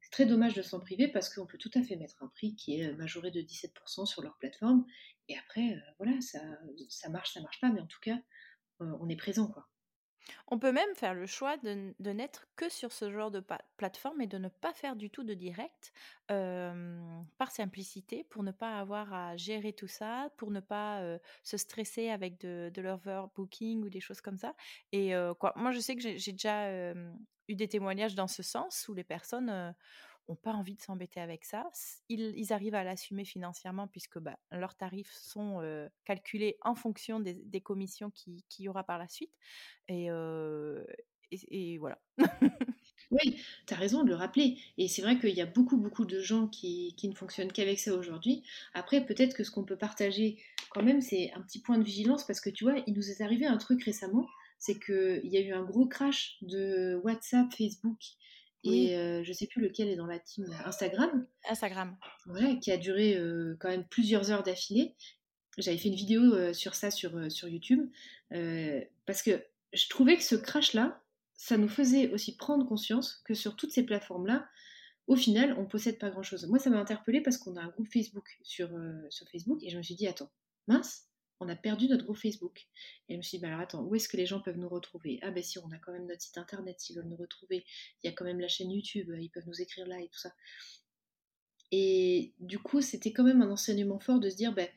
c'est 0.08 0.24
très 0.24 0.26
dommage 0.26 0.54
de 0.54 0.62
s'en 0.62 0.80
priver 0.80 1.10
parce 1.10 1.34
qu'on 1.34 1.46
peut 1.46 1.58
tout 1.58 1.72
à 1.76 1.84
fait 1.84 1.98
mettre 1.98 2.24
un 2.24 2.28
prix 2.28 2.56
qui 2.56 2.80
est 2.80 2.94
majoré 2.94 3.30
de 3.30 3.42
17% 3.42 4.06
sur 4.06 4.22
leur 4.22 4.38
plateforme. 4.38 4.86
Et 5.28 5.38
après, 5.38 5.74
euh, 5.74 5.80
voilà, 6.00 6.22
ça, 6.22 6.40
ça 6.88 7.10
marche, 7.10 7.34
ça 7.34 7.42
marche 7.42 7.60
pas, 7.60 7.70
mais 7.72 7.82
en 7.82 7.88
tout 7.88 8.00
cas, 8.00 8.18
euh, 8.80 8.98
on 9.02 9.10
est 9.10 9.18
présent. 9.18 9.48
quoi. 9.48 9.68
On 10.48 10.60
peut 10.60 10.72
même 10.72 10.96
faire 10.96 11.14
le 11.14 11.26
choix 11.26 11.58
de, 11.58 11.94
n'être 12.00 12.48
que 12.56 12.70
sur 12.70 12.94
ce 12.94 13.12
genre 13.12 13.32
de 13.32 13.44
plateforme 13.76 14.22
et 14.22 14.28
de 14.28 14.38
ne 14.38 14.48
pas 14.48 14.74
faire 14.74 14.96
du 14.96 15.10
tout 15.10 15.26
de 15.26 15.34
direct 15.34 15.92
par 16.28 17.52
simplicité 17.52 18.26
pour 18.26 18.44
ne 18.44 18.52
pas 18.52 18.78
avoir 18.80 19.14
à 19.14 19.36
gérer 19.38 19.74
tout 19.74 19.88
ça, 19.88 20.30
pour 20.38 20.52
ne 20.52 20.60
pas 20.60 21.18
se 21.44 21.56
stresser 21.56 22.10
avec 22.10 22.42
de, 22.42 22.70
de 22.74 22.82
l'overbooking 22.82 23.84
ou 23.84 23.90
des 23.90 24.02
choses 24.02 24.20
comme 24.20 24.38
ça. 24.38 24.54
Et 24.92 25.14
quoi, 25.40 25.54
moi, 25.56 25.72
je 25.72 25.80
sais 25.80 25.96
que 25.96 26.02
j'ai 26.02 26.32
déjà 26.34 26.94
eu 27.48 27.56
des 27.56 27.68
témoignages 27.68 28.16
dans 28.16 28.28
ce 28.28 28.44
sens 28.44 28.88
où 28.88 28.94
les 28.94 29.04
personnes 29.04 29.74
n'ont 30.28 30.36
pas 30.36 30.52
envie 30.52 30.76
de 30.76 30.82
s'embêter 30.82 31.20
avec 31.20 31.46
ça. 31.46 31.70
Ils, 32.10 32.52
arrivent 32.52 32.76
à 32.76 32.84
l'assumer 32.84 33.26
financièrement 33.26 33.88
puisque 33.88 34.20
bah, 34.20 34.38
leurs 34.52 34.76
tarifs 34.76 35.12
sont 35.12 35.62
calculés 36.06 36.58
en 36.62 36.76
fonction 36.76 37.20
des, 37.20 37.62
commissions 37.62 38.12
qu'il 38.12 38.66
y 38.66 38.70
aura 38.70 38.84
par 38.84 38.98
la 38.98 39.08
suite. 39.08 39.32
Et, 39.88 40.10
et, 41.32 41.78
voilà. 41.78 42.00
oui, 43.12 43.42
tu 43.66 43.74
as 43.74 43.78
raison 43.78 44.04
de 44.04 44.10
le 44.10 44.16
rappeler. 44.16 44.58
Et 44.78 44.88
c'est 44.88 45.02
vrai 45.02 45.20
qu'il 45.20 45.36
y 45.36 45.42
a 45.42 45.46
beaucoup, 45.46 45.78
beaucoup 45.78 46.06
de 46.06 46.20
gens 46.20 46.48
qui, 46.48 46.96
qui 46.98 47.08
ne 47.10 47.16
fonctionnent 47.16 47.52
qu'avec 47.52 47.80
ça 47.80 47.94
aujourd'hui. 47.94 48.44
Après, 48.74 49.06
peut-être 49.06 49.36
que 49.36 49.44
ce 49.44 49.52
qu'on 49.52 49.64
peut 49.64 49.78
partager 49.78 50.38
quand 50.70 50.84
même, 50.84 51.02
c'est 51.02 51.32
un 51.34 51.42
petit 51.42 51.60
point 51.60 51.78
de 51.78 51.84
vigilance 51.84 52.26
parce 52.26 52.42
que 52.42 52.50
tu 52.50 52.64
vois, 52.64 52.76
il 52.88 52.94
nous 52.94 53.10
est 53.10 53.22
arrivé 53.22 53.46
un 53.46 53.58
truc 53.58 53.84
récemment 53.84 54.28
c'est 54.60 54.80
qu'il 54.80 55.22
y 55.26 55.38
a 55.38 55.42
eu 55.42 55.54
un 55.54 55.64
gros 55.64 55.88
crash 55.88 56.38
de 56.42 57.00
WhatsApp, 57.04 57.48
Facebook 57.56 58.00
et 58.64 58.90
je 58.90 59.24
je 59.24 59.34
sais 59.34 59.48
plus 59.48 59.62
lequel 59.62 59.88
est 59.88 59.96
dans 59.96 60.08
la 60.08 60.20
team 60.20 60.46
Instagram. 60.66 61.26
Instagram. 61.50 61.96
Ouais, 62.28 62.60
qui 62.60 62.72
a 62.72 62.78
duré 62.78 63.18
quand 63.60 63.70
même 63.70 63.86
plusieurs 63.86 64.32
heures 64.32 64.44
d'affilée. 64.44 64.96
J'avais 65.58 65.78
fait 65.78 65.90
une 65.90 65.96
vidéo 65.96 66.54
sur 66.54 66.76
ça 66.76 66.92
sur, 66.92 67.32
sur 67.32 67.48
YouTube 67.48 67.90
parce 68.32 69.22
que 69.22 69.42
je 69.74 69.88
trouvais 69.90 70.18
que 70.18 70.24
ce 70.24 70.36
crash-là, 70.36 71.02
ça 71.36 71.58
nous 71.58 71.70
faisait 71.70 72.10
aussi 72.12 72.36
prendre 72.36 72.68
conscience 72.68 73.22
que 73.26 73.34
sur 73.34 73.56
toutes 73.56 73.72
ces 73.72 73.84
plateformes-là, 73.84 74.48
au 75.08 75.16
final, 75.16 75.56
on 75.58 75.66
possède 75.66 76.00
pas 76.00 76.10
grand-chose. 76.10 76.46
Moi, 76.48 76.60
ça 76.60 76.70
m'a 76.70 76.80
interpellée 76.80 77.22
parce 77.22 77.38
qu'on 77.38 77.56
a 77.56 77.62
un 77.62 77.70
groupe 77.70 77.88
Facebook 77.92 78.38
sur, 78.44 78.70
sur 79.10 79.30
Facebook 79.30 79.60
et 79.64 79.70
je 79.70 79.78
me 79.78 79.84
suis 79.84 79.96
dit, 79.96 80.08
attends, 80.08 80.30
mince, 80.68 81.08
on 81.40 81.50
a 81.50 81.56
perdu 81.56 81.88
notre 81.88 82.04
groupe 82.04 82.18
Facebook. 82.18 82.68
Et 83.10 83.14
je 83.14 83.18
me 83.18 83.22
suis 83.22 83.38
dit, 83.38 83.42
bah 83.42 83.50
alors 83.50 83.62
attends, 83.62 83.84
où 83.84 83.96
est-ce 83.96 84.10
que 84.10 84.18
les 84.18 84.26
gens 84.26 84.42
peuvent 84.42 84.58
nous 84.58 84.70
retrouver? 84.70 85.20
Ah 85.22 85.32
ben 85.32 85.44
si, 85.44 85.60
on 85.60 85.72
a 85.72 85.78
quand 85.78 85.92
même 85.92 86.08
notre 86.08 86.22
site 86.22 86.38
internet 86.38 86.80
s'ils 86.80 86.96
veulent 86.96 87.08
nous 87.08 87.18
retrouver. 87.18 87.66
Il 88.04 88.08
y 88.08 88.10
a 88.10 88.14
quand 88.14 88.26
même 88.26 88.40
la 88.40 88.48
chaîne 88.48 88.72
YouTube, 88.72 89.12
ils 89.20 89.30
peuvent 89.30 89.48
nous 89.48 89.62
écrire 89.62 89.88
là 89.88 90.00
et 90.00 90.08
tout 90.08 90.20
ça. 90.20 90.34
Et 91.72 92.34
du 92.40 92.60
coup, 92.60 92.82
c'était 92.82 93.12
quand 93.12 93.24
même 93.24 93.42
un 93.42 93.52
enseignement 93.52 94.00
fort 94.00 94.20
de 94.20 94.30
se 94.30 94.36
dire, 94.36 94.54
ben, 94.54 94.70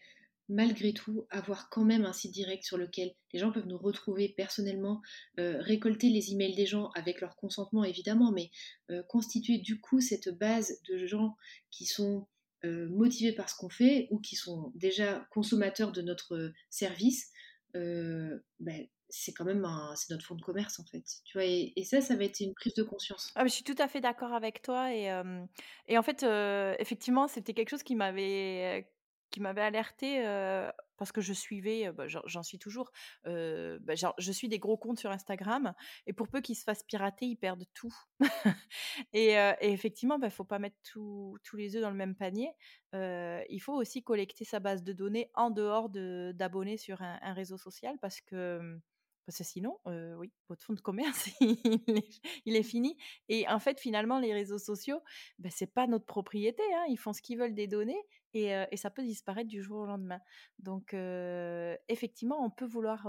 malgré 0.50 0.92
tout, 0.92 1.26
avoir 1.30 1.70
quand 1.70 1.84
même 1.84 2.04
un 2.04 2.12
site 2.12 2.32
direct 2.32 2.64
sur 2.64 2.76
lequel 2.76 3.14
les 3.32 3.38
gens 3.38 3.52
peuvent 3.52 3.68
nous 3.68 3.78
retrouver 3.78 4.28
personnellement, 4.36 5.00
euh, 5.38 5.60
récolter 5.60 6.10
les 6.10 6.32
emails 6.32 6.56
des 6.56 6.66
gens 6.66 6.90
avec 6.90 7.20
leur 7.20 7.36
consentement 7.36 7.84
évidemment, 7.84 8.32
mais 8.32 8.50
euh, 8.90 9.02
constituer 9.04 9.58
du 9.58 9.80
coup 9.80 10.00
cette 10.00 10.28
base 10.28 10.82
de 10.88 11.06
gens 11.06 11.36
qui 11.70 11.86
sont 11.86 12.26
euh, 12.64 12.88
motivés 12.88 13.32
par 13.32 13.48
ce 13.48 13.56
qu'on 13.56 13.68
fait 13.68 14.08
ou 14.10 14.18
qui 14.18 14.36
sont 14.36 14.72
déjà 14.74 15.26
consommateurs 15.30 15.92
de 15.92 16.02
notre 16.02 16.52
service, 16.68 17.30
euh, 17.76 18.38
ben, 18.58 18.86
c'est 19.08 19.32
quand 19.32 19.44
même 19.44 19.66
c'est 19.96 20.10
notre 20.10 20.24
fonds 20.24 20.36
de 20.36 20.42
commerce 20.42 20.78
en 20.78 20.84
fait. 20.84 21.04
Tu 21.24 21.36
vois, 21.36 21.44
et, 21.44 21.72
ça, 21.84 22.00
ça 22.00 22.16
va 22.16 22.24
être 22.24 22.40
une 22.40 22.54
prise 22.54 22.74
de 22.74 22.82
conscience. 22.82 23.32
Ah, 23.34 23.44
je 23.44 23.50
suis 23.50 23.64
tout 23.64 23.74
à 23.78 23.88
fait 23.88 24.00
d'accord 24.00 24.32
avec 24.32 24.62
toi 24.62 24.94
et, 24.94 25.10
et 25.88 25.98
en 25.98 26.02
fait, 26.02 26.22
euh, 26.22 26.74
effectivement, 26.78 27.26
c'était 27.26 27.54
quelque 27.54 27.70
chose 27.70 27.82
qui 27.82 27.96
m'avait 27.96 28.88
qui 29.30 29.40
m'avait 29.40 29.62
alerté 29.62 30.22
parce 30.96 31.12
que 31.12 31.20
je 31.20 31.32
suivais, 31.32 31.90
bah, 31.92 32.06
j'en 32.06 32.42
suis 32.42 32.58
toujours, 32.58 32.92
bah, 33.24 33.94
je 34.18 34.32
suis 34.32 34.48
des 34.48 34.58
gros 34.58 34.76
comptes 34.76 34.98
sur 34.98 35.10
Instagram 35.10 35.72
et 36.06 36.12
pour 36.12 36.28
peu 36.28 36.40
qu'ils 36.40 36.56
se 36.56 36.64
fassent 36.64 36.82
pirater, 36.82 37.26
ils 37.26 37.36
perdent 37.36 37.64
tout. 37.74 37.94
et, 39.12 39.34
effectivement, 39.60 40.16
il 40.16 40.20
bah, 40.20 40.26
ne 40.26 40.32
faut 40.32 40.44
pas 40.44 40.58
mettre 40.58 40.76
tous 40.82 41.38
les 41.54 41.76
œufs 41.76 41.82
dans 41.82 41.90
le 41.90 41.96
même 41.96 42.14
panier. 42.14 42.50
il 42.92 43.60
faut 43.60 43.74
aussi 43.74 44.02
collecter 44.02 44.44
sa 44.44 44.60
base 44.60 44.82
de 44.82 44.92
données 44.92 45.30
en 45.34 45.50
dehors 45.50 45.88
d'abonnés 45.88 46.76
sur 46.76 47.00
un, 47.02 47.32
réseau 47.32 47.56
social 47.56 47.96
parce 48.00 48.20
que 48.20 48.80
parce 49.26 49.38
que 49.38 49.44
sinon, 49.44 49.78
oui, 50.18 50.32
votre 50.48 50.64
fonds 50.64 50.72
de 50.72 50.80
commerce, 50.80 51.28
il 51.40 52.56
est, 52.56 52.62
fini. 52.64 52.96
Et 53.28 53.46
en 53.48 53.60
fait, 53.60 53.78
finalement, 53.78 54.18
les 54.18 54.32
réseaux 54.32 54.58
sociaux, 54.58 55.00
ben, 55.38 55.52
ce 55.52 55.62
n'est 55.62 55.70
pas 55.70 55.86
notre 55.86 56.04
propriété. 56.04 56.62
Hein. 56.74 56.86
Ils 56.88 56.98
font 56.98 57.12
ce 57.12 57.22
qu'ils 57.22 57.38
veulent 57.38 57.54
des 57.54 57.68
données 57.68 58.02
et, 58.34 58.76
ça 58.76 58.90
peut 58.90 59.02
disparaître 59.02 59.48
du 59.48 59.62
jour 59.62 59.80
au 59.80 59.86
lendemain. 59.86 60.20
Donc, 60.58 60.94
effectivement, 61.88 62.44
on 62.44 62.50
peut 62.50 62.66
vouloir 62.66 63.08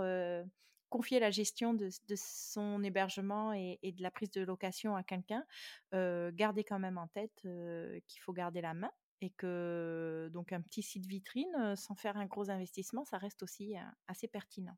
confier 0.89 1.19
la 1.19 1.31
gestion 1.31 1.73
de, 1.73 1.89
son 2.15 2.84
hébergement 2.84 3.53
et, 3.53 3.79
de 3.84 4.01
la 4.01 4.12
prise 4.12 4.31
de 4.31 4.41
location 4.41 4.95
à 4.95 5.03
quelqu'un, 5.03 5.45
garder 5.91 6.63
quand 6.63 6.79
même 6.79 6.97
en 6.97 7.07
tête 7.07 7.36
qu'il 7.41 8.21
faut 8.21 8.34
garder 8.34 8.62
la 8.62 8.73
main 8.73 8.91
et 9.21 9.29
que 9.29 10.29
donc 10.34 10.51
un 10.51 10.62
petit 10.62 10.81
site 10.81 11.05
vitrine 11.05 11.75
sans 11.75 11.95
faire 11.95 12.17
un 12.17 12.25
gros 12.25 12.49
investissement, 12.49 13.05
ça 13.05 13.17
reste 13.17 13.43
aussi 13.43 13.75
assez 14.07 14.27
pertinent. 14.27 14.75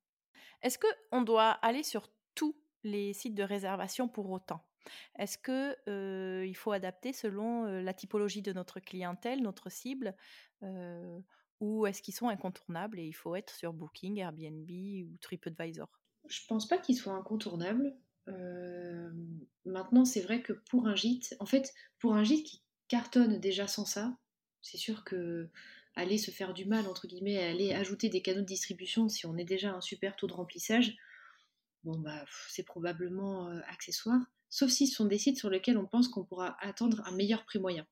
Est-ce 0.62 0.78
qu'on 0.80 1.22
doit 1.22 1.52
aller 1.52 1.84
sur 1.84 2.10
tous 2.36 2.56
les 2.84 3.14
sites 3.14 3.36
de 3.36 3.44
réservation 3.44 4.08
pour 4.08 4.30
autant? 4.30 4.66
Est-ce 5.18 5.38
qu'il 5.38 6.48
il 6.48 6.56
faut 6.56 6.72
adapter 6.72 7.14
selon 7.14 7.66
la 7.82 7.94
typologie 7.94 8.42
de 8.42 8.54
notre 8.54 8.80
clientèle, 8.80 9.42
notre 9.42 9.70
cible 9.70 10.16
ou 11.60 11.86
est-ce 11.86 12.02
qu'ils 12.02 12.14
sont 12.14 12.28
incontournables 12.28 13.00
et 13.00 13.06
il 13.06 13.14
faut 13.14 13.36
être 13.36 13.54
sur 13.54 13.74
Booking, 13.74 14.20
Airbnb 14.20 14.70
ou 14.70 15.18
TripAdvisor? 15.22 15.88
Je 16.28 16.42
pense 16.48 16.68
pas 16.68 16.78
qu'ils 16.78 16.98
soient 16.98 17.14
incontournables. 17.14 17.96
maintenant, 19.66 20.06
c'est 20.06 20.22
vrai 20.22 20.42
que 20.42 20.54
pour 20.54 20.88
un 20.88 20.96
gîte, 20.96 21.36
en 21.40 21.46
fait, 21.46 21.74
pour 22.00 22.16
un 22.16 22.24
gîte 22.24 22.46
qui 22.46 22.62
cartonne 22.88 23.40
déjà 23.40 23.68
sans 23.68 23.86
ça, 23.86 24.18
c'est 24.62 24.78
sûr 24.78 25.04
que 25.04 25.50
aller 25.96 26.18
se 26.18 26.32
faire 26.32 26.54
du 26.54 26.66
mal, 26.66 26.88
entre 26.88 27.08
guillemets, 27.08 27.38
aller 27.38 27.74
ajouter 27.74 28.10
des 28.10 28.22
canaux 28.22 28.42
de 28.42 28.46
distribution 28.46 29.10
si 29.10 29.26
on 29.26 29.38
est 29.38 29.46
déjà 29.46 29.74
un 29.74 29.82
super 29.82 30.16
taux 30.16 30.28
de 30.28 30.34
remplissage, 30.34 30.96
bon, 31.84 32.00
bah, 32.00 32.26
c'est 32.50 32.64
probablement 32.64 33.48
accessoire, 33.68 34.22
sauf 34.54 34.70
si 34.70 34.86
ce 34.86 34.96
sont 34.96 35.06
des 35.06 35.18
sites 35.18 35.38
sur 35.38 35.50
lesquels 35.50 35.80
on 35.80 35.88
pense 35.88 36.08
qu'on 36.08 36.24
pourra 36.24 36.56
attendre 36.62 37.02
un 37.08 37.12
meilleur 37.12 37.44
prix 37.44 37.58
moyen. 37.58 37.88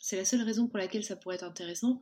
C'est 0.00 0.16
la 0.16 0.24
seule 0.24 0.42
raison 0.42 0.66
pour 0.66 0.78
laquelle 0.78 1.04
ça 1.04 1.14
pourrait 1.14 1.34
être 1.34 1.44
intéressant. 1.44 2.00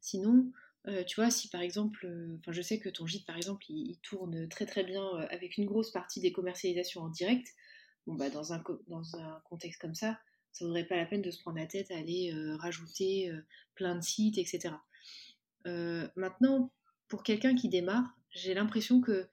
Sinon, 0.00 0.52
euh, 0.86 1.02
tu 1.02 1.16
vois, 1.16 1.28
si 1.28 1.48
par 1.48 1.60
exemple, 1.60 2.06
euh, 2.06 2.38
je 2.46 2.62
sais 2.62 2.78
que 2.78 2.88
ton 2.88 3.06
gîte, 3.06 3.26
par 3.26 3.36
exemple, 3.36 3.64
il, 3.68 3.98
tourne 4.02 4.48
très 4.48 4.66
très 4.66 4.84
bien 4.84 5.04
avec 5.30 5.58
une 5.58 5.66
grosse 5.66 5.90
partie 5.90 6.20
des 6.20 6.30
commercialisations 6.30 7.02
en 7.02 7.08
direct, 7.08 7.48
bon, 8.06 8.14
bah, 8.14 8.30
dans, 8.30 8.52
un, 8.52 8.62
dans 8.86 9.16
un 9.16 9.42
contexte 9.48 9.80
comme 9.80 9.96
ça, 9.96 10.20
ça 10.52 10.64
vaudrait 10.64 10.86
pas 10.86 10.96
la 10.96 11.06
peine 11.06 11.22
de 11.22 11.32
se 11.32 11.40
prendre 11.40 11.58
la 11.58 11.66
tête 11.66 11.90
à 11.90 11.98
aller 11.98 12.32
euh, 12.32 12.56
rajouter 12.56 13.30
euh, 13.30 13.44
plein 13.74 13.96
de 13.96 14.00
sites, 14.00 14.38
etc. 14.38 14.74
Euh, 15.66 16.06
maintenant, 16.14 16.72
pour 17.08 17.24
quelqu'un 17.24 17.56
qui 17.56 17.68
démarre, 17.68 18.16
j'ai 18.30 18.54
l'impression 18.54 19.00
que 19.00 19.28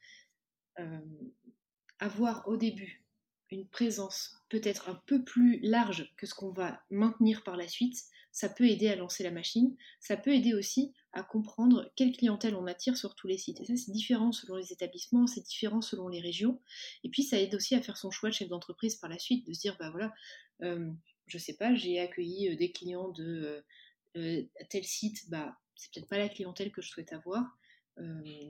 avoir 2.00 2.50
au 2.50 2.58
début 2.58 3.05
une 3.52 3.68
présence 3.68 4.38
peut-être 4.50 4.90
un 4.90 5.02
peu 5.06 5.24
plus 5.24 5.60
large 5.62 6.14
que 6.18 6.26
ce 6.26 6.34
qu'on 6.34 6.52
va 6.52 6.82
maintenir 6.90 7.44
par 7.44 7.58
la 7.58 7.68
suite, 7.68 8.04
ça 8.32 8.50
peut 8.50 8.68
aider 8.68 8.90
à 8.90 8.96
lancer 8.96 9.24
la 9.24 9.32
machine. 9.32 9.76
Ça 10.00 10.18
peut 10.18 10.34
aider 10.34 10.54
aussi 10.54 10.94
à 11.14 11.24
comprendre 11.24 11.90
quelle 11.96 12.12
clientèle 12.12 12.56
on 12.56 12.68
attire 12.68 12.98
sur 12.98 13.16
tous 13.16 13.28
les 13.28 13.38
sites. 13.38 13.62
Et 13.62 13.66
ça, 13.66 13.78
c'est 13.78 13.94
différent 13.94 14.34
selon 14.34 14.58
les 14.58 14.74
établissements, 14.74 15.26
c'est 15.26 15.46
différent 15.46 15.82
selon 15.82 16.10
les 16.10 16.20
régions. 16.20 16.60
Et 17.06 17.10
puis, 17.10 17.24
ça 17.24 17.40
aide 17.40 17.56
aussi 17.56 17.76
à 17.76 17.82
faire 17.82 17.96
son 17.96 18.12
choix 18.12 18.30
de 18.30 18.34
chef 18.36 18.50
d'entreprise 18.50 18.96
par 18.96 19.10
la 19.10 19.18
suite, 19.20 19.48
de 19.48 19.54
se 19.54 19.62
dire, 19.62 19.78
bah 19.80 19.90
voilà, 19.90 20.14
je 20.60 21.38
sais 21.38 21.56
pas, 21.56 21.74
j'ai 21.74 22.00
accueilli 22.00 22.58
des 22.58 22.72
clients 22.72 23.08
de 23.10 23.64
tel 24.70 24.84
site, 24.84 25.30
bah 25.30 25.58
c'est 25.78 25.94
peut-être 25.94 26.10
pas 26.10 26.18
la 26.18 26.30
clientèle 26.30 26.72
que 26.72 26.82
je 26.82 26.90
souhaite 26.90 27.14
avoir, 27.14 27.58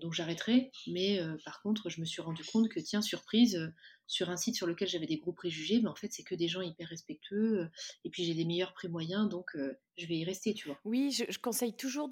donc 0.01 0.13
j'arrêterai. 0.13 0.71
Mais 0.87 1.19
par 1.43 1.61
contre, 1.61 1.89
je 1.91 2.01
me 2.01 2.05
suis 2.05 2.23
rendu 2.23 2.43
compte 2.43 2.69
que 2.69 2.79
tiens, 2.79 3.03
surprise, 3.03 3.71
sur 4.07 4.29
un 4.29 4.37
site 4.37 4.55
sur 4.55 4.67
lequel 4.67 4.87
j'avais 4.87 5.05
des 5.05 5.17
gros 5.17 5.33
préjugés, 5.33 5.79
mais 5.81 5.89
en 5.89 5.95
fait 5.95 6.11
c'est 6.11 6.23
que 6.23 6.35
des 6.35 6.47
gens 6.47 6.61
hyper 6.61 6.87
respectueux, 6.87 7.69
et 8.03 8.09
puis 8.09 8.23
j'ai 8.23 8.33
des 8.33 8.45
meilleurs 8.45 8.73
prix 8.73 8.87
moyens, 8.87 9.29
donc 9.29 9.57
je 9.97 10.05
vais 10.07 10.17
y 10.17 10.25
rester, 10.25 10.53
tu 10.53 10.67
vois. 10.67 10.79
Oui, 10.85 11.11
je, 11.11 11.23
je 11.29 11.39
conseille 11.39 11.73
toujours 11.73 12.09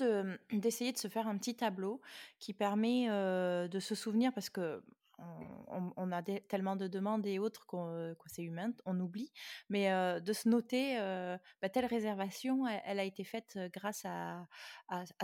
d'essayer 0.52 0.92
de, 0.92 0.98
se 0.98 1.08
faire 1.08 1.28
un 1.28 1.38
petit 1.38 1.56
tableau 1.56 2.02
qui 2.40 2.54
permet 2.54 3.08
de 3.08 3.80
se 3.80 3.96
souvenir, 3.96 4.34
parce 4.34 4.50
que 4.50 4.82
on, 5.98 6.12
a 6.12 6.22
tellement 6.22 6.76
de 6.76 6.88
demandes 6.88 7.26
et 7.26 7.40
autres 7.40 7.66
qu'on 7.66 7.88
euh, 7.90 8.14
c'est 8.28 8.44
humain, 8.44 8.72
on 8.86 9.00
oublie. 9.00 9.32
Mais 9.70 9.92
euh, 9.92 10.20
de 10.20 10.34
se 10.34 10.48
noter, 10.50 10.98
euh, 11.00 11.38
bah, 11.62 11.70
telle 11.70 11.86
réservation, 11.86 12.68
elle, 12.68 13.00
a 13.00 13.04
été 13.04 13.24
faite 13.24 13.58
grâce 13.74 14.06
à, 14.06 14.46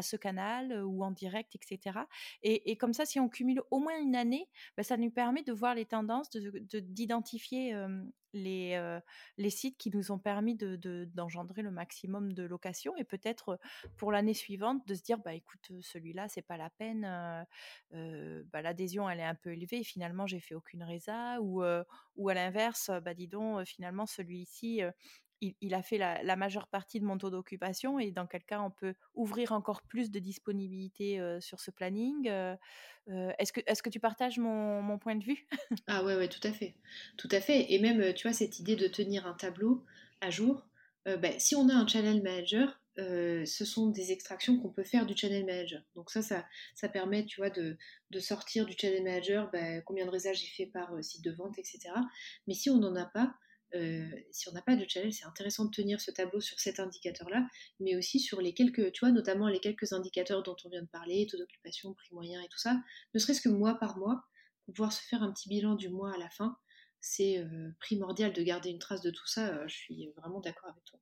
ce 0.01 0.15
canal 0.15 0.84
ou 0.84 1.03
en 1.03 1.11
direct, 1.11 1.55
etc. 1.55 1.99
Et, 2.43 2.76
comme 2.78 2.93
ça, 2.93 3.05
si 3.05 3.19
on 3.19 3.30
cumule 3.30 3.61
au 3.71 3.80
moins 3.80 3.99
une 3.99 4.15
année, 4.15 4.49
bah, 4.78 4.84
ça 4.84 4.97
nous 4.97 5.11
permet 5.11 5.43
de 5.43 5.53
voir 5.53 5.76
les 5.76 5.86
tendances, 5.86 6.30
d'identifier 6.32 7.76
les, 8.34 8.99
les 9.38 9.49
sites 9.49 9.77
qui 9.77 9.89
nous 9.89 10.11
ont 10.11 10.19
permis 10.19 10.55
d'engendrer 10.55 11.61
de, 11.61 11.67
le 11.67 11.71
maximum 11.71 12.34
de 12.34 12.43
locations 12.43 12.95
et 12.97 13.03
peut-être 13.03 13.59
pour 13.97 14.11
l'année 14.11 14.34
suivante 14.34 14.88
de 14.88 14.95
se 14.95 15.01
dire 15.01 15.17
bah 15.19 15.34
écoute 15.34 15.71
celui-là 15.82 16.27
c'est 16.27 16.41
pas 16.41 16.57
la 16.57 16.69
peine 16.69 17.01
bah, 17.91 18.61
l'adhésion 18.61 19.09
elle 19.09 19.19
est 19.19 19.25
un 19.25 19.36
peu 19.36 19.51
élevée 19.51 19.84
finalement 19.84 20.27
j'ai 20.27 20.39
fait 20.39 20.55
aucune 20.55 20.84
résa 20.84 21.39
ou 21.41 21.63
ou 22.15 22.30
à 22.30 22.34
l'inverse 22.34 22.91
bah 23.03 23.13
dis 23.13 23.27
donc 23.27 23.65
finalement 23.65 24.05
celui-ci 24.05 24.82
il, 25.41 25.73
a 25.73 25.81
fait 25.81 25.97
la, 25.97 26.35
majeure 26.35 26.67
partie 26.67 26.99
de 26.99 27.05
mon 27.05 27.17
taux 27.17 27.29
d'occupation 27.29 27.99
et 27.99 28.11
dans 28.11 28.27
quel 28.27 28.43
cas 28.43 28.61
on 28.61 28.71
peut 28.71 28.93
ouvrir 29.13 29.51
encore 29.51 29.81
plus 29.81 30.11
de 30.11 30.19
disponibilité 30.19 31.19
sur 31.39 31.59
ce 31.59 31.71
planning. 31.71 32.27
est-ce, 33.07 33.81
que, 33.83 33.89
tu 33.89 33.99
partages 33.99 34.37
mon, 34.39 34.97
point 34.99 35.15
de 35.15 35.23
vue? 35.23 35.47
Ah 35.87 36.03
ouais, 36.03 36.15
ouais, 36.15 36.27
tout 36.27 36.45
à 36.45 36.51
fait. 36.51 36.75
Tout 37.17 37.29
à 37.31 37.39
fait. 37.39 37.71
Et 37.73 37.79
même, 37.79 38.13
tu 38.13 38.27
vois, 38.27 38.33
cette 38.33 38.59
idée 38.59 38.75
de 38.75 38.87
tenir 38.87 39.25
un 39.25 39.33
tableau 39.33 39.85
à 40.21 40.29
jour, 40.29 40.67
bah, 41.05 41.39
si 41.39 41.55
on 41.55 41.69
a 41.69 41.73
un 41.73 41.87
channel 41.87 42.21
manager, 42.21 42.79
ce 42.97 43.65
sont 43.65 43.89
des 43.89 44.11
extractions 44.11 44.59
qu'on 44.59 44.69
peut 44.69 44.83
faire 44.83 45.05
du 45.05 45.15
channel 45.15 45.45
manager. 45.45 45.81
Donc 45.95 46.11
ça, 46.11 46.21
ça, 46.21 46.45
ça 46.75 46.89
permet, 46.89 47.25
tu 47.25 47.39
vois, 47.39 47.49
de, 47.49 47.77
sortir 48.19 48.65
du 48.65 48.75
channel 48.77 49.03
manager 49.03 49.49
bah, 49.51 49.81
combien 49.81 50.05
de 50.05 50.11
résages 50.11 50.39
j'ai 50.39 50.47
fait 50.47 50.65
par 50.65 50.91
site 51.03 51.23
de 51.23 51.31
vente, 51.31 51.57
etc. 51.57 51.79
Mais 52.47 52.53
si 52.53 52.69
on 52.69 52.77
n'en 52.77 52.95
a 52.95 53.05
pas, 53.05 53.33
euh, 53.76 54.09
si 54.32 54.49
on 54.49 54.53
n'a 54.53 54.61
pas 54.61 54.76
de 54.76 54.86
challenge, 54.88 55.13
c'est 55.13 55.26
intéressant 55.26 55.65
de 55.65 55.72
tenir 55.72 56.01
ce 56.01 56.11
tableau 56.11 56.41
sur 56.41 56.59
cet 56.59 56.80
indicateur-là, 56.80 57.47
mais 57.80 57.95
aussi 57.95 58.20
sur 58.20 58.41
les 58.41 58.53
quelques, 58.53 58.91
tu 58.91 58.99
vois, 59.01 59.11
notamment 59.11 59.47
les 59.47 59.59
quelques 59.59 59.93
indicateurs 59.93 60.43
dont 60.43 60.55
on 60.65 60.70
vient 60.70 60.82
de 60.82 60.88
parler, 60.88 61.28
taux 61.30 61.38
d'occupation, 61.38 61.93
prix 61.93 62.13
moyen 62.13 62.41
et 62.41 62.47
tout 62.47 62.57
ça, 62.57 62.82
ne 63.13 63.20
serait-ce 63.20 63.41
que 63.41 63.49
mois 63.49 63.76
par 63.76 63.97
mois, 63.97 64.24
pour 64.65 64.74
pouvoir 64.74 64.93
se 64.93 65.01
faire 65.01 65.24
un 65.24 65.32
petit 65.32 65.49
bilan 65.49 65.76
du 65.76 65.89
mois 65.89 66.13
à 66.13 66.17
la 66.17 66.30
fin. 66.30 66.57
C'est 67.01 67.39
euh, 67.39 67.72
primordial 67.80 68.34
de 68.34 68.41
garder 68.41 68.70
une 68.70 68.80
trace 68.80 69.01
de 69.01 69.11
tout 69.11 69.28
ça, 69.28 69.47
euh, 69.49 69.67
je 69.67 69.76
suis 69.76 70.09
vraiment 70.17 70.41
d'accord 70.41 70.70
avec 70.70 70.84
toi. 70.86 70.99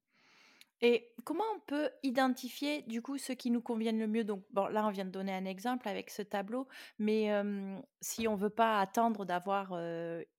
Et 0.81 1.09
comment 1.23 1.43
on 1.55 1.59
peut 1.61 1.89
identifier 2.03 2.83
du 2.83 3.01
coup 3.01 3.17
ceux 3.17 3.33
qui 3.33 3.49
nous 3.49 3.61
conviennent 3.61 3.99
le 3.99 4.07
mieux? 4.07 4.23
Donc 4.23 4.43
bon, 4.51 4.67
là 4.67 4.85
on 4.85 4.91
vient 4.91 5.05
de 5.05 5.09
donner 5.09 5.33
un 5.33 5.45
exemple 5.45 5.87
avec 5.87 6.09
ce 6.11 6.21
tableau, 6.21 6.67
mais 6.99 7.31
si 7.99 8.27
on 8.27 8.35
veut 8.35 8.51
pas 8.51 8.79
attendre 8.79 9.25
d'avoir 9.25 9.75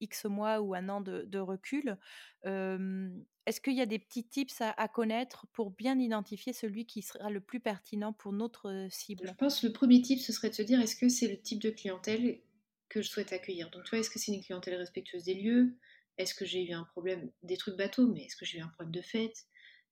X 0.01 0.26
mois 0.26 0.61
ou 0.61 0.74
un 0.74 0.89
an 0.89 1.01
de, 1.01 1.39
recul, 1.39 1.97
est-ce 2.45 3.61
qu'il 3.61 3.74
y 3.74 3.80
a 3.80 3.86
des 3.86 3.99
petits 3.99 4.28
tips 4.28 4.61
à, 4.61 4.89
connaître 4.89 5.47
pour 5.53 5.70
bien 5.70 5.99
identifier 5.99 6.53
celui 6.53 6.86
qui 6.86 7.03
sera 7.03 7.30
le 7.30 7.41
plus 7.41 7.61
pertinent 7.61 8.12
pour 8.12 8.32
notre 8.32 8.86
cible? 8.91 9.26
Je 9.26 9.32
pense 9.32 9.61
que 9.61 9.66
le 9.66 9.72
premier 9.72 10.03
tip 10.03 10.20
ce 10.20 10.32
serait 10.32 10.51
de 10.51 10.55
se 10.55 10.62
dire 10.62 10.80
est-ce 10.80 10.97
que 10.97 11.09
c'est 11.09 11.28
le 11.28 11.41
type 11.41 11.61
de 11.61 11.70
clientèle 11.70 12.41
que 12.89 13.03
je 13.03 13.09
souhaite 13.09 13.32
accueillir? 13.32 13.70
Donc 13.70 13.84
tu 13.84 13.91
vois, 13.91 13.99
est-ce 13.99 14.11
que 14.11 14.18
c'est 14.18 14.32
une 14.32 14.43
clientèle 14.43 14.76
respectueuse 14.76 15.24
des 15.24 15.34
lieux? 15.34 15.74
Est-ce 16.16 16.34
que 16.34 16.45
j'ai 16.45 16.62
eu 16.62 16.72
un 16.72 16.84
problème 16.84 17.30
des 17.43 17.57
trucs 17.57 17.76
bateaux, 17.76 18.07
mais 18.07 18.24
est-ce 18.24 18.36
que 18.36 18.45
j'ai 18.45 18.59
eu 18.59 18.62
un 18.62 18.68
problème 18.68 18.93
de 18.93 19.03
fête? 19.03 19.47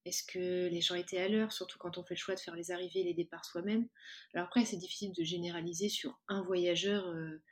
Est-ce 0.07 0.23
que 0.23 0.69
les 0.69 0.81
gens 0.81 0.95
étaient 0.95 1.19
à 1.19 1.29
l'heure, 1.29 1.53
surtout 1.53 1.79
quand 1.79 1.99
on 1.99 2.05
fait 2.05 2.15
le 2.15 2.21
choix 2.21 2.37
de 2.37 2.41
faire 2.41 2.55
les 2.55 2.71
arrivées 2.71 3.01
et 3.01 3.05
les 3.05 3.13
départs 3.13 3.45
soi-même? 3.45 3.89
Alors 4.33 4.47
après, 4.47 4.65
c'est 4.65 4.77
difficile 4.77 5.13
de 5.13 5.25
généraliser 5.25 5.89
sur 5.89 6.17
un 6.29 6.43
voyageur, 6.43 7.09
euh, 7.09 7.43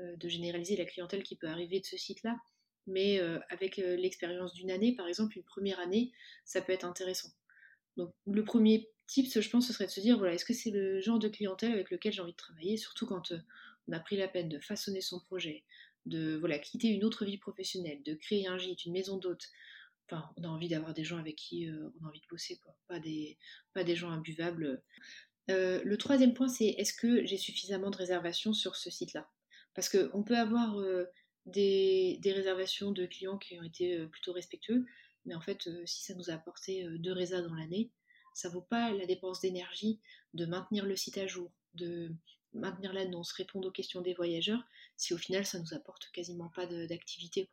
euh, 0.00 0.16
de 0.16 0.28
généraliser 0.28 0.74
la 0.76 0.86
clientèle 0.86 1.22
qui 1.22 1.36
peut 1.36 1.48
arriver 1.48 1.80
de 1.80 1.84
ce 1.84 1.98
site-là. 1.98 2.38
Mais 2.86 3.20
euh, 3.20 3.38
avec 3.50 3.76
l'expérience 3.76 4.54
d'une 4.54 4.70
année, 4.70 4.94
par 4.96 5.06
exemple, 5.06 5.36
une 5.36 5.44
première 5.44 5.78
année, 5.80 6.10
ça 6.46 6.62
peut 6.62 6.72
être 6.72 6.86
intéressant. 6.86 7.28
Donc 7.98 8.14
le 8.26 8.42
premier 8.42 8.88
tip, 9.06 9.26
je 9.30 9.50
pense, 9.50 9.66
ce 9.66 9.74
serait 9.74 9.86
de 9.86 9.90
se 9.90 10.00
dire, 10.00 10.16
voilà, 10.16 10.32
est-ce 10.32 10.46
que 10.46 10.54
c'est 10.54 10.70
le 10.70 11.02
genre 11.02 11.18
de 11.18 11.28
clientèle 11.28 11.72
avec 11.72 11.90
lequel 11.90 12.14
j'ai 12.14 12.22
envie 12.22 12.32
de 12.32 12.36
travailler, 12.36 12.78
surtout 12.78 13.04
quand 13.04 13.32
on 13.86 13.92
a 13.92 14.00
pris 14.00 14.16
la 14.16 14.28
peine 14.28 14.48
de 14.48 14.58
façonner 14.60 15.02
son 15.02 15.20
projet, 15.20 15.62
de 16.06 16.36
voilà, 16.36 16.58
quitter 16.58 16.88
une 16.88 17.04
autre 17.04 17.26
vie 17.26 17.36
professionnelle, 17.36 18.02
de 18.02 18.14
créer 18.14 18.46
un 18.46 18.56
gîte, 18.56 18.86
une 18.86 18.92
maison 18.92 19.18
d'hôte, 19.18 19.50
On 20.12 20.44
a 20.44 20.48
envie 20.48 20.68
d'avoir 20.68 20.94
des 20.94 21.04
gens 21.04 21.18
avec 21.18 21.36
qui 21.36 21.68
euh, 21.68 21.90
on 22.00 22.06
a 22.06 22.08
envie 22.08 22.20
de 22.20 22.26
bosser. 22.30 22.60
Pas 22.88 22.98
des, 23.00 23.36
gens 23.96 24.10
imbuvables. 24.10 24.82
Euh, 25.50 25.82
le 25.84 25.96
troisième 25.96 26.34
point, 26.34 26.48
c'est 26.48 26.68
est-ce 26.68 26.94
que 26.94 27.24
j'ai 27.24 27.38
suffisamment 27.38 27.90
de 27.90 27.96
réservations 27.96 28.52
sur 28.52 28.76
ce 28.76 28.90
site-là? 28.90 29.28
Parce 29.74 29.88
qu'on 29.88 30.22
peut 30.22 30.36
avoir 30.36 30.78
euh, 30.78 31.04
des, 31.46 32.20
réservations 32.24 32.92
de 32.92 33.06
clients 33.06 33.38
qui 33.38 33.58
ont 33.58 33.62
été 33.62 34.06
plutôt 34.08 34.32
respectueux, 34.32 34.84
mais 35.24 35.34
en 35.34 35.40
fait, 35.40 35.68
si 35.86 36.02
ça 36.04 36.14
nous 36.14 36.30
a 36.30 36.34
apporté 36.34 36.86
deux 36.98 37.12
résas 37.12 37.42
dans 37.42 37.54
l'année, 37.54 37.90
ça 38.34 38.48
vaut 38.48 38.62
pas 38.62 38.92
la 38.92 39.06
dépense 39.06 39.40
d'énergie 39.40 40.00
de 40.34 40.46
maintenir 40.46 40.86
le 40.86 40.96
site 40.96 41.18
à 41.18 41.26
jour, 41.26 41.50
de 41.74 42.14
maintenir 42.54 42.92
l'annonce, 42.92 43.32
répondre 43.32 43.68
aux 43.68 43.72
questions 43.72 44.00
des 44.00 44.14
voyageurs, 44.14 44.62
si 44.96 45.12
au 45.12 45.18
final 45.18 45.44
ça 45.44 45.58
nous 45.58 45.74
apporte 45.74 46.10
quasiment 46.12 46.50
pas 46.54 46.66
d'activité, 46.66 47.48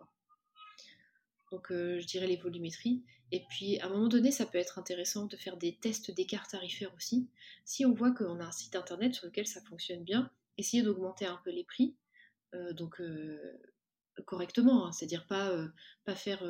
donc 1.56 1.72
euh, 1.72 2.02
je 2.02 2.06
dirais 2.06 2.28
les 2.28 2.36
volumétries. 2.36 3.04
Et 3.32 3.44
puis 3.50 3.80
à 3.80 3.86
un 3.86 3.90
moment 3.90 4.10
donné, 4.10 4.32
ça 4.32 4.46
peut 4.46 4.58
être 4.58 4.78
intéressant 4.78 5.26
de 5.26 5.38
faire 5.38 5.56
des 5.58 5.78
tests 5.78 6.12
d'écart 6.12 6.48
tarifaires 6.48 6.94
aussi. 6.96 7.30
Si 7.64 7.86
on 7.86 7.94
voit 7.94 8.12
qu'on 8.12 8.40
a 8.42 8.46
un 8.46 8.52
site 8.52 8.76
internet 8.76 9.16
sur 9.16 9.26
lequel 9.26 9.48
ça 9.48 9.62
fonctionne 9.62 10.04
bien, 10.04 10.30
essayer 10.58 10.84
d'augmenter 10.84 11.26
un 11.26 11.40
peu 11.46 11.52
les 11.52 11.64
prix, 11.64 11.96
euh, 12.54 12.74
donc 12.74 13.00
euh, 13.00 13.40
correctement, 14.26 14.88
hein. 14.88 14.92
c'est-à-dire 14.92 15.26
pas, 15.28 15.58
pas 16.04 16.16
faire 16.16 16.44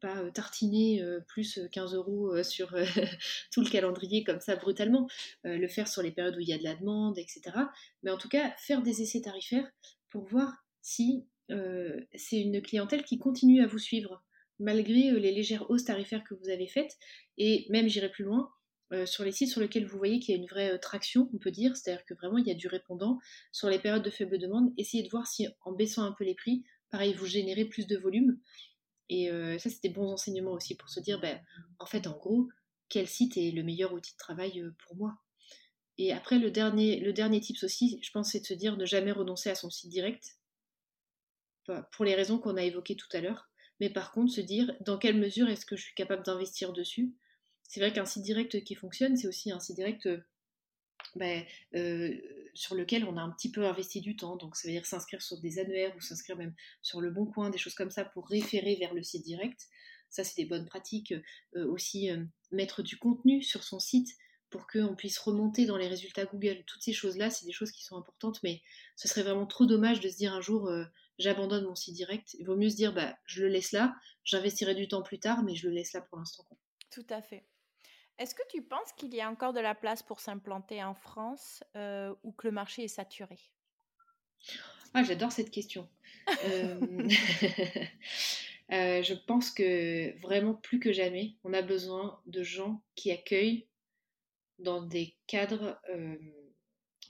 pas 0.00 0.30
tartiner 0.32 1.02
plus 1.28 1.60
15 1.72 1.94
euros 1.94 2.42
sur 2.42 2.68
tout 3.52 3.62
le 3.62 3.70
calendrier 3.70 4.24
comme 4.24 4.40
ça 4.40 4.56
brutalement, 4.56 5.08
le 5.44 5.68
faire 5.68 5.88
sur 5.88 6.02
les 6.02 6.10
périodes 6.10 6.36
où 6.36 6.40
il 6.40 6.48
y 6.48 6.52
a 6.52 6.58
de 6.58 6.64
la 6.64 6.74
demande, 6.74 7.18
etc. 7.18 7.40
Mais 8.02 8.10
en 8.10 8.18
tout 8.18 8.28
cas, 8.28 8.50
faire 8.58 8.82
des 8.82 9.00
essais 9.00 9.22
tarifaires 9.22 9.70
pour 10.10 10.24
voir 10.24 10.52
si 10.82 11.26
euh, 11.26 11.35
c'est 11.48 12.40
une 12.40 12.60
clientèle 12.62 13.04
qui 13.04 13.18
continue 13.18 13.62
à 13.62 13.66
vous 13.66 13.78
suivre 13.78 14.22
malgré 14.58 15.10
euh, 15.10 15.18
les 15.18 15.32
légères 15.32 15.70
hausses 15.70 15.84
tarifaires 15.84 16.24
que 16.24 16.34
vous 16.34 16.48
avez 16.48 16.66
faites. 16.66 16.96
Et 17.38 17.66
même, 17.70 17.88
j'irai 17.88 18.10
plus 18.10 18.24
loin, 18.24 18.50
euh, 18.92 19.06
sur 19.06 19.24
les 19.24 19.32
sites 19.32 19.50
sur 19.50 19.60
lesquels 19.60 19.86
vous 19.86 19.98
voyez 19.98 20.20
qu'il 20.20 20.34
y 20.34 20.38
a 20.38 20.40
une 20.40 20.48
vraie 20.48 20.78
traction, 20.78 21.28
on 21.34 21.38
peut 21.38 21.50
dire, 21.50 21.76
c'est-à-dire 21.76 22.04
que 22.04 22.14
vraiment 22.14 22.38
il 22.38 22.46
y 22.46 22.50
a 22.50 22.54
du 22.54 22.68
répondant 22.68 23.18
sur 23.52 23.68
les 23.68 23.78
périodes 23.78 24.04
de 24.04 24.10
faible 24.10 24.38
demande, 24.38 24.72
essayez 24.76 25.02
de 25.02 25.10
voir 25.10 25.26
si 25.26 25.48
en 25.64 25.72
baissant 25.72 26.04
un 26.04 26.12
peu 26.12 26.24
les 26.24 26.34
prix, 26.34 26.62
pareil, 26.90 27.14
vous 27.14 27.26
générez 27.26 27.64
plus 27.64 27.86
de 27.86 27.96
volume. 27.96 28.38
Et 29.08 29.28
ça, 29.60 29.70
c'est 29.70 29.82
des 29.84 29.88
bons 29.88 30.10
enseignements 30.10 30.52
aussi 30.52 30.76
pour 30.76 30.88
se 30.88 30.98
dire, 30.98 31.20
ben, 31.20 31.40
en 31.78 31.86
fait, 31.86 32.08
en 32.08 32.16
gros, 32.16 32.48
quel 32.88 33.06
site 33.06 33.36
est 33.36 33.52
le 33.52 33.62
meilleur 33.62 33.92
outil 33.92 34.12
de 34.12 34.18
travail 34.18 34.64
pour 34.84 34.96
moi 34.96 35.16
Et 35.96 36.12
après, 36.12 36.40
le 36.40 36.50
dernier, 36.50 36.98
le 36.98 37.12
dernier 37.12 37.40
tips 37.40 37.62
aussi, 37.62 38.00
je 38.02 38.10
pense, 38.10 38.32
c'est 38.32 38.40
de 38.40 38.46
se 38.46 38.54
dire 38.54 38.76
ne 38.76 38.84
jamais 38.84 39.12
renoncer 39.12 39.48
à 39.48 39.54
son 39.54 39.70
site 39.70 39.90
direct 39.90 40.38
pour 41.92 42.04
les 42.04 42.14
raisons 42.14 42.38
qu'on 42.38 42.56
a 42.56 42.62
évoquées 42.62 42.96
tout 42.96 43.08
à 43.12 43.20
l'heure. 43.20 43.48
Mais 43.80 43.90
par 43.90 44.12
contre, 44.12 44.32
se 44.32 44.40
dire 44.40 44.74
dans 44.80 44.98
quelle 44.98 45.18
mesure 45.18 45.48
est-ce 45.48 45.66
que 45.66 45.76
je 45.76 45.82
suis 45.82 45.94
capable 45.94 46.24
d'investir 46.24 46.72
dessus? 46.72 47.14
C'est 47.64 47.80
vrai 47.80 47.92
qu'un 47.92 48.06
site 48.06 48.22
direct 48.22 48.62
qui 48.64 48.74
fonctionne, 48.74 49.16
c'est 49.16 49.28
aussi 49.28 49.50
un 49.50 49.60
site 49.60 49.76
direct 49.76 50.06
euh, 50.06 50.20
ben, 51.16 51.44
euh, 51.74 52.14
sur 52.54 52.74
lequel 52.74 53.04
on 53.04 53.16
a 53.16 53.20
un 53.20 53.30
petit 53.30 53.50
peu 53.50 53.66
investi 53.66 54.00
du 54.00 54.16
temps. 54.16 54.36
Donc 54.36 54.56
ça 54.56 54.68
veut 54.68 54.72
dire 54.72 54.86
s'inscrire 54.86 55.20
sur 55.20 55.38
des 55.40 55.58
annuaires 55.58 55.94
ou 55.96 56.00
s'inscrire 56.00 56.36
même 56.36 56.54
sur 56.82 57.00
le 57.00 57.10
bon 57.10 57.26
coin, 57.26 57.50
des 57.50 57.58
choses 57.58 57.74
comme 57.74 57.90
ça 57.90 58.04
pour 58.04 58.28
référer 58.28 58.76
vers 58.76 58.94
le 58.94 59.02
site 59.02 59.24
direct. 59.24 59.66
Ça, 60.08 60.24
c'est 60.24 60.40
des 60.40 60.48
bonnes 60.48 60.66
pratiques. 60.66 61.12
Euh, 61.56 61.66
aussi, 61.66 62.08
mettre 62.52 62.82
du 62.82 62.96
contenu 62.96 63.42
sur 63.42 63.64
son 63.64 63.80
site 63.80 64.08
pour 64.50 64.66
qu'on 64.66 64.94
puisse 64.94 65.18
remonter 65.18 65.66
dans 65.66 65.76
les 65.76 65.88
résultats 65.88 66.24
Google. 66.24 66.62
Toutes 66.66 66.82
ces 66.82 66.92
choses-là, 66.92 67.30
c'est 67.30 67.46
des 67.46 67.52
choses 67.52 67.72
qui 67.72 67.84
sont 67.84 67.96
importantes, 67.96 68.42
mais 68.42 68.62
ce 68.96 69.08
serait 69.08 69.22
vraiment 69.22 69.46
trop 69.46 69.66
dommage 69.66 70.00
de 70.00 70.08
se 70.08 70.16
dire 70.16 70.32
un 70.32 70.40
jour, 70.40 70.70
j'abandonne 71.18 71.64
mon 71.64 71.74
site 71.74 71.94
direct. 71.94 72.34
Il 72.38 72.46
vaut 72.46 72.56
mieux 72.56 72.70
se 72.70 72.76
dire, 72.76 72.92
bah, 72.92 73.16
je 73.26 73.42
le 73.42 73.48
laisse 73.48 73.72
là, 73.72 73.94
j'investirai 74.24 74.74
du 74.74 74.88
temps 74.88 75.02
plus 75.02 75.18
tard, 75.18 75.42
mais 75.42 75.54
je 75.54 75.68
le 75.68 75.74
laisse 75.74 75.92
là 75.92 76.00
pour 76.00 76.18
l'instant. 76.18 76.46
Tout 76.90 77.06
à 77.10 77.22
fait. 77.22 77.44
Est-ce 78.18 78.34
que 78.34 78.42
tu 78.48 78.62
penses 78.62 78.92
qu'il 78.96 79.14
y 79.14 79.20
a 79.20 79.30
encore 79.30 79.52
de 79.52 79.60
la 79.60 79.74
place 79.74 80.02
pour 80.02 80.20
s'implanter 80.20 80.82
en 80.82 80.94
France 80.94 81.62
euh, 81.76 82.14
ou 82.22 82.32
que 82.32 82.46
le 82.46 82.52
marché 82.52 82.84
est 82.84 82.88
saturé? 82.88 83.36
Ah, 84.94 85.02
j'adore 85.02 85.32
cette 85.32 85.50
question. 85.50 85.88
Euh, 86.46 86.80
euh, 88.72 89.02
je 89.02 89.14
pense 89.26 89.50
que 89.50 90.18
vraiment 90.20 90.54
plus 90.54 90.80
que 90.80 90.92
jamais, 90.92 91.34
on 91.44 91.52
a 91.52 91.60
besoin 91.60 92.18
de 92.24 92.42
gens 92.42 92.82
qui 92.94 93.10
accueillent 93.10 93.68
dans 94.58 94.82
des 94.82 95.16
cadres 95.26 95.80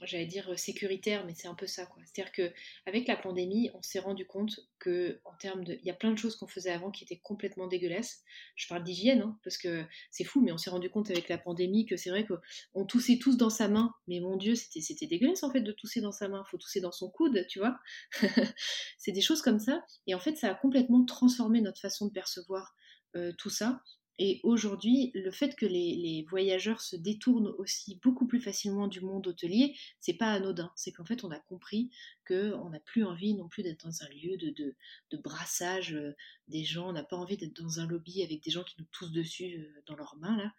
j'allais 0.05 0.25
dire 0.25 0.49
euh, 0.51 0.55
sécuritaire, 0.55 1.25
mais 1.25 1.33
c'est 1.35 1.47
un 1.47 1.55
peu 1.55 1.67
ça 1.67 1.85
quoi. 1.85 2.01
C'est-à-dire 2.05 2.31
que 2.31 2.53
avec 2.85 3.07
la 3.07 3.15
pandémie, 3.15 3.69
on 3.73 3.81
s'est 3.81 3.99
rendu 3.99 4.25
compte 4.25 4.59
que 4.79 5.19
en 5.25 5.35
termes 5.37 5.63
de, 5.63 5.73
il 5.73 5.85
y 5.85 5.89
a 5.89 5.93
plein 5.93 6.11
de 6.11 6.17
choses 6.17 6.35
qu'on 6.35 6.47
faisait 6.47 6.71
avant 6.71 6.91
qui 6.91 7.03
étaient 7.03 7.19
complètement 7.19 7.67
dégueulasses. 7.67 8.23
Je 8.55 8.67
parle 8.67 8.83
d'hygiène, 8.83 9.21
hein, 9.21 9.39
parce 9.43 9.57
que 9.57 9.83
c'est 10.11 10.23
fou, 10.23 10.41
mais 10.41 10.51
on 10.51 10.57
s'est 10.57 10.69
rendu 10.69 10.89
compte 10.89 11.09
avec 11.09 11.29
la 11.29 11.37
pandémie 11.37 11.85
que 11.85 11.97
c'est 11.97 12.09
vrai 12.09 12.25
qu'on 12.25 12.85
toussait 12.85 13.17
tous 13.17 13.37
dans 13.37 13.49
sa 13.49 13.67
main, 13.67 13.93
mais 14.07 14.19
mon 14.19 14.37
Dieu, 14.37 14.55
c'était 14.55 14.81
c'était 14.81 15.07
dégueulasse 15.07 15.43
en 15.43 15.51
fait 15.51 15.61
de 15.61 15.71
tousser 15.71 16.01
dans 16.01 16.11
sa 16.11 16.27
main. 16.27 16.43
Faut 16.49 16.57
tousser 16.57 16.81
dans 16.81 16.91
son 16.91 17.09
coude, 17.09 17.45
tu 17.49 17.59
vois. 17.59 17.77
c'est 18.97 19.11
des 19.11 19.21
choses 19.21 19.41
comme 19.41 19.59
ça, 19.59 19.83
et 20.05 20.15
en 20.15 20.19
fait, 20.19 20.35
ça 20.35 20.49
a 20.51 20.55
complètement 20.55 21.05
transformé 21.05 21.61
notre 21.61 21.79
façon 21.79 22.07
de 22.07 22.11
percevoir 22.11 22.75
euh, 23.15 23.31
tout 23.37 23.49
ça. 23.49 23.81
Et 24.19 24.39
aujourd'hui, 24.43 25.11
le 25.13 25.31
fait 25.31 25.55
que 25.55 25.65
les, 25.65 26.25
voyageurs 26.29 26.81
se 26.81 26.95
détournent 26.95 27.53
aussi 27.59 27.99
beaucoup 28.01 28.25
plus 28.25 28.41
facilement 28.41 28.87
du 28.87 29.01
monde 29.01 29.27
hôtelier, 29.27 29.75
c'est 29.99 30.15
pas 30.15 30.31
anodin. 30.31 30.71
C'est 30.75 30.91
qu'en 30.91 31.05
fait, 31.05 31.23
on 31.23 31.31
a 31.31 31.39
compris 31.39 31.91
qu'on 32.27 32.69
n'a 32.69 32.79
plus 32.79 33.03
envie 33.03 33.35
non 33.35 33.47
plus 33.47 33.63
d'être 33.63 33.85
dans 33.85 34.03
un 34.03 34.09
lieu 34.09 34.37
de, 34.37 35.17
brassage 35.17 35.93
euh, 35.93 36.15
des 36.47 36.63
gens. 36.63 36.89
On 36.89 36.93
n'a 36.93 37.03
pas 37.03 37.15
envie 37.15 37.37
d'être 37.37 37.61
dans 37.61 37.79
un 37.79 37.87
lobby 37.87 38.23
avec 38.23 38.43
des 38.43 38.51
gens 38.51 38.63
qui 38.63 38.75
nous 38.79 38.87
toussent 38.91 39.11
dessus 39.11 39.59
euh, 39.59 39.83
dans 39.85 39.95
leurs 39.95 40.15
mains 40.17 40.37
là. 40.37 40.53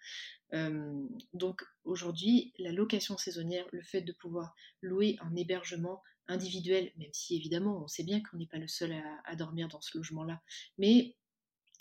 Euh, 0.54 1.06
donc 1.34 1.62
aujourd'hui, 1.84 2.52
la 2.59 2.72
location 2.72 3.18
saisonnière, 3.18 3.66
le 3.72 3.82
fait 3.82 4.00
de 4.02 4.12
pouvoir 4.12 4.54
louer 4.80 5.16
un 5.20 5.34
hébergement 5.36 6.02
individuel, 6.26 6.92
même 6.96 7.12
si 7.12 7.36
évidemment 7.36 7.82
on 7.82 7.88
sait 7.88 8.04
bien 8.04 8.22
qu'on 8.22 8.38
n'est 8.38 8.46
pas 8.46 8.59
le 8.59 8.68
seul 8.68 8.92
à, 8.92 9.20
à 9.24 9.36
dormir 9.36 9.68
dans 9.68 9.80
ce 9.80 9.96
logement-là, 9.96 10.40
mais 10.78 11.16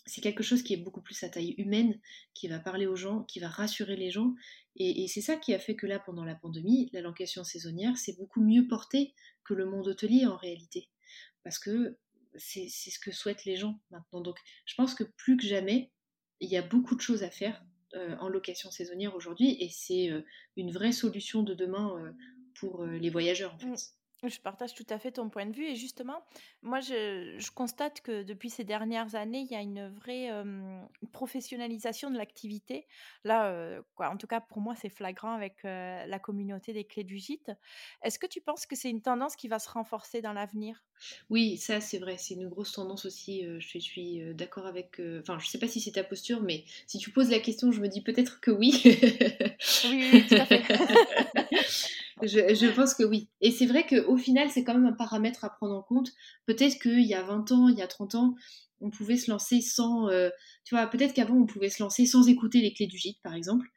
c'est 0.08 0.22
quelque 0.22 0.44
chose 0.44 0.64
qui 0.64 0.74
est 0.74 0.78
beaucoup 0.78 1.02
plus 1.02 1.22
à 1.24 1.30
taille 1.30 1.54
humaine, 1.58 2.00
qui 2.34 2.48
va 2.48 2.60
parler 2.60 2.88
aux 2.88 2.96
gens, 2.96 3.24
qui 3.24 3.40
va 3.40 3.50
rassurer 3.50 3.96
les 3.96 4.10
gens. 4.10 4.34
Et, 4.76 5.08
c'est 5.08 5.22
ça 5.22 5.36
qui 5.36 5.54
a 5.54 5.60
fait 5.60 5.76
que 5.76 5.86
là, 5.86 6.00
pendant 6.00 6.24
la 6.24 6.36
pandémie, 6.36 6.90
la 6.94 7.02
location 7.02 7.44
saisonnière 7.44 7.98
s'est 7.98 8.16
beaucoup 8.18 8.42
mieux 8.42 8.68
portée 8.68 9.14
que 9.44 9.54
le 9.54 9.66
monde 9.66 9.88
hôtelier 9.88 10.26
en 10.26 10.38
réalité. 10.38 10.90
Parce 11.44 11.60
que 11.60 11.98
c'est 12.36 12.70
ce 12.70 13.00
que 13.00 13.12
souhaitent 13.12 13.46
les 13.46 13.56
gens 13.56 13.80
maintenant. 13.92 14.22
Donc 14.22 14.38
je 14.66 14.76
pense 14.76 14.94
que 14.94 15.04
plus 15.04 15.38
que 15.38 15.46
jamais, 15.46 15.92
il 16.40 16.50
y 16.50 16.58
a 16.58 16.62
beaucoup 16.62 16.96
de 16.96 17.02
choses 17.02 17.24
à 17.24 17.32
faire 17.32 17.64
euh, 17.96 18.16
en 18.18 18.30
location 18.30 18.70
saisonnière 18.70 19.16
aujourd'hui 19.16 19.58
et 19.60 19.70
c'est 19.70 20.12
euh, 20.12 20.22
une 20.56 20.72
vraie 20.72 20.92
solution 20.92 21.42
de 21.42 21.54
demain 21.54 21.98
euh, 21.98 22.12
pour 22.60 22.86
les 22.86 23.10
voyageurs 23.10 23.54
en 23.54 23.58
mmh. 23.58 23.78
fait. 23.78 23.97
Je 24.24 24.40
partage 24.40 24.74
tout 24.74 24.86
à 24.90 24.98
fait 24.98 25.12
ton 25.12 25.30
point 25.30 25.46
de 25.46 25.56
vue 25.56 25.66
et 25.66 25.76
justement, 25.76 26.24
moi 26.64 26.80
je, 26.80 27.52
constate 27.52 28.02
que 28.02 28.24
depuis 28.24 28.50
ces 28.50 28.64
dernières 28.64 29.14
années, 29.14 29.42
il 29.42 29.52
y 29.52 29.56
a 29.56 29.62
une 29.62 29.90
vraie 29.90 30.32
professionnalisation 31.12 32.10
de 32.10 32.18
l'activité. 32.18 32.88
Là, 33.24 33.80
quoi, 33.96 34.10
en 34.10 34.18
tout 34.18 34.26
cas 34.26 34.42
pour 34.42 34.60
moi, 34.60 34.74
c'est 34.76 34.90
flagrant 34.90 35.34
avec 35.34 35.62
la 35.64 36.20
communauté 36.20 36.74
des 36.74 36.84
clés 36.84 37.04
du 37.04 37.18
gîte. 37.18 37.52
Est-ce 38.02 38.18
que 38.18 38.28
tu 38.28 38.42
penses 38.42 38.66
que 38.66 38.76
c'est 38.76 38.90
une 38.90 39.04
tendance 39.04 39.36
qui 39.36 39.48
va 39.48 39.60
se 39.60 39.70
renforcer 39.70 40.22
dans 40.22 40.34
l'avenir? 40.34 40.84
Oui, 41.30 41.58
ça 41.58 41.82
c'est 41.82 42.00
vrai, 42.00 42.16
c'est 42.18 42.34
une 42.34 42.50
grosse 42.50 42.72
tendance 42.72 43.06
aussi. 43.06 43.44
je 43.60 43.80
suis 43.80 44.22
d'accord 44.34 44.66
avec. 44.66 45.02
Enfin, 45.20 45.38
je 45.40 45.48
sais 45.48 45.60
pas 45.60 45.68
si 45.68 45.80
c'est 45.80 45.92
ta 45.92 46.04
posture, 46.04 46.42
mais 46.42 46.64
si 46.88 46.98
tu 46.98 47.12
poses 47.12 47.30
la 47.30 47.40
question, 47.40 47.72
je 47.72 47.82
me 47.82 47.88
dis 47.88 48.02
peut-être 48.02 48.40
que 48.40 48.52
oui. 48.52 48.82
oui, 48.84 50.10
oui, 50.12 50.26
tout 50.28 50.36
à 50.36 50.46
fait. 50.46 50.64
je, 52.24 52.76
pense 52.76 52.94
que 52.94 53.04
oui. 53.04 53.30
Et 53.42 53.52
c'est 53.52 53.66
vrai 53.66 53.86
qu'au 53.86 54.18
final, 54.18 54.50
c'est 54.50 54.64
quand 54.64 54.74
même 54.74 54.86
un 54.86 54.94
paramètre 54.94 55.46
à 55.46 55.50
prendre 55.50 55.76
en 55.76 55.84
compte. 55.84 56.12
Peut-être 56.46 56.80
qu'il 56.80 57.06
y 57.06 57.14
a 57.14 57.22
20 57.22 57.52
ans, 57.52 57.68
il 57.68 57.78
y 57.78 57.82
a 57.82 57.88
30 57.88 58.16
ans, 58.16 58.36
on 58.82 58.90
pouvait 58.90 59.18
se 59.18 59.30
lancer 59.30 59.62
sans... 59.62 60.10
Euh, 60.10 60.30
tu 60.64 60.76
vois, 60.76 60.88
peut-être 60.88 61.14
qu'avant, 61.14 61.36
on 61.36 61.46
pouvait 61.46 61.70
se 61.70 61.82
lancer 61.82 62.06
sans 62.06 62.28
écouter 62.28 62.62
les 62.62 62.74
clés 62.74 62.88
du 62.88 62.98
gîte, 62.98 63.22
par 63.24 63.34
exemple. 63.34 63.68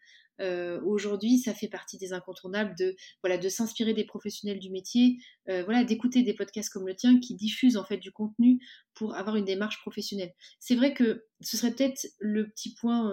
Euh, 0.40 0.80
aujourd'hui, 0.82 1.38
ça 1.38 1.54
fait 1.54 1.68
partie 1.68 1.98
des 1.98 2.12
incontournables 2.12 2.74
de 2.78 2.96
voilà 3.22 3.38
de 3.38 3.48
s'inspirer 3.48 3.94
des 3.94 4.04
professionnels 4.04 4.58
du 4.58 4.70
métier, 4.70 5.18
euh, 5.48 5.62
voilà 5.64 5.84
d'écouter 5.84 6.22
des 6.22 6.34
podcasts 6.34 6.72
comme 6.72 6.86
le 6.86 6.94
tien 6.94 7.20
qui 7.20 7.34
diffusent 7.34 7.76
en 7.76 7.84
fait 7.84 7.98
du 7.98 8.12
contenu 8.12 8.58
pour 8.94 9.14
avoir 9.14 9.36
une 9.36 9.44
démarche 9.44 9.80
professionnelle. 9.80 10.32
C'est 10.58 10.76
vrai 10.76 10.94
que 10.94 11.26
ce 11.40 11.56
serait 11.56 11.72
peut-être 11.72 12.06
le 12.18 12.48
petit 12.48 12.74
point 12.74 13.10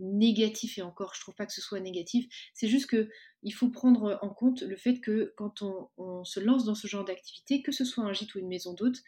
négatif 0.00 0.78
et 0.78 0.82
encore 0.82 1.14
je 1.14 1.20
trouve 1.20 1.34
pas 1.34 1.46
que 1.46 1.52
ce 1.52 1.60
soit 1.60 1.80
négatif 1.80 2.26
c'est 2.54 2.68
juste 2.68 2.86
que 2.86 3.08
il 3.42 3.52
faut 3.52 3.70
prendre 3.70 4.18
en 4.22 4.30
compte 4.30 4.62
le 4.62 4.76
fait 4.76 5.00
que 5.00 5.32
quand 5.36 5.62
on, 5.62 6.24
se 6.24 6.40
lance 6.40 6.64
dans 6.64 6.74
ce 6.74 6.86
genre 6.86 7.04
d'activité 7.04 7.62
que 7.62 7.72
ce 7.72 7.84
soit 7.84 8.04
un 8.04 8.12
gîte 8.12 8.34
ou 8.34 8.38
une 8.38 8.48
maison 8.48 8.74
d'hôte 8.74 9.02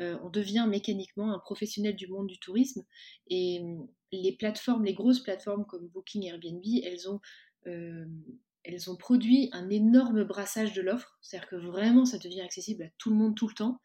euh, 0.00 0.18
on 0.22 0.30
devient 0.30 0.66
mécaniquement 0.68 1.32
un 1.32 1.38
professionnel 1.38 1.94
du 1.94 2.08
monde 2.08 2.26
du 2.26 2.38
tourisme 2.38 2.84
et 3.28 3.60
hum, 3.62 3.88
les 4.10 4.32
plateformes 4.32 4.84
les 4.84 4.94
grosses 4.94 5.20
plateformes 5.20 5.64
comme 5.66 5.88
Booking 5.88 6.24
Airbnb 6.24 6.64
elles 6.84 7.08
ont 7.08 7.20
euh, 7.66 8.04
elles 8.64 8.90
ont 8.90 8.96
produit 8.96 9.48
un 9.52 9.70
énorme 9.70 10.24
brassage 10.24 10.72
de 10.72 10.82
l'offre, 10.82 11.18
c'est-à-dire 11.20 11.48
que 11.48 11.56
vraiment 11.56 12.04
ça 12.04 12.18
devient 12.18 12.42
accessible 12.42 12.84
à 12.84 12.88
tout 12.98 13.10
le 13.10 13.16
monde 13.16 13.34
tout 13.36 13.48
le 13.48 13.54
temps. 13.54 13.80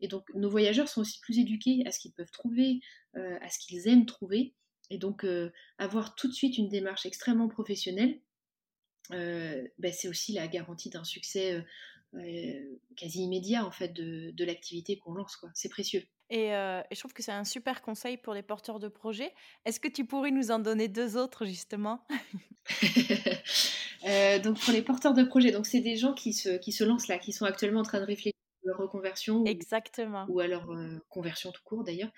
Et 0.00 0.08
donc 0.08 0.24
nos 0.34 0.50
voyageurs 0.50 0.88
sont 0.88 1.00
aussi 1.00 1.18
plus 1.20 1.38
éduqués 1.38 1.82
à 1.86 1.92
ce 1.92 1.98
qu'ils 1.98 2.12
peuvent 2.12 2.30
trouver, 2.30 2.80
euh, 3.16 3.38
à 3.40 3.48
ce 3.48 3.58
qu'ils 3.58 3.88
aiment 3.88 4.06
trouver. 4.06 4.54
Et 4.90 4.98
donc, 4.98 5.24
euh, 5.24 5.52
avoir 5.78 6.14
tout 6.14 6.28
de 6.28 6.32
suite 6.32 6.58
une 6.58 6.68
démarche 6.68 7.06
extrêmement 7.06 7.48
professionnelle, 7.48 8.20
euh, 9.12 9.66
ben, 9.78 9.92
c'est 9.92 10.08
aussi 10.08 10.32
la 10.32 10.48
garantie 10.48 10.90
d'un 10.90 11.04
succès 11.04 11.64
euh, 12.14 12.78
quasi 12.96 13.22
immédiat 13.22 13.64
en 13.66 13.70
fait 13.70 13.88
de, 13.88 14.44
l'activité 14.44 14.98
qu'on 14.98 15.14
lance. 15.14 15.36
Quoi. 15.36 15.50
C'est 15.54 15.68
précieux. 15.68 16.04
Et, 16.30 16.48
je 16.50 16.98
trouve 16.98 17.14
que 17.14 17.22
c'est 17.22 17.32
un 17.32 17.44
super 17.44 17.80
conseil 17.80 18.18
pour 18.18 18.34
les 18.34 18.42
porteurs 18.42 18.78
de 18.78 18.88
projets. 18.88 19.32
Est-ce 19.64 19.80
que 19.80 19.88
tu 19.88 20.04
pourrais 20.04 20.30
nous 20.30 20.50
en 20.50 20.58
donner 20.58 20.88
deux 20.88 21.16
autres 21.16 21.46
justement? 21.46 22.06
Donc 24.44 24.60
pour 24.60 24.72
les 24.72 24.82
porteurs 24.82 25.14
de 25.14 25.24
projets, 25.24 25.50
donc 25.50 25.66
c'est 25.66 25.80
des 25.80 25.96
gens 25.96 26.14
qui 26.14 26.32
se, 26.32 26.50
qui 26.58 26.70
se 26.70 26.84
lancent 26.84 27.08
là, 27.08 27.18
qui 27.18 27.32
sont 27.32 27.44
actuellement 27.44 27.80
en 27.80 27.84
train 27.84 28.00
de 28.00 28.04
réfléchir 28.04 28.32
à 28.64 28.68
leur 28.68 28.78
reconversion 28.78 29.44
Exactement. 29.44 30.24
Ou, 30.28 30.38
à 30.40 30.46
leur 30.46 30.70
conversion 31.08 31.50
tout 31.50 31.62
court 31.64 31.82
d'ailleurs. 31.82 32.12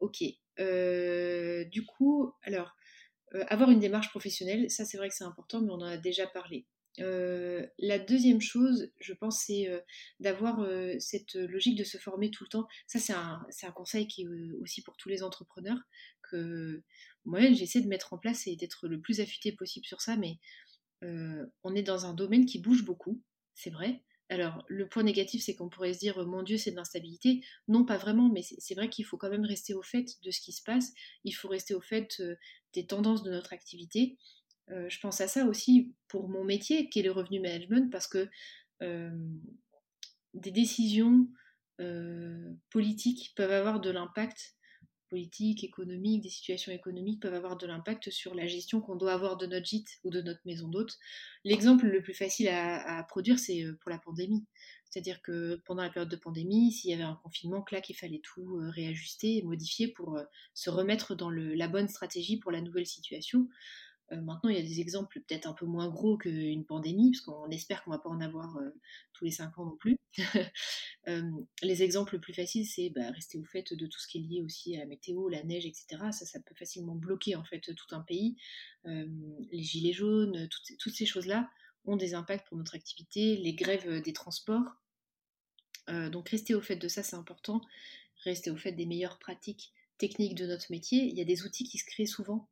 ok. 0.00 0.22
Euh, 0.60 1.64
du 1.64 1.84
coup, 1.84 2.32
alors, 2.42 2.76
euh, 3.34 3.44
avoir 3.48 3.70
une 3.70 3.80
démarche 3.80 4.10
professionnelle, 4.10 4.70
ça 4.70 4.84
c'est 4.84 4.96
vrai 4.96 5.08
que 5.08 5.14
c'est 5.14 5.24
important, 5.24 5.60
mais 5.60 5.70
on 5.70 5.74
en 5.74 5.82
a 5.82 5.96
déjà 5.96 6.26
parlé. 6.26 6.66
Euh, 7.00 7.66
la 7.78 7.98
deuxième 7.98 8.40
chose, 8.40 8.92
je 9.00 9.12
pense, 9.12 9.42
c'est 9.46 9.68
d'avoir 10.20 10.64
cette 11.00 11.34
logique 11.34 11.76
de 11.76 11.84
se 11.84 11.98
former 11.98 12.30
tout 12.30 12.44
le 12.44 12.48
temps. 12.48 12.68
Ça, 12.86 12.98
c'est 13.00 13.12
un, 13.66 13.72
conseil 13.72 14.06
qui 14.06 14.22
est 14.22 14.28
aussi 14.60 14.82
pour 14.82 14.96
tous 14.96 15.08
les 15.08 15.22
entrepreneurs 15.22 15.80
que 16.30 16.82
moi-même 17.24 17.54
j'essaie 17.54 17.80
de 17.80 17.88
mettre 17.88 18.12
en 18.12 18.18
place 18.18 18.46
et 18.46 18.56
d'être 18.56 18.86
le 18.86 19.00
plus 19.00 19.20
affûté 19.20 19.52
possible 19.52 19.86
sur 19.86 20.00
ça. 20.00 20.16
Mais 20.16 20.38
on 21.02 21.74
est 21.74 21.82
dans 21.82 22.06
un 22.06 22.14
domaine 22.14 22.46
qui 22.46 22.60
bouge 22.60 22.84
beaucoup, 22.84 23.20
c'est 23.54 23.70
vrai. 23.70 24.02
Alors, 24.30 24.64
le 24.68 24.88
point 24.88 25.02
négatif, 25.02 25.42
c'est 25.44 25.54
qu'on 25.54 25.68
pourrait 25.68 25.92
se 25.92 25.98
dire, 25.98 26.24
mon 26.26 26.42
Dieu, 26.42 26.56
c'est 26.56 26.70
de 26.70 26.76
l'instabilité. 26.76 27.44
Non, 27.68 27.84
pas 27.84 27.98
vraiment, 27.98 28.30
mais 28.30 28.42
c'est 28.42 28.74
vrai 28.74 28.88
qu'il 28.88 29.04
faut 29.04 29.18
quand 29.18 29.28
même 29.28 29.44
rester 29.44 29.74
au 29.74 29.82
fait 29.82 30.06
de 30.22 30.30
ce 30.30 30.40
qui 30.40 30.52
se 30.52 30.62
passe. 30.62 30.92
Il 31.24 31.32
faut 31.32 31.48
rester 31.48 31.74
au 31.74 31.80
fait 31.80 32.22
des 32.72 32.86
tendances 32.86 33.22
de 33.22 33.30
notre 33.30 33.52
activité. 33.52 34.16
Je 34.68 34.98
pense 35.00 35.20
à 35.20 35.28
ça 35.28 35.44
aussi 35.44 35.94
pour 36.08 36.28
mon 36.28 36.42
métier, 36.42 36.88
qui 36.88 37.00
est 37.00 37.02
le 37.02 37.12
revenu 37.12 37.38
management, 37.38 37.90
parce 37.90 38.08
que 38.08 38.30
des 40.32 40.50
décisions 40.50 41.28
politiques 42.70 43.34
peuvent 43.36 43.52
avoir 43.52 43.78
de 43.80 43.90
l'impact 43.90 44.54
politiques, 45.14 45.62
économiques, 45.62 46.22
des 46.22 46.28
situations 46.28 46.72
économiques 46.72 47.22
peuvent 47.22 47.34
avoir 47.34 47.56
de 47.56 47.68
l'impact 47.68 48.10
sur 48.10 48.34
la 48.34 48.48
gestion 48.48 48.80
qu'on 48.80 48.96
doit 48.96 49.12
avoir 49.12 49.36
de 49.36 49.46
notre 49.46 49.64
gîte 49.64 50.00
ou 50.02 50.10
de 50.10 50.20
notre 50.20 50.40
maison 50.44 50.66
d'hôte. 50.66 50.98
L'exemple 51.44 51.86
le 51.86 52.02
plus 52.02 52.14
facile 52.14 52.48
à, 52.48 53.00
produire, 53.04 53.38
c'est 53.38 53.62
euh, 53.62 53.78
pour 53.80 53.92
la 53.92 53.98
pandémie. 53.98 54.44
C'est-à-dire 54.90 55.22
que 55.22 55.62
pendant 55.66 55.84
la 55.84 55.90
période 55.90 56.10
de 56.10 56.16
pandémie, 56.16 56.72
s'il 56.72 56.90
y 56.90 56.94
avait 56.94 57.04
un 57.04 57.14
confinement, 57.22 57.62
clac, 57.62 57.88
il 57.90 57.94
fallait 57.94 58.22
tout 58.24 58.58
euh, 58.58 58.70
réajuster 58.70 59.36
et 59.36 59.42
modifier 59.42 59.86
pour 59.86 60.16
euh, 60.16 60.24
se 60.52 60.68
remettre 60.68 61.14
dans 61.14 61.30
la 61.30 61.68
bonne 61.68 61.86
stratégie 61.86 62.36
pour 62.36 62.50
la 62.50 62.60
nouvelle 62.60 62.86
situation. 62.86 63.48
Euh, 64.12 64.20
maintenant, 64.20 64.50
il 64.50 64.56
y 64.56 64.58
a 64.58 64.62
des 64.62 64.80
exemples 64.80 65.20
peut-être 65.20 65.46
un 65.46 65.54
peu 65.54 65.66
moins 65.66 65.88
gros 65.88 66.16
qu'une 66.16 66.64
pandémie, 66.64 67.12
parce 67.12 67.22
qu'on 67.22 67.50
espère 67.50 67.82
qu'on 67.82 67.90
ne 67.90 67.96
va 67.96 68.02
pas 68.02 68.10
en 68.10 68.20
avoir 68.20 68.56
euh, 68.58 68.70
tous 69.12 69.24
les 69.24 69.30
cinq 69.30 69.58
ans 69.58 69.66
non 69.66 69.76
plus. 69.76 69.96
Euh, 71.06 71.30
les 71.60 71.82
exemples 71.82 72.18
plus 72.18 72.32
faciles, 72.32 72.66
c'est 72.66 72.88
bah, 72.88 73.10
rester 73.10 73.36
au 73.36 73.44
fait 73.44 73.74
de 73.74 73.86
tout 73.86 74.00
ce 74.00 74.08
qui 74.08 74.16
est 74.16 74.20
lié 74.22 74.40
aussi 74.40 74.74
à 74.74 74.78
la 74.78 74.86
météo, 74.86 75.28
la 75.28 75.42
neige, 75.42 75.66
etc. 75.66 75.86
Ça, 76.12 76.24
ça 76.24 76.40
peut 76.40 76.54
facilement 76.54 76.94
bloquer 76.94 77.36
en 77.36 77.44
fait 77.44 77.60
tout 77.60 77.94
un 77.94 78.00
pays. 78.00 78.38
les 78.86 79.62
gilets 79.62 79.92
jaunes, 79.92 80.48
toutes, 80.48 80.78
toutes 80.78 80.94
ces 80.94 81.04
choses-là 81.04 81.50
ont 81.84 81.98
des 81.98 82.14
impacts 82.14 82.48
pour 82.48 82.56
notre 82.56 82.74
activité, 82.74 83.36
les 83.36 83.52
grèves 83.52 84.00
des 84.00 84.14
transports. 84.14 84.80
donc 85.88 86.30
rester 86.30 86.54
au 86.54 86.62
fait 86.62 86.76
de 86.76 86.88
ça, 86.88 87.02
c'est 87.02 87.16
important. 87.16 87.60
Rester 88.24 88.50
au 88.50 88.56
fait 88.56 88.72
des 88.72 88.86
meilleures 88.86 89.18
pratiques 89.18 89.74
techniques 89.98 90.34
de 90.34 90.46
notre 90.46 90.72
métier. 90.72 91.04
Il 91.04 91.18
y 91.18 91.20
a 91.20 91.26
des 91.26 91.42
outils 91.44 91.64
qui 91.64 91.76
se 91.76 91.84
créent 91.84 92.06
souvent 92.06 92.48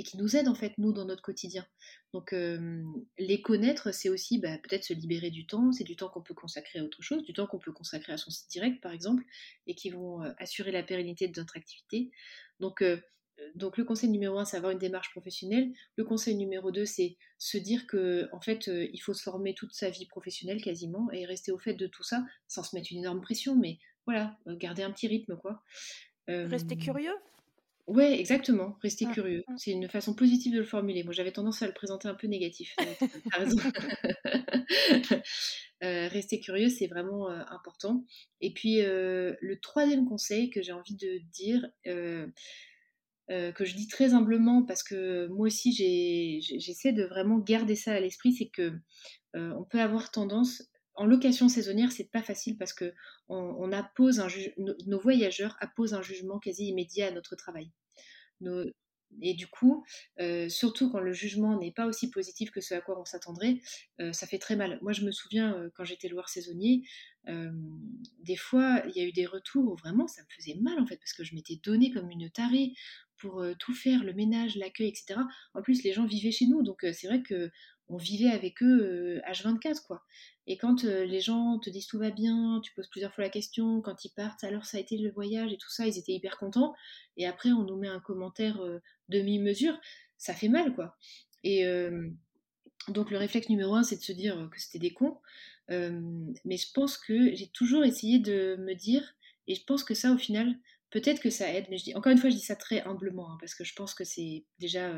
et 0.00 0.02
qui 0.02 0.16
nous 0.16 0.34
aident 0.34 0.48
en 0.48 0.54
fait 0.54 0.72
nous 0.78 0.94
dans 0.94 1.04
notre 1.04 1.20
quotidien. 1.20 1.66
Donc 2.14 2.34
les 3.18 3.42
connaître, 3.42 3.92
c'est 3.92 4.08
aussi 4.08 4.38
bah, 4.38 4.56
peut-être 4.56 4.84
se 4.84 4.94
libérer 4.94 5.30
du 5.30 5.46
temps, 5.46 5.72
c'est 5.72 5.84
du 5.84 5.94
temps 5.94 6.08
qu'on 6.08 6.22
peut 6.22 6.32
consacrer 6.32 6.78
à 6.78 6.84
autre 6.84 7.02
chose, 7.02 7.22
du 7.22 7.34
temps 7.34 7.46
qu'on 7.46 7.58
peut 7.58 7.70
consacrer 7.70 8.14
à 8.14 8.16
son 8.16 8.30
site 8.30 8.50
direct 8.50 8.82
par 8.82 8.92
exemple, 8.92 9.22
et 9.66 9.74
qui 9.74 9.90
vont 9.90 10.22
assurer 10.38 10.72
la 10.72 10.82
pérennité 10.82 11.28
de 11.28 11.38
notre 11.38 11.58
activité. 11.58 12.10
Donc, 12.60 12.82
donc 13.54 13.76
le 13.76 13.84
conseil 13.84 14.08
numéro 14.08 14.38
un, 14.38 14.46
c'est 14.46 14.56
avoir 14.56 14.72
une 14.72 14.78
démarche 14.78 15.10
professionnelle. 15.10 15.70
Le 15.96 16.04
conseil 16.04 16.34
numéro 16.34 16.70
deux, 16.70 16.86
c'est 16.86 17.18
se 17.36 17.58
dire 17.58 17.86
que 17.86 18.26
en 18.32 18.40
fait, 18.40 18.68
il 18.68 18.98
faut 19.00 19.12
se 19.12 19.22
former 19.22 19.54
toute 19.54 19.74
sa 19.74 19.90
vie 19.90 20.06
professionnelle 20.06 20.62
quasiment 20.62 21.10
et 21.12 21.26
rester 21.26 21.52
au 21.52 21.58
fait 21.58 21.74
de 21.74 21.86
tout 21.86 22.04
ça 22.04 22.24
sans 22.48 22.62
se 22.62 22.74
mettre 22.74 22.88
une 22.90 23.00
énorme 23.00 23.20
pression, 23.20 23.54
mais 23.54 23.78
voilà, 24.06 24.38
garder 24.46 24.82
un 24.82 24.92
petit 24.92 25.08
rythme 25.08 25.36
quoi. 25.36 25.62
Rester 26.26 26.78
curieux? 26.78 27.14
Ouais, 27.90 28.20
exactement. 28.20 28.76
Rester 28.82 29.06
mmh, 29.06 29.12
curieux. 29.12 29.44
Mmh. 29.48 29.54
C'est 29.58 29.72
une 29.72 29.88
façon 29.88 30.14
positive 30.14 30.54
de 30.54 30.60
le 30.60 30.64
formuler. 30.64 31.02
Moi, 31.02 31.12
j'avais 31.12 31.32
tendance 31.32 31.60
à 31.60 31.66
le 31.66 31.72
présenter 31.72 32.06
un 32.06 32.14
peu 32.14 32.28
négatif. 32.28 32.74
Euh, 35.82 36.08
rester 36.08 36.40
curieux, 36.40 36.68
c'est 36.68 36.88
vraiment 36.88 37.30
euh, 37.30 37.42
important. 37.48 38.04
Et 38.42 38.52
puis, 38.52 38.82
euh, 38.82 39.34
le 39.40 39.58
troisième 39.60 40.06
conseil 40.06 40.50
que 40.50 40.60
j'ai 40.60 40.72
envie 40.72 40.94
de 40.94 41.20
dire, 41.32 41.66
que 41.86 43.64
je 43.64 43.74
dis 43.74 43.88
très 43.88 44.12
humblement 44.12 44.62
parce 44.62 44.82
que 44.82 45.26
moi 45.28 45.46
aussi 45.46 45.72
j'essaie 45.72 46.92
de 46.92 47.04
vraiment 47.04 47.38
garder 47.38 47.76
ça 47.76 47.94
à 47.94 48.00
l'esprit, 48.00 48.34
c'est 48.34 48.50
que 48.50 48.74
on 49.32 49.64
peut 49.64 49.80
avoir 49.80 50.10
tendance 50.10 50.70
en 51.00 51.06
location 51.06 51.48
saisonnière, 51.48 51.92
c'est 51.92 52.10
pas 52.10 52.22
facile 52.22 52.58
parce 52.58 52.74
que 52.74 52.92
on, 53.30 53.72
appose 53.72 54.20
un 54.20 54.28
nos, 54.58 55.00
voyageurs 55.00 55.56
apposent 55.60 55.94
un 55.94 56.02
jugement 56.02 56.38
quasi 56.38 56.66
immédiat 56.66 57.06
à 57.06 57.10
notre 57.10 57.36
travail. 57.36 57.72
Et 59.22 59.34
du 59.34 59.46
coup, 59.48 59.84
euh, 60.20 60.48
surtout 60.48 60.90
quand 60.90 61.00
le 61.00 61.12
jugement 61.12 61.58
n'est 61.58 61.72
pas 61.72 61.86
aussi 61.86 62.10
positif 62.10 62.50
que 62.50 62.60
ce 62.60 62.74
à 62.74 62.80
quoi 62.80 63.00
on 63.00 63.04
s'attendrait, 63.04 63.60
euh, 64.00 64.12
ça 64.12 64.26
fait 64.26 64.38
très 64.38 64.56
mal. 64.56 64.78
Moi, 64.82 64.92
je 64.92 65.04
me 65.04 65.10
souviens 65.10 65.54
euh, 65.56 65.70
quand 65.74 65.84
j'étais 65.84 66.08
loueur 66.08 66.28
saisonnier, 66.28 66.82
des 68.18 68.34
fois, 68.34 68.82
il 68.88 68.96
y 68.96 69.04
a 69.04 69.06
eu 69.06 69.12
des 69.12 69.26
retours 69.26 69.70
où 69.70 69.76
vraiment 69.76 70.08
ça 70.08 70.22
me 70.22 70.26
faisait 70.34 70.58
mal 70.60 70.80
en 70.80 70.86
fait 70.86 70.96
parce 70.96 71.12
que 71.12 71.22
je 71.22 71.34
m'étais 71.34 71.60
donnée 71.62 71.92
comme 71.92 72.10
une 72.10 72.30
tarée 72.30 72.72
pour 73.20 73.44
tout 73.58 73.74
faire, 73.74 74.02
le 74.02 74.12
ménage, 74.12 74.56
l'accueil, 74.56 74.88
etc. 74.88 75.20
En 75.54 75.62
plus, 75.62 75.82
les 75.82 75.92
gens 75.92 76.06
vivaient 76.06 76.32
chez 76.32 76.46
nous, 76.46 76.62
donc 76.62 76.84
c'est 76.92 77.06
vrai 77.06 77.22
que 77.22 77.50
on 77.92 77.96
vivait 77.96 78.30
avec 78.30 78.62
eux 78.62 79.20
H24 79.28 79.82
quoi. 79.84 80.04
Et 80.46 80.56
quand 80.56 80.84
les 80.84 81.20
gens 81.20 81.58
te 81.58 81.70
disent 81.70 81.86
tout 81.86 81.98
va 81.98 82.10
bien, 82.10 82.60
tu 82.62 82.72
poses 82.72 82.88
plusieurs 82.88 83.12
fois 83.12 83.24
la 83.24 83.30
question, 83.30 83.80
quand 83.82 84.04
ils 84.04 84.12
partent, 84.12 84.44
alors 84.44 84.64
ça 84.64 84.76
a 84.76 84.80
été 84.80 84.96
le 84.96 85.10
voyage 85.10 85.52
et 85.52 85.56
tout 85.56 85.70
ça, 85.70 85.86
ils 85.86 85.98
étaient 85.98 86.12
hyper 86.12 86.38
contents. 86.38 86.72
Et 87.16 87.26
après, 87.26 87.50
on 87.50 87.64
nous 87.64 87.76
met 87.76 87.88
un 87.88 88.00
commentaire 88.00 88.60
demi-mesure, 89.08 89.78
ça 90.18 90.34
fait 90.34 90.48
mal 90.48 90.72
quoi. 90.74 90.96
Et 91.42 91.64
donc 92.88 93.10
le 93.10 93.18
réflexe 93.18 93.48
numéro 93.48 93.74
un, 93.74 93.82
c'est 93.82 93.96
de 93.96 94.02
se 94.02 94.12
dire 94.12 94.48
que 94.52 94.60
c'était 94.60 94.78
des 94.78 94.92
cons. 94.92 95.18
mais 95.70 96.56
je 96.56 96.72
pense 96.72 96.98
que 96.98 97.34
j'ai 97.34 97.48
toujours 97.48 97.84
essayé 97.84 98.18
de 98.18 98.56
me 98.60 98.74
dire, 98.74 99.14
et 99.46 99.54
je 99.54 99.64
pense 99.64 99.84
que 99.84 99.94
ça 99.94 100.12
au 100.12 100.18
final, 100.18 100.54
peut-être 100.90 101.20
que 101.20 101.30
ça 101.30 101.52
aide, 101.52 101.66
mais 101.70 101.78
je 101.78 101.84
dis, 101.84 101.94
encore 101.94 102.12
une 102.12 102.18
fois, 102.18 102.30
je 102.30 102.36
dis 102.36 102.42
ça 102.42 102.56
très 102.56 102.82
humblement, 102.82 103.32
hein, 103.32 103.36
parce 103.40 103.54
que 103.54 103.64
je 103.64 103.74
pense 103.74 103.94
que 103.94 104.04
c'est 104.04 104.44
déjà, 104.58 104.92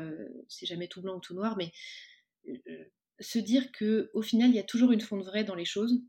c'est 0.49 0.65
jamais 0.65 0.87
tout 0.87 1.01
blanc 1.01 1.17
ou 1.17 1.19
tout 1.19 1.33
noir, 1.33 1.55
mais 1.57 1.71
se 3.19 3.39
dire 3.39 3.71
que 3.71 4.09
au 4.13 4.21
final 4.21 4.49
il 4.49 4.55
y 4.55 4.59
a 4.59 4.63
toujours 4.63 4.91
une 4.91 5.01
fond 5.01 5.17
de 5.17 5.23
vrai 5.23 5.43
dans 5.43 5.55
les 5.55 5.65
choses 5.65 6.01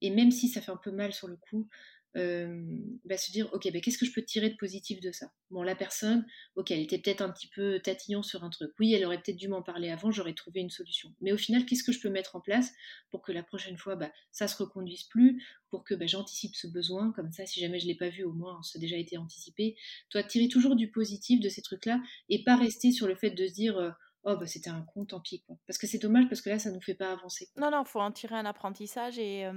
et 0.00 0.10
même 0.10 0.30
si 0.30 0.48
ça 0.48 0.60
fait 0.60 0.70
un 0.70 0.76
peu 0.76 0.90
mal 0.90 1.12
sur 1.12 1.28
le 1.28 1.36
coup 1.36 1.68
bah, 2.14 3.16
se 3.16 3.32
dire 3.32 3.48
ok 3.52 3.72
bah, 3.72 3.80
qu'est-ce 3.80 3.98
que 3.98 4.06
je 4.06 4.12
peux 4.12 4.22
tirer 4.22 4.50
de 4.50 4.56
positif 4.56 5.00
de 5.00 5.12
ça? 5.12 5.30
Bon 5.50 5.62
la 5.62 5.74
personne 5.74 6.26
ok 6.56 6.70
elle 6.70 6.80
était 6.80 6.98
peut-être 6.98 7.22
un 7.22 7.30
petit 7.30 7.48
peu 7.48 7.80
tatillon 7.80 8.22
sur 8.22 8.44
un 8.44 8.50
truc. 8.50 8.72
Oui 8.78 8.92
elle 8.94 9.04
aurait 9.04 9.16
peut-être 9.22 9.36
dû 9.36 9.48
m'en 9.48 9.62
parler 9.62 9.90
avant 9.90 10.10
j'aurais 10.10 10.34
trouvé 10.34 10.60
une 10.60 10.70
solution. 10.70 11.14
Mais 11.20 11.32
au 11.32 11.38
final 11.38 11.64
qu'est-ce 11.64 11.84
que 11.84 11.92
je 11.92 12.00
peux 12.00 12.10
mettre 12.10 12.36
en 12.36 12.40
place 12.40 12.70
pour 13.10 13.22
que 13.22 13.32
la 13.32 13.42
prochaine 13.42 13.78
fois 13.78 13.96
bah, 13.96 14.10
ça 14.30 14.48
se 14.48 14.56
reconduise 14.56 15.04
plus 15.04 15.42
pour 15.70 15.84
que 15.84 15.94
bah, 15.94 16.06
j'anticipe 16.06 16.54
ce 16.54 16.66
besoin 16.66 17.12
comme 17.12 17.32
ça 17.32 17.46
si 17.46 17.60
jamais 17.60 17.80
je 17.80 17.86
l'ai 17.86 17.96
pas 17.96 18.10
vu 18.10 18.24
au 18.24 18.32
moins 18.32 18.62
ça 18.62 18.78
a 18.78 18.80
déjà 18.80 18.96
été 18.96 19.16
anticipé? 19.16 19.76
Toi 20.10 20.22
tirer 20.22 20.48
toujours 20.48 20.76
du 20.76 20.90
positif 20.90 21.40
de 21.40 21.48
ces 21.48 21.62
trucs 21.62 21.86
là 21.86 22.00
et 22.28 22.44
pas 22.44 22.56
rester 22.56 22.92
sur 22.92 23.06
le 23.06 23.14
fait 23.14 23.30
de 23.30 23.46
se 23.46 23.52
dire 23.52 23.94
oh 24.24 24.36
bah 24.36 24.46
c'était 24.46 24.70
un 24.70 24.82
con, 24.82 25.04
tant 25.04 25.20
pis. 25.20 25.44
Parce 25.66 25.78
que 25.78 25.86
c'est 25.86 25.98
dommage 25.98 26.28
parce 26.28 26.40
que 26.40 26.50
là 26.50 26.58
ça 26.58 26.70
nous 26.70 26.80
fait 26.80 26.94
pas 26.94 27.12
avancer. 27.12 27.48
Non 27.56 27.70
non, 27.70 27.84
faut 27.84 28.00
en 28.00 28.12
tirer 28.12 28.34
un 28.34 28.46
apprentissage 28.46 29.18
et, 29.18 29.48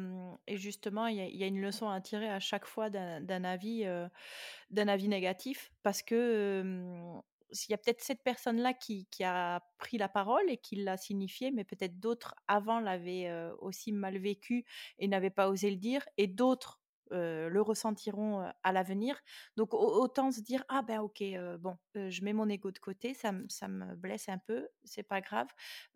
justement 0.47 1.07
il 1.07 1.17
y, 1.17 1.43
a 1.43 1.47
une 1.47 1.61
leçon 1.61 1.89
à 1.89 2.01
tirer 2.01 2.29
à 2.29 2.39
chaque 2.39 2.65
fois 2.65 2.89
d'un 2.89 3.43
avis 3.43 3.85
avis 3.85 5.07
négatif 5.07 5.71
parce 5.83 6.01
que 6.01 7.21
il 7.51 7.71
y 7.71 7.73
a 7.73 7.77
peut-être 7.77 8.01
cette 8.01 8.23
personne-là 8.23 8.73
qui, 8.73 9.07
qui, 9.11 9.23
a 9.23 9.61
pris 9.77 9.97
la 9.97 10.09
parole 10.09 10.49
et 10.49 10.57
qui 10.57 10.75
l'a 10.77 10.97
signifié, 10.97 11.51
mais 11.51 11.63
peut-être 11.63 11.99
d'autres 11.99 12.35
avant 12.47 12.79
l'avaient 12.79 13.31
aussi 13.59 13.91
mal 13.91 14.17
vécu 14.17 14.65
et 14.99 15.07
n'avaient 15.07 15.29
pas 15.29 15.49
osé 15.49 15.69
le 15.69 15.77
dire, 15.77 16.05
et 16.17 16.27
d'autres 16.27 16.81
le 17.11 17.61
ressentiront 17.61 18.51
à 18.63 18.71
l'avenir. 18.71 19.19
Donc 19.57 19.73
autant 19.73 20.31
se 20.31 20.41
dire 20.41 20.63
ah 20.69 20.81
ben 20.81 20.99
ok 21.01 21.23
bon 21.59 21.77
je 21.95 22.21
mets 22.23 22.33
mon 22.33 22.49
ego 22.49 22.71
de 22.71 22.79
côté, 22.79 23.13
ça, 23.13 23.33
ça 23.49 23.67
me 23.67 23.95
blesse 23.95 24.29
un 24.29 24.37
peu, 24.37 24.67
c'est 24.83 25.03
pas 25.03 25.21
grave. 25.21 25.47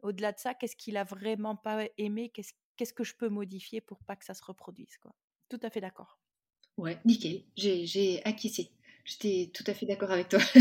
Au-delà 0.03 0.31
de 0.31 0.39
ça, 0.39 0.53
qu'est-ce 0.53 0.75
qu'il 0.75 0.97
a 0.97 1.03
vraiment 1.03 1.55
pas 1.55 1.85
aimé, 1.97 2.29
qu'est-ce 2.31 2.93
que 2.93 3.03
je 3.03 3.15
peux 3.15 3.29
modifier 3.29 3.81
pour 3.81 4.03
pas 4.03 4.15
que 4.15 4.25
ça 4.25 4.33
se 4.33 4.43
reproduise 4.43 4.97
quoi? 4.97 5.13
Tout 5.49 5.59
à 5.63 5.69
fait 5.69 5.81
d'accord. 5.81 6.19
Ouais, 6.77 6.97
nickel, 7.05 7.43
j'ai 7.55 8.23
acquis 8.25 8.49
J'étais 9.09 9.49
tout 9.51 9.63
à 9.65 9.73
fait 9.73 9.87
d'accord 9.87 10.11
avec 10.11 10.29
toi. 10.29 10.39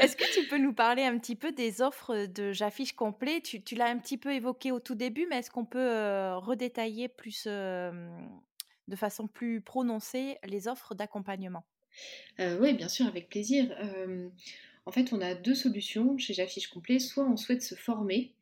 Est-ce 0.00 0.16
que 0.16 0.32
tu 0.32 0.48
peux 0.48 0.56
nous 0.56 0.72
parler 0.72 1.02
un 1.02 1.18
petit 1.18 1.36
peu 1.36 1.52
des 1.52 1.82
offres 1.82 2.24
de 2.24 2.52
J'affiche 2.52 2.94
complet? 2.94 3.42
Tu, 3.42 3.62
tu 3.62 3.74
l'as 3.74 3.90
un 3.90 3.98
petit 3.98 4.16
peu 4.16 4.32
évoqué 4.32 4.72
au 4.72 4.80
tout 4.80 4.94
début, 4.94 5.26
mais 5.28 5.40
est-ce 5.40 5.50
qu'on 5.50 5.66
peut 5.66 5.78
euh, 5.78 6.38
redétailler 6.38 7.08
plus, 7.08 7.46
de 7.46 8.96
façon 8.96 9.26
plus 9.26 9.60
prononcée 9.60 10.38
les 10.44 10.66
offres 10.66 10.94
d'accompagnement? 10.94 11.66
Euh, 12.38 12.58
Oui, 12.58 12.72
bien 12.72 12.88
sûr, 12.88 13.06
avec 13.06 13.28
plaisir. 13.28 13.76
en 14.86 14.92
fait, 14.92 15.12
on 15.12 15.20
a 15.20 15.34
deux 15.34 15.54
solutions 15.54 16.16
chez 16.16 16.32
J'affiche 16.32 16.68
complet. 16.68 16.98
Soit 17.00 17.26
on 17.28 17.36
souhaite 17.36 17.62
se 17.62 17.74
former, 17.74 18.32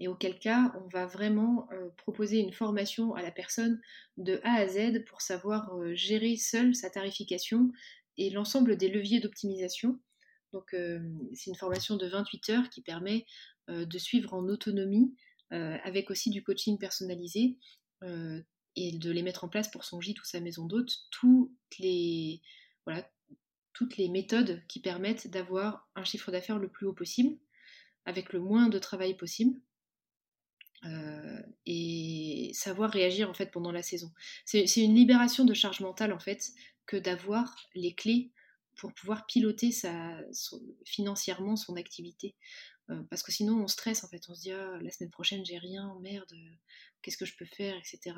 et 0.00 0.08
auquel 0.08 0.38
cas 0.38 0.72
on 0.82 0.88
va 0.88 1.06
vraiment 1.06 1.68
euh, 1.72 1.88
proposer 1.96 2.38
une 2.38 2.52
formation 2.52 3.14
à 3.14 3.22
la 3.22 3.30
personne 3.30 3.80
de 4.16 4.40
A 4.44 4.54
à 4.54 4.68
Z 4.68 5.04
pour 5.06 5.20
savoir 5.20 5.70
gérer 5.94 6.36
seule 6.36 6.74
sa 6.74 6.90
tarification 6.90 7.70
et 8.18 8.30
l'ensemble 8.30 8.76
des 8.76 8.88
leviers 8.88 9.20
d'optimisation. 9.20 9.98
Donc 10.52 10.74
euh, 10.74 11.00
c'est 11.34 11.50
une 11.50 11.56
formation 11.56 11.96
de 11.96 12.06
28 12.06 12.50
heures 12.50 12.70
qui 12.70 12.82
permet 12.82 13.26
euh, 13.70 13.84
de 13.84 13.98
suivre 13.98 14.34
en 14.34 14.48
autonomie 14.48 15.14
euh, 15.52 15.76
avec 15.84 16.10
aussi 16.10 16.30
du 16.30 16.42
coaching 16.42 16.78
personnalisé 16.78 17.56
et 18.76 18.96
de 18.96 19.10
les 19.10 19.22
mettre 19.22 19.42
en 19.42 19.48
place 19.48 19.68
pour 19.68 19.82
son 19.82 20.00
gîte 20.00 20.20
ou 20.20 20.24
sa 20.24 20.38
maison 20.38 20.66
d'hôte, 20.66 20.94
toutes 21.10 21.50
les, 21.80 22.40
voilà, 22.86 23.10
toutes 23.72 23.96
les 23.96 24.08
méthodes 24.08 24.62
qui 24.68 24.78
permettent 24.78 25.28
d'avoir 25.28 25.90
un 25.96 26.04
chiffre 26.04 26.30
d'affaires 26.30 26.60
le 26.60 26.68
plus 26.68 26.86
haut 26.86 26.92
possible, 26.92 27.36
avec 28.04 28.32
le 28.32 28.38
moins 28.38 28.68
de 28.68 28.78
travail 28.78 29.16
possible, 29.16 29.60
et 31.66 32.50
savoir 32.54 32.90
réagir 32.90 33.28
en 33.28 33.34
fait 33.34 33.50
pendant 33.50 33.72
la 33.72 33.82
saison. 33.82 34.10
C'est 34.44 34.64
une 34.76 34.94
libération 34.94 35.44
de 35.44 35.54
charge 35.54 35.80
mentale 35.80 36.12
en 36.12 36.18
fait 36.18 36.52
que 36.86 36.96
d'avoir 36.96 37.54
les 37.74 37.94
clés 37.94 38.32
pour 38.76 38.92
pouvoir 38.94 39.26
piloter 39.26 39.72
sa, 39.72 40.18
financièrement 40.84 41.56
son 41.56 41.76
activité. 41.76 42.34
Euh, 42.90 43.02
parce 43.10 43.22
que 43.22 43.32
sinon, 43.32 43.62
on 43.62 43.66
stresse 43.66 44.02
en 44.04 44.08
fait. 44.08 44.22
On 44.28 44.34
se 44.34 44.40
dit, 44.40 44.52
ah, 44.52 44.78
la 44.80 44.90
semaine 44.90 45.10
prochaine, 45.10 45.44
j'ai 45.44 45.58
rien, 45.58 45.94
merde, 46.00 46.32
qu'est-ce 47.02 47.18
que 47.18 47.26
je 47.26 47.36
peux 47.36 47.44
faire, 47.44 47.76
etc. 47.76 48.16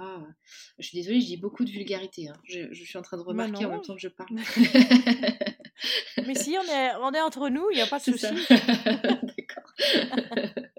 Je 0.79 0.87
suis 0.87 0.97
désolée, 0.99 1.21
je 1.21 1.27
dis 1.27 1.37
beaucoup 1.37 1.65
de 1.65 1.71
vulgarité. 1.71 2.29
Hein. 2.29 2.37
Je, 2.45 2.73
suis 2.73 2.99
en 2.99 3.03
train 3.03 3.17
de 3.17 3.23
remarquer 3.23 3.65
en 3.65 3.71
même 3.71 3.81
temps 3.81 3.95
que 3.95 4.01
je 4.01 4.09
parle. 4.09 4.37
Mais 6.27 6.35
si, 6.37 6.57
on 6.57 6.73
est, 6.73 6.95
on 7.01 7.13
est 7.13 7.21
entre 7.21 7.49
nous, 7.49 7.69
il 7.73 7.77
n'y 7.77 7.83
a 7.83 7.87
pas 7.87 7.99
de 7.99 8.05
souci. 8.05 8.27
D'accord. 8.51 9.75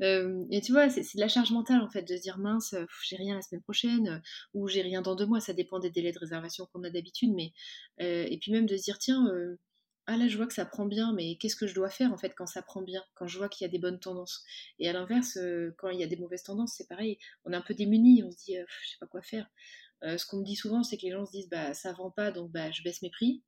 et 0.00 0.60
tu 0.62 0.72
vois, 0.72 0.88
c'est 0.90 1.02
de 1.02 1.20
la 1.20 1.28
charge 1.28 1.52
mentale 1.52 1.80
en 1.82 1.90
fait, 1.90 2.02
de 2.02 2.16
se 2.16 2.22
dire 2.22 2.38
mince, 2.38 2.74
j'ai 3.04 3.16
rien 3.16 3.34
la 3.36 3.42
semaine 3.42 3.62
prochaine, 3.62 4.22
ou 4.54 4.68
j'ai 4.68 4.82
rien 4.82 5.02
dans 5.02 5.14
deux 5.14 5.26
mois, 5.26 5.40
ça 5.40 5.52
dépend 5.52 5.78
des 5.78 5.90
délais 5.90 6.12
de 6.12 6.18
réservation 6.18 6.66
qu'on 6.72 6.82
a 6.84 6.90
d'habitude, 6.90 7.32
mais 7.34 7.52
et 7.98 8.38
puis 8.40 8.52
même 8.52 8.66
de 8.66 8.76
se 8.76 8.82
dire 8.84 8.98
tiens, 8.98 9.26
ah 10.06 10.16
là 10.16 10.26
je 10.28 10.36
vois 10.36 10.46
que 10.46 10.54
ça 10.54 10.64
prend 10.64 10.86
bien, 10.86 11.12
mais 11.12 11.36
qu'est-ce 11.36 11.56
que 11.56 11.66
je 11.66 11.74
dois 11.74 11.90
faire 11.90 12.12
en 12.12 12.18
fait 12.18 12.34
quand 12.34 12.46
ça 12.46 12.62
prend 12.62 12.82
bien, 12.82 13.02
quand 13.14 13.26
je 13.28 13.38
vois 13.38 13.48
qu'il 13.48 13.64
y 13.64 13.68
a 13.68 13.70
des 13.70 13.78
bonnes 13.78 14.00
tendances? 14.00 14.42
Et 14.78 14.88
à 14.88 14.92
l'inverse, 14.92 15.38
quand 15.78 15.90
il 15.90 16.00
y 16.00 16.04
a 16.04 16.06
des 16.06 16.16
mauvaises 16.16 16.42
tendances, 16.44 16.74
c'est 16.76 16.88
pareil, 16.88 17.18
on 17.44 17.52
est 17.52 17.56
un 17.56 17.62
peu 17.62 17.74
démuni, 17.74 18.22
on 18.24 18.30
se 18.30 18.36
dit 18.38 18.56
je 18.56 18.90
sais 18.90 18.96
pas 19.00 19.06
quoi 19.06 19.22
faire. 19.22 19.46
ce 20.02 20.24
qu'on 20.26 20.38
me 20.38 20.44
dit 20.44 20.56
souvent, 20.56 20.82
c'est 20.82 20.96
que 20.96 21.02
les 21.06 21.12
gens 21.12 21.26
se 21.26 21.32
disent 21.32 21.48
bah 21.50 21.74
ça 21.74 21.92
vend 21.92 22.10
pas, 22.10 22.30
donc 22.32 22.50
bah 22.52 22.70
je 22.70 22.82
baisse 22.82 23.02
mes 23.02 23.10
prix. 23.10 23.42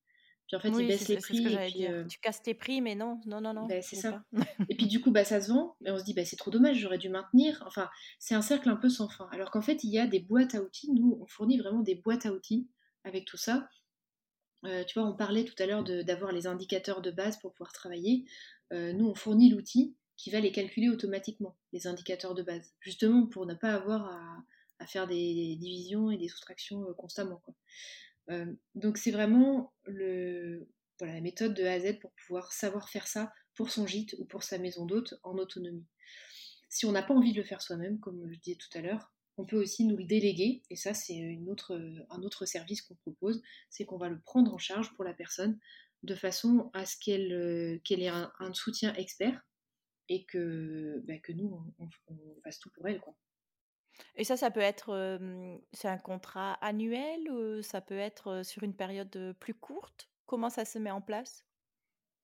Puis 0.47 0.57
en 0.57 0.61
fait, 0.61 0.69
ils 0.69 0.87
baissent 0.87 1.09
les 1.09 1.17
prix. 1.17 1.47
et 1.47 1.57
puis, 1.71 1.87
euh, 1.87 2.05
Tu 2.07 2.19
casses 2.19 2.43
tes 2.43 2.55
prix, 2.55 2.81
mais 2.81 2.95
non, 2.95 3.21
non, 3.27 3.41
non, 3.41 3.55
non. 3.55 3.67
Bah, 3.67 3.81
c'est 3.81 3.97
ça. 3.97 4.23
et 4.69 4.77
puis 4.77 4.87
du 4.87 5.01
coup, 5.01 5.11
bah, 5.11 5.25
ça 5.25 5.41
se 5.41 5.51
vend, 5.51 5.77
mais 5.81 5.91
on 5.91 5.99
se 5.99 6.05
dit, 6.05 6.15
bah, 6.15 6.25
c'est 6.25 6.37
trop 6.37 6.51
dommage, 6.51 6.79
j'aurais 6.79 6.99
dû 6.99 7.09
maintenir. 7.09 7.63
Enfin, 7.67 7.89
c'est 8.19 8.35
un 8.35 8.43
cercle 8.43 8.69
un 8.69 8.77
peu 8.77 8.89
sans 8.89 9.09
fin. 9.09 9.29
Alors 9.33 9.51
qu'en 9.51 9.63
fait, 9.63 9.85
il 9.85 9.91
y 9.91 9.99
a 9.99 10.07
des 10.07 10.21
boîtes 10.21 10.55
à 10.55 10.63
outils. 10.63 10.93
Nous, 10.93 11.19
on 11.21 11.27
fournit 11.27 11.59
vraiment 11.59 11.81
des 11.81 11.95
boîtes 11.95 12.27
à 12.27 12.33
outils 12.33 12.69
avec 13.05 13.25
tout 13.25 13.37
ça. 13.39 13.69
Euh, 14.65 14.85
tu 14.85 14.99
vois, 14.99 15.09
on 15.09 15.17
parlait 15.17 15.45
tout 15.45 15.61
à 15.61 15.67
l'heure 15.67 15.83
d'avoir 15.83 16.33
les 16.33 16.47
indicateurs 16.47 17.03
de 17.03 17.11
base 17.11 17.39
pour 17.39 17.53
pouvoir 17.53 17.73
travailler. 17.73 18.25
Euh, 18.73 18.93
nous, 18.93 19.07
on 19.07 19.15
fournit 19.15 19.51
l'outil 19.51 19.97
qui 20.17 20.31
va 20.31 20.39
les 20.39 20.53
calculer 20.53 20.89
automatiquement, 20.89 21.57
les 21.73 21.87
indicateurs 21.87 22.35
de 22.35 22.43
base, 22.43 22.75
justement 22.81 23.27
pour 23.27 23.45
ne 23.45 23.55
pas 23.55 23.73
avoir 23.73 24.07
à, 24.07 24.37
à 24.79 24.87
faire 24.87 25.07
des, 25.07 25.57
divisions 25.57 26.11
et 26.11 26.19
des 26.19 26.29
soustractions 26.29 26.85
constamment. 26.95 27.41
Quoi. 27.45 27.55
Euh, 28.31 28.53
donc 28.75 28.99
c'est 28.99 29.11
vraiment 29.11 29.73
la 29.87 31.21
méthode 31.21 31.55
de 31.55 31.65
A 31.65 31.73
à 31.73 31.81
Z 31.81 31.99
pour 32.01 32.13
pouvoir 32.13 32.53
savoir 32.53 32.89
faire 32.89 33.07
ça 33.07 33.33
pour 33.55 33.71
son 33.71 33.87
gîte 33.87 34.15
ou 34.19 34.25
pour 34.25 34.43
sa 34.43 34.59
maison 34.59 34.87
d'hôte 34.87 35.15
en 35.23 35.37
autonomie. 35.39 35.87
Si 36.69 36.87
on 36.87 36.93
n'a 36.93 37.03
pas 37.03 37.15
envie 37.15 37.33
de 37.33 37.39
le 37.39 37.45
faire 37.45 37.61
soi-même, 37.61 37.99
comme 38.01 38.31
je 38.33 38.39
disais 38.39 38.57
tout 38.57 38.79
à 38.79 38.81
l'heure, 38.81 39.13
on 39.37 39.45
peut 39.45 39.61
aussi 39.61 39.85
nous 39.85 39.97
le 39.97 40.05
déléguer, 40.05 40.63
et 40.71 40.77
ça 40.77 40.95
c'est 40.95 41.39
un 42.11 42.23
autre 42.23 42.47
service 42.47 42.83
qu'on 42.83 42.95
propose, 42.95 43.43
c'est 43.71 43.85
qu'on 43.85 43.99
va 43.99 44.09
le 44.09 44.21
prendre 44.21 44.55
en 44.55 44.59
charge 44.59 44.95
pour 44.95 45.05
la 45.05 45.15
personne 45.15 45.59
de 46.03 46.15
façon 46.15 46.71
à 46.75 46.85
ce 46.85 46.97
qu'elle 46.99 47.81
qu'elle 47.85 48.03
ait 48.03 48.09
un, 48.09 48.55
soutien 48.55 48.95
expert 48.95 49.41
et 50.09 50.25
que, 50.25 51.03
bah, 51.07 51.15
nous 51.35 51.73
on, 51.79 51.89
on, 52.09 52.41
fasse 52.43 52.59
tout 52.59 52.71
pour 52.71 52.87
elle. 52.89 53.01
Quoi. 53.01 53.17
Et 54.17 54.25
ça, 54.25 54.37
ça 54.37 54.51
peut 54.51 54.61
être, 54.61 55.19
c'est 55.73 55.89
un 55.89 55.99
contrat 55.99 56.55
annuel 56.55 57.63
ça 57.63 57.81
peut 57.81 57.99
être, 57.99 58.43
sur 58.45 58.63
une 58.63 58.75
période, 58.75 59.35
plus 59.41 59.55
courte? 59.55 60.09
Comment 60.27 60.51
ça 60.51 60.65
se 60.65 60.79
met 60.79 60.91
en 60.91 61.01
place? 61.01 61.45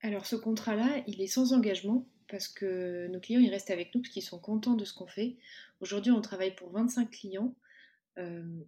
Alors 0.02 0.26
ce 0.26 0.36
contrat-là, 0.36 1.02
il 1.06 1.20
est 1.20 1.26
sans 1.26 1.52
engagement 1.52 2.06
parce 2.28 2.46
que 2.46 3.08
nos 3.08 3.20
clients, 3.20 3.40
ils 3.40 3.50
restent 3.50 3.70
avec 3.70 3.94
nous 3.94 4.02
parce 4.02 4.12
qu'ils 4.12 4.22
sont 4.22 4.38
contents 4.38 4.74
de 4.74 4.84
ce 4.84 4.94
qu'on 4.94 5.06
fait. 5.06 5.36
Aujourd'hui, 5.80 6.12
on 6.12 6.20
travaille 6.20 6.54
pour 6.54 6.70
25 6.70 7.10
clients 7.10 7.54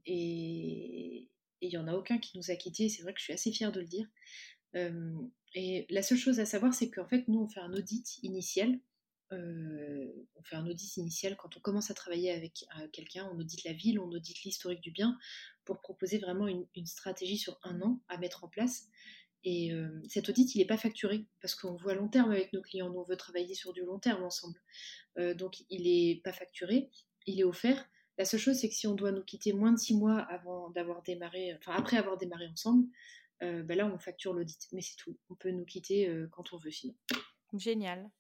et 0.07 1.29
il 1.61 1.69
n'y 1.69 1.77
en 1.77 1.89
a 1.89 1.95
aucun 1.95 2.19
qui 2.19 2.37
nous 2.39 2.51
a 2.51 2.57
quittés. 2.57 2.89
C'est 2.89 3.03
vrai 3.03 3.13
que 3.13 3.19
je 3.19 3.25
suis 3.25 3.33
assez 3.33 3.53
fière 3.53 3.73
de 3.73 3.81
le 3.81 3.87
dire. 3.87 4.09
et 5.55 5.87
la 5.91 6.03
seule 6.03 6.19
chose 6.19 6.41
à 6.41 6.47
savoir, 6.47 6.75
c'est 6.75 6.91
qu'en 6.91 7.07
fait, 7.07 7.29
nous, 7.29 7.41
on 7.41 7.49
fait 7.49 7.61
un 7.61 7.73
audit 7.73 8.19
initial. 8.23 8.79
On 9.33 10.43
fait 10.43 10.57
un 10.57 10.67
audit 10.67 10.97
initial 10.97 11.37
quand 11.37 11.57
on 11.57 11.61
commence 11.61 11.91
à 11.91 11.95
travailler 11.95 12.31
avec 12.31 12.65
quelqu'un. 12.93 13.31
On 13.33 13.39
audite 13.39 13.65
la 13.65 13.73
ville, 13.73 14.01
on 14.01 14.11
audite 14.11 14.43
l'historique 14.43 14.81
du 14.81 14.91
bien 14.91 15.19
pour 15.65 15.81
proposer 15.81 16.19
vraiment 16.19 16.49
une, 16.49 16.67
stratégie 16.87 17.39
sur 17.39 17.59
un 17.63 17.81
an 17.83 18.01
à 18.09 18.19
mettre 18.19 18.45
en 18.45 18.49
place. 18.49 18.89
Et 19.45 19.73
cet 20.09 20.29
audit, 20.29 20.55
il 20.55 20.59
n'est 20.59 20.67
pas 20.67 20.77
facturé 20.77 21.27
parce 21.41 21.55
qu'on 21.55 21.77
voit 21.77 21.95
long 21.95 22.09
terme 22.09 22.31
avec 22.31 22.53
nos 22.53 22.61
clients. 22.61 22.93
On 22.95 23.05
veut 23.05 23.17
travailler 23.17 23.55
sur 23.55 23.73
du 23.73 23.83
long 23.83 23.99
terme 23.99 24.23
ensemble. 24.23 24.61
donc, 25.17 25.63
il 25.71 25.85
n'est 25.85 26.21
pas 26.23 26.33
facturé, 26.33 26.91
il 27.27 27.41
est 27.41 27.45
offert. 27.45 27.89
La 28.19 28.25
seule 28.25 28.41
chose, 28.41 28.57
c'est 28.57 28.69
que 28.69 28.75
si 28.75 28.87
on 28.87 28.95
doit 28.95 29.13
nous 29.13 29.25
quitter 29.25 29.53
moins 29.53 29.73
de 29.73 29.79
six 29.79 29.97
mois 29.97 30.19
avant 30.19 30.71
d'avoir 30.71 31.03
démarré, 31.03 31.55
enfin 31.55 31.73
après 31.73 31.97
avoir 31.97 32.19
démarré 32.19 32.47
ensemble, 32.49 32.87
bah 33.41 33.75
là, 33.75 33.87
on 33.87 33.99
facture 33.99 34.35
l'audit. 34.35 34.69
Mais 34.73 34.83
c'est 34.83 34.97
tout. 34.97 35.17
On 35.31 35.35
peut 35.35 35.51
nous 35.51 35.65
quitter 35.65 36.13
quand 36.33 36.53
on 36.53 36.59
veut 36.59 36.71
sinon. 36.71 36.95
Génial. 37.55 38.11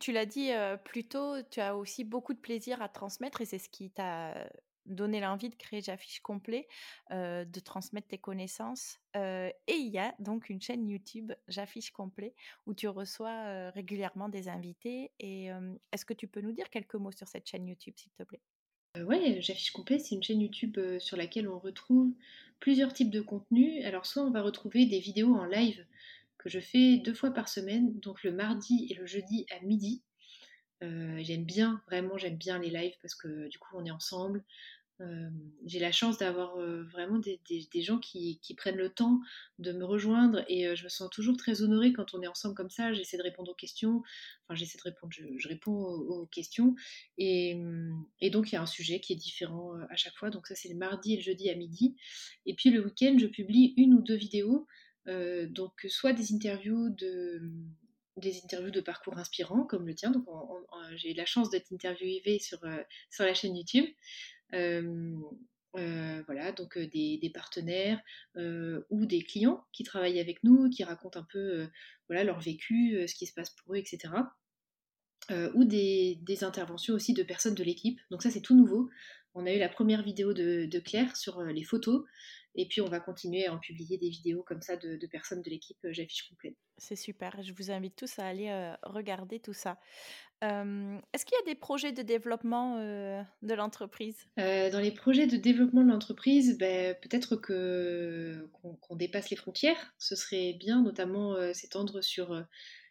Tu 0.00 0.12
l'as 0.12 0.26
dit 0.26 0.50
plus 0.84 1.06
tôt, 1.06 1.42
tu 1.50 1.60
as 1.60 1.76
aussi 1.76 2.04
beaucoup 2.04 2.34
de 2.34 2.40
plaisir 2.40 2.82
à 2.82 2.88
transmettre 2.88 3.40
et 3.40 3.44
c'est 3.44 3.58
ce 3.58 3.68
qui 3.68 3.90
t'a 3.90 4.48
donner 4.86 5.20
l'envie 5.20 5.50
de 5.50 5.54
créer 5.54 5.80
J'affiche 5.80 6.20
complet, 6.20 6.66
de 7.10 7.60
transmettre 7.60 8.08
tes 8.08 8.18
connaissances. 8.18 8.98
et 9.14 9.54
il 9.68 9.88
y 9.88 9.98
a 9.98 10.14
donc 10.18 10.48
une 10.50 10.60
chaîne 10.60 10.88
YouTube 10.88 11.32
J'affiche 11.48 11.90
complet 11.92 12.34
où 12.66 12.74
tu 12.74 12.88
reçois 12.88 13.70
régulièrement 13.70 14.28
des 14.28 14.48
invités. 14.48 15.12
Et 15.20 15.48
est-ce 15.92 16.04
que 16.04 16.14
tu 16.14 16.26
peux 16.28 16.40
nous 16.40 16.52
dire 16.52 16.70
quelques 16.70 16.96
mots 16.96 17.12
sur 17.12 17.28
cette 17.28 17.46
chaîne 17.46 17.66
YouTube, 17.66 17.94
s'il 17.96 18.12
te 18.12 18.22
plaît? 18.22 18.40
Oui, 19.04 19.40
J'affiche 19.40 19.70
complet, 19.70 20.00
c'est 20.00 20.16
une 20.16 20.22
chaîne 20.22 20.40
YouTube 20.40 20.78
sur 20.98 21.16
laquelle 21.16 21.48
on 21.48 21.58
retrouve 21.60 22.12
plusieurs 22.58 22.92
types 22.92 23.10
de 23.10 23.20
contenus. 23.20 23.84
Alors 23.84 24.04
soit 24.04 24.24
on 24.24 24.30
va 24.32 24.42
retrouver 24.42 24.86
des 24.86 24.98
vidéos 24.98 25.34
en 25.34 25.44
live 25.44 25.84
que 26.42 26.48
je 26.48 26.58
fais 26.58 26.98
deux 26.98 27.14
fois 27.14 27.30
par 27.32 27.48
semaine, 27.48 27.98
donc 28.00 28.22
le 28.24 28.32
mardi 28.32 28.86
et 28.90 28.94
le 28.94 29.06
jeudi 29.06 29.46
à 29.50 29.60
midi. 29.64 30.02
j'aime 30.80 31.44
bien, 31.44 31.82
vraiment 31.86 32.16
j'aime 32.16 32.36
bien 32.36 32.58
les 32.58 32.70
lives 32.70 32.96
parce 33.02 33.14
que 33.14 33.48
du 33.48 33.58
coup 33.58 33.76
on 33.76 33.84
est 33.84 33.90
ensemble, 33.90 34.42
j'ai 35.64 35.78
la 35.78 35.92
chance 35.92 36.18
d'avoir 36.18 36.56
vraiment 36.92 37.18
des, 37.18 37.40
gens 37.82 37.98
qui, 37.98 38.38
prennent 38.56 38.76
le 38.76 38.90
temps 38.90 39.20
de 39.58 39.72
me 39.72 39.84
rejoindre 39.84 40.44
et 40.48 40.76
je 40.76 40.84
me 40.84 40.88
sens 40.88 41.08
toujours 41.10 41.36
très 41.36 41.62
honorée 41.62 41.92
quand 41.92 42.12
on 42.14 42.22
est 42.22 42.26
ensemble 42.26 42.54
comme 42.54 42.70
ça. 42.70 42.92
J'essaie 42.92 43.16
de 43.16 43.22
répondre 43.22 43.50
aux 43.50 43.54
questions, 43.54 44.02
enfin 44.44 44.54
j'essaie 44.54 44.78
de 44.78 44.82
répondre, 44.82 45.12
je, 45.12 45.48
réponds 45.48 45.72
aux, 45.72 46.26
questions 46.26 46.74
et, 47.16 47.54
donc 48.30 48.52
il 48.52 48.54
y 48.54 48.58
a 48.58 48.62
un 48.62 48.66
sujet 48.66 49.00
qui 49.00 49.12
est 49.14 49.16
différent 49.16 49.72
à 49.88 49.96
chaque 49.96 50.16
fois. 50.16 50.30
Donc 50.30 50.46
ça 50.46 50.54
c'est 50.54 50.68
le 50.68 50.76
mardi 50.76 51.14
et 51.14 51.16
le 51.16 51.22
jeudi 51.22 51.48
à 51.50 51.54
midi. 51.54 51.96
Et 52.44 52.54
puis 52.54 52.70
le 52.70 52.84
week-end 52.84 53.16
je 53.18 53.26
publie 53.26 53.74
une 53.76 53.94
ou 53.94 54.02
deux 54.02 54.16
vidéos, 54.16 54.66
donc 55.48 55.86
soit 55.88 56.12
des 56.12 56.32
interviews 56.32 56.90
de 56.90 57.42
des 58.16 58.40
interviews 58.44 58.70
de 58.70 58.80
parcours 58.80 59.18
inspirants 59.18 59.64
comme 59.64 59.86
le 59.86 59.94
tien. 59.94 60.10
Donc, 60.10 60.26
j'ai 60.96 61.14
la 61.14 61.26
chance 61.26 61.50
d'être 61.50 61.72
interviewée 61.72 62.38
sur, 62.38 62.58
sur 63.10 63.24
la 63.24 63.34
chaîne 63.34 63.56
YouTube. 63.56 63.86
voilà, 65.72 66.52
donc 66.52 66.78
des, 66.78 67.30
partenaires 67.34 68.00
ou 68.36 69.06
des 69.06 69.22
clients 69.22 69.64
qui 69.72 69.84
travaillent 69.84 70.20
avec 70.20 70.44
nous, 70.44 70.70
qui 70.70 70.84
racontent 70.84 71.18
un 71.20 71.26
peu 71.30 71.68
voilà, 72.08 72.24
leur 72.24 72.40
vécu, 72.40 73.06
ce 73.08 73.14
qui 73.14 73.26
se 73.26 73.34
passe 73.34 73.50
pour 73.50 73.74
eux, 73.74 73.78
etc. 73.78 74.12
ou 75.54 75.64
des, 75.64 76.18
interventions 76.42 76.94
aussi 76.94 77.14
de 77.14 77.22
personnes 77.22 77.54
de 77.54 77.64
l'équipe. 77.64 77.98
Donc 78.10 78.22
ça 78.22 78.30
c'est 78.30 78.42
tout 78.42 78.56
nouveau. 78.56 78.90
On 79.34 79.46
a 79.46 79.52
eu 79.52 79.58
la 79.58 79.68
première 79.68 80.02
vidéo 80.02 80.32
de, 80.32 80.66
de 80.66 80.78
Claire 80.80 81.16
sur 81.16 81.42
les 81.42 81.64
photos 81.64 82.04
et 82.56 82.66
puis, 82.66 82.80
on 82.80 82.88
va 82.88 82.98
continuer 82.98 83.46
à 83.46 83.54
en 83.54 83.58
publier 83.58 83.96
des 83.96 84.08
vidéos 84.08 84.42
comme 84.42 84.60
ça 84.60 84.76
de, 84.76 85.06
personnes 85.06 85.42
de 85.42 85.50
l'équipe 85.50 85.78
euh, 85.84 85.92
J'affiche 85.92 86.28
complète. 86.28 86.56
C'est 86.78 86.96
super. 86.96 87.40
Je 87.42 87.52
vous 87.52 87.70
invite 87.70 87.94
tous 87.94 88.18
à 88.18 88.26
aller 88.26 88.48
euh, 88.48 88.74
regarder 88.82 89.40
tout 89.40 89.52
ça. 89.52 89.78
Est-ce 90.42 91.26
qu'il 91.26 91.36
y 91.36 91.42
a 91.42 91.52
des 91.52 91.54
projets 91.54 91.92
de 91.92 92.00
développement 92.00 92.78
euh, 92.78 93.22
de 93.42 93.52
l'entreprise? 93.52 94.26
Dans 94.38 94.80
les 94.80 94.90
projets 94.90 95.26
de 95.26 95.36
développement 95.36 95.84
de 95.84 95.90
l'entreprise, 95.90 96.56
ben, 96.56 96.96
peut-être 97.02 97.36
que, 97.36 98.48
qu'on, 98.80 98.96
dépasse 98.96 99.28
les 99.28 99.36
frontières. 99.36 99.94
Ce 99.98 100.16
serait 100.16 100.54
bien, 100.54 100.82
notamment, 100.82 101.36
s'étendre 101.52 102.02
sur 102.02 102.42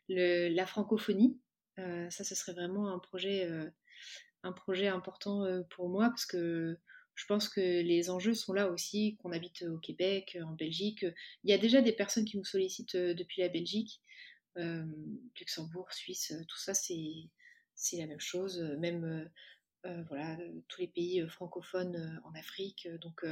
la 0.09 0.65
francophonie. 0.67 1.39
ça, 1.77 2.23
ce 2.23 2.35
serait 2.35 2.53
vraiment 2.53 2.93
un 2.93 2.99
projet, 2.99 3.49
un 4.43 4.51
projet 4.51 4.87
important 4.87 5.45
pour 5.69 5.89
moi 5.89 6.09
parce 6.09 6.25
que 6.25 6.79
je 7.19 7.25
pense 7.25 7.49
que 7.49 7.59
les 7.59 8.09
enjeux 8.09 8.33
sont 8.33 8.53
là 8.53 8.69
aussi, 8.69 9.17
qu'on 9.17 9.33
habite 9.33 9.63
au 9.63 9.77
Québec, 9.77 10.37
en 10.41 10.53
Belgique. 10.53 11.05
Il 11.43 11.49
y 11.49 11.53
a 11.53 11.57
déjà 11.57 11.81
des 11.81 11.91
personnes 11.91 12.23
qui 12.23 12.37
nous 12.37 12.45
sollicitent 12.45 12.95
euh, 12.95 13.13
depuis 13.13 13.41
la 13.41 13.49
Belgique, 13.49 14.01
euh, 14.57 14.85
Luxembourg, 15.37 15.91
Suisse, 15.91 16.33
tout 16.47 16.57
ça, 16.57 16.73
c'est 16.73 17.97
la 17.97 18.07
même 18.07 18.21
chose. 18.21 18.61
Même 18.79 19.29
euh, 19.85 20.03
voilà, 20.07 20.37
tous 20.69 20.79
les 20.79 20.87
pays 20.87 21.27
francophones 21.27 22.21
en 22.23 22.33
Afrique. 22.35 22.87
Donc 23.01 23.25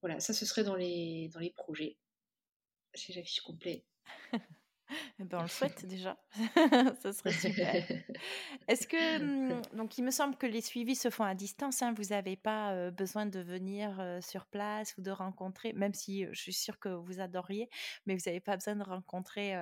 voilà, 0.00 0.18
ça, 0.18 0.34
ce 0.34 0.44
serait 0.44 0.64
dans 0.64 0.74
les, 0.76 1.30
dans 1.32 1.40
les 1.40 1.50
projets. 1.50 1.98
Chez 2.96 3.12
J'affiche 3.12 3.42
complet. 3.42 3.84
Eh 5.18 5.24
ben, 5.24 5.38
on 5.38 5.42
le 5.42 5.48
souhaite 5.48 5.86
déjà. 5.86 6.16
ça 7.00 7.12
serait 7.12 7.32
super. 7.32 7.74
Est-ce 8.68 8.86
que, 8.86 9.18
mmh, 9.18 9.62
donc 9.76 9.98
il 9.98 10.04
me 10.04 10.10
semble 10.10 10.36
que 10.36 10.46
les 10.46 10.60
suivis 10.60 10.94
se 10.94 11.10
font 11.10 11.24
à 11.24 11.34
distance, 11.34 11.82
hein, 11.82 11.94
vous 11.96 12.10
n'avez 12.10 12.36
pas 12.36 12.90
besoin 12.90 13.26
de 13.26 13.40
venir 13.40 14.18
sur 14.20 14.46
place 14.46 14.94
ou 14.98 15.02
de 15.02 15.10
rencontrer, 15.10 15.72
même 15.72 15.94
si 15.94 16.26
je 16.32 16.40
suis 16.40 16.52
sûre 16.52 16.78
que 16.78 16.88
vous 16.88 17.20
adoriez, 17.20 17.68
mais 18.06 18.14
vous 18.14 18.22
n'avez 18.26 18.40
pas 18.40 18.56
besoin 18.56 18.76
de 18.76 18.82
rencontrer 18.82 19.54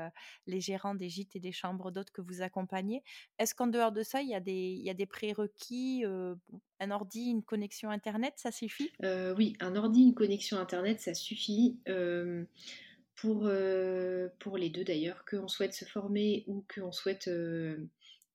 les 0.46 0.60
gérants 0.60 0.94
des 0.94 1.08
gîtes 1.08 1.36
et 1.36 1.40
des 1.40 1.52
chambres 1.52 1.90
d'hôtes 1.90 2.10
que 2.10 2.20
vous 2.20 2.42
accompagnez. 2.42 3.02
Est-ce 3.38 3.54
qu'en 3.54 3.66
dehors 3.66 3.92
de 3.92 4.02
ça, 4.02 4.22
il 4.22 4.28
y 4.28 4.34
a 4.34 4.40
des, 4.40 4.76
il 4.78 4.84
y 4.84 4.90
a 4.90 4.94
des 4.94 5.06
prérequis 5.06 6.04
un 6.80 6.90
ordi, 6.90 7.30
une 7.30 7.42
connexion 7.42 7.90
Internet, 7.90 8.34
ça 8.36 8.52
suffit? 8.52 8.90
Oui, 9.02 9.54
un 9.60 9.76
ordi, 9.76 10.02
une 10.02 10.14
connexion 10.14 10.58
Internet, 10.58 11.00
ça 11.00 11.14
suffit 11.14 11.78
pour, 13.20 13.42
euh, 13.44 14.28
pour 14.38 14.56
les 14.56 14.70
deux 14.70 14.84
d'ailleurs, 14.84 15.24
qu'on 15.26 15.46
souhaite 15.46 15.74
se 15.74 15.84
former 15.84 16.44
ou 16.46 16.64
qu'on 16.74 16.90
souhaite 16.90 17.28
euh, 17.28 17.76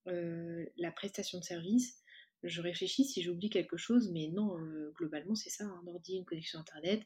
euh, 0.08 0.64
la 0.78 0.92
prestation 0.92 1.40
de 1.40 1.44
service. 1.44 2.04
Je 2.44 2.62
réfléchis 2.62 3.04
si 3.06 3.24
j'oublie 3.24 3.50
quelque 3.50 3.78
chose, 3.78 4.12
mais 4.12 4.28
non, 4.32 4.56
globalement 4.94 5.34
c'est 5.34 5.50
ça, 5.50 5.64
un 5.64 5.88
ordi, 5.88 6.18
une 6.18 6.26
connexion 6.26 6.60
internet, 6.60 7.02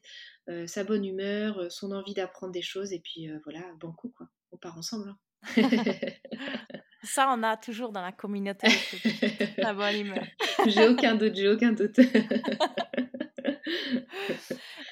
sa 0.66 0.84
bonne 0.84 1.02
humeur, 1.02 1.72
son 1.72 1.92
envie 1.92 2.12
d'apprendre 2.12 2.52
des 2.52 2.60
choses, 2.60 2.92
et 2.92 3.00
puis 3.00 3.30
voilà, 3.44 3.62
banco 3.80 4.12
quoi, 4.14 4.28
on 4.52 4.58
part 4.58 4.76
ensemble. 4.76 5.08
Hein. 5.08 5.16
ça 7.02 7.34
on 7.34 7.42
a 7.42 7.56
toujours 7.56 7.90
dans 7.90 8.02
la 8.02 8.12
communauté, 8.12 8.68
la 9.56 9.72
bonne 9.72 9.96
humeur. 9.96 10.24
j'ai 10.66 10.86
aucun 10.86 11.14
doute, 11.14 11.34
j'ai 11.34 11.48
aucun 11.48 11.72
doute. 11.72 11.98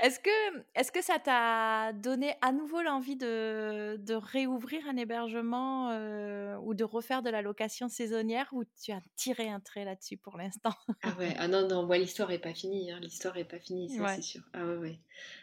Est-ce 0.02 0.20
que, 0.20 0.58
est 0.74 0.90
que 0.90 1.02
ça 1.02 1.18
t'a 1.18 1.92
donné 1.92 2.34
à 2.40 2.52
nouveau 2.52 2.82
l'envie 2.82 3.16
de, 3.16 3.96
de 3.98 4.14
réouvrir 4.14 4.86
un 4.88 4.96
hébergement 4.96 5.90
euh, 5.90 6.56
ou 6.58 6.74
de 6.74 6.84
refaire 6.84 7.22
de 7.22 7.30
la 7.30 7.42
location 7.42 7.88
saisonnière 7.88 8.48
ou 8.52 8.64
tu 8.64 8.92
as 8.92 9.00
tiré 9.16 9.48
un 9.48 9.60
trait 9.60 9.84
là-dessus 9.84 10.16
pour 10.16 10.36
l'instant? 10.38 10.74
Ah 11.02 11.14
ouais, 11.18 11.34
ah 11.38 11.48
non, 11.48 11.66
non, 11.68 11.86
moi 11.86 11.98
l'histoire 11.98 12.28
n'est 12.28 12.38
pas 12.38 12.54
finie, 12.54 12.90
hein. 12.90 13.00
l'histoire 13.00 13.34
n'est 13.34 13.44
pas 13.44 13.58
finie, 13.58 13.88
ça 13.88 14.06
c'est 14.08 14.22
sûr. 14.22 14.42
Ah 14.52 14.64
ouais, 14.66 14.76
ouais. 14.76 15.00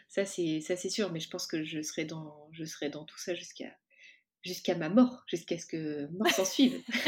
Ça 0.08 0.24
c'est, 0.24 0.60
ça 0.60 0.76
c'est 0.76 0.90
sûr, 0.90 1.10
mais 1.12 1.20
je 1.20 1.28
pense 1.30 1.46
que 1.46 1.62
je 1.64 1.80
serai 1.82 2.04
dans, 2.04 2.48
je 2.52 2.64
serai 2.64 2.88
dans 2.88 3.04
tout 3.04 3.18
ça 3.18 3.34
jusqu'à 3.34 3.76
jusqu'à 4.46 4.76
ma 4.76 4.88
mort, 4.88 5.24
jusqu'à 5.26 5.58
ce 5.58 5.66
que 5.66 6.06
mort 6.12 6.30
s'en 6.30 6.44
suive. 6.44 6.80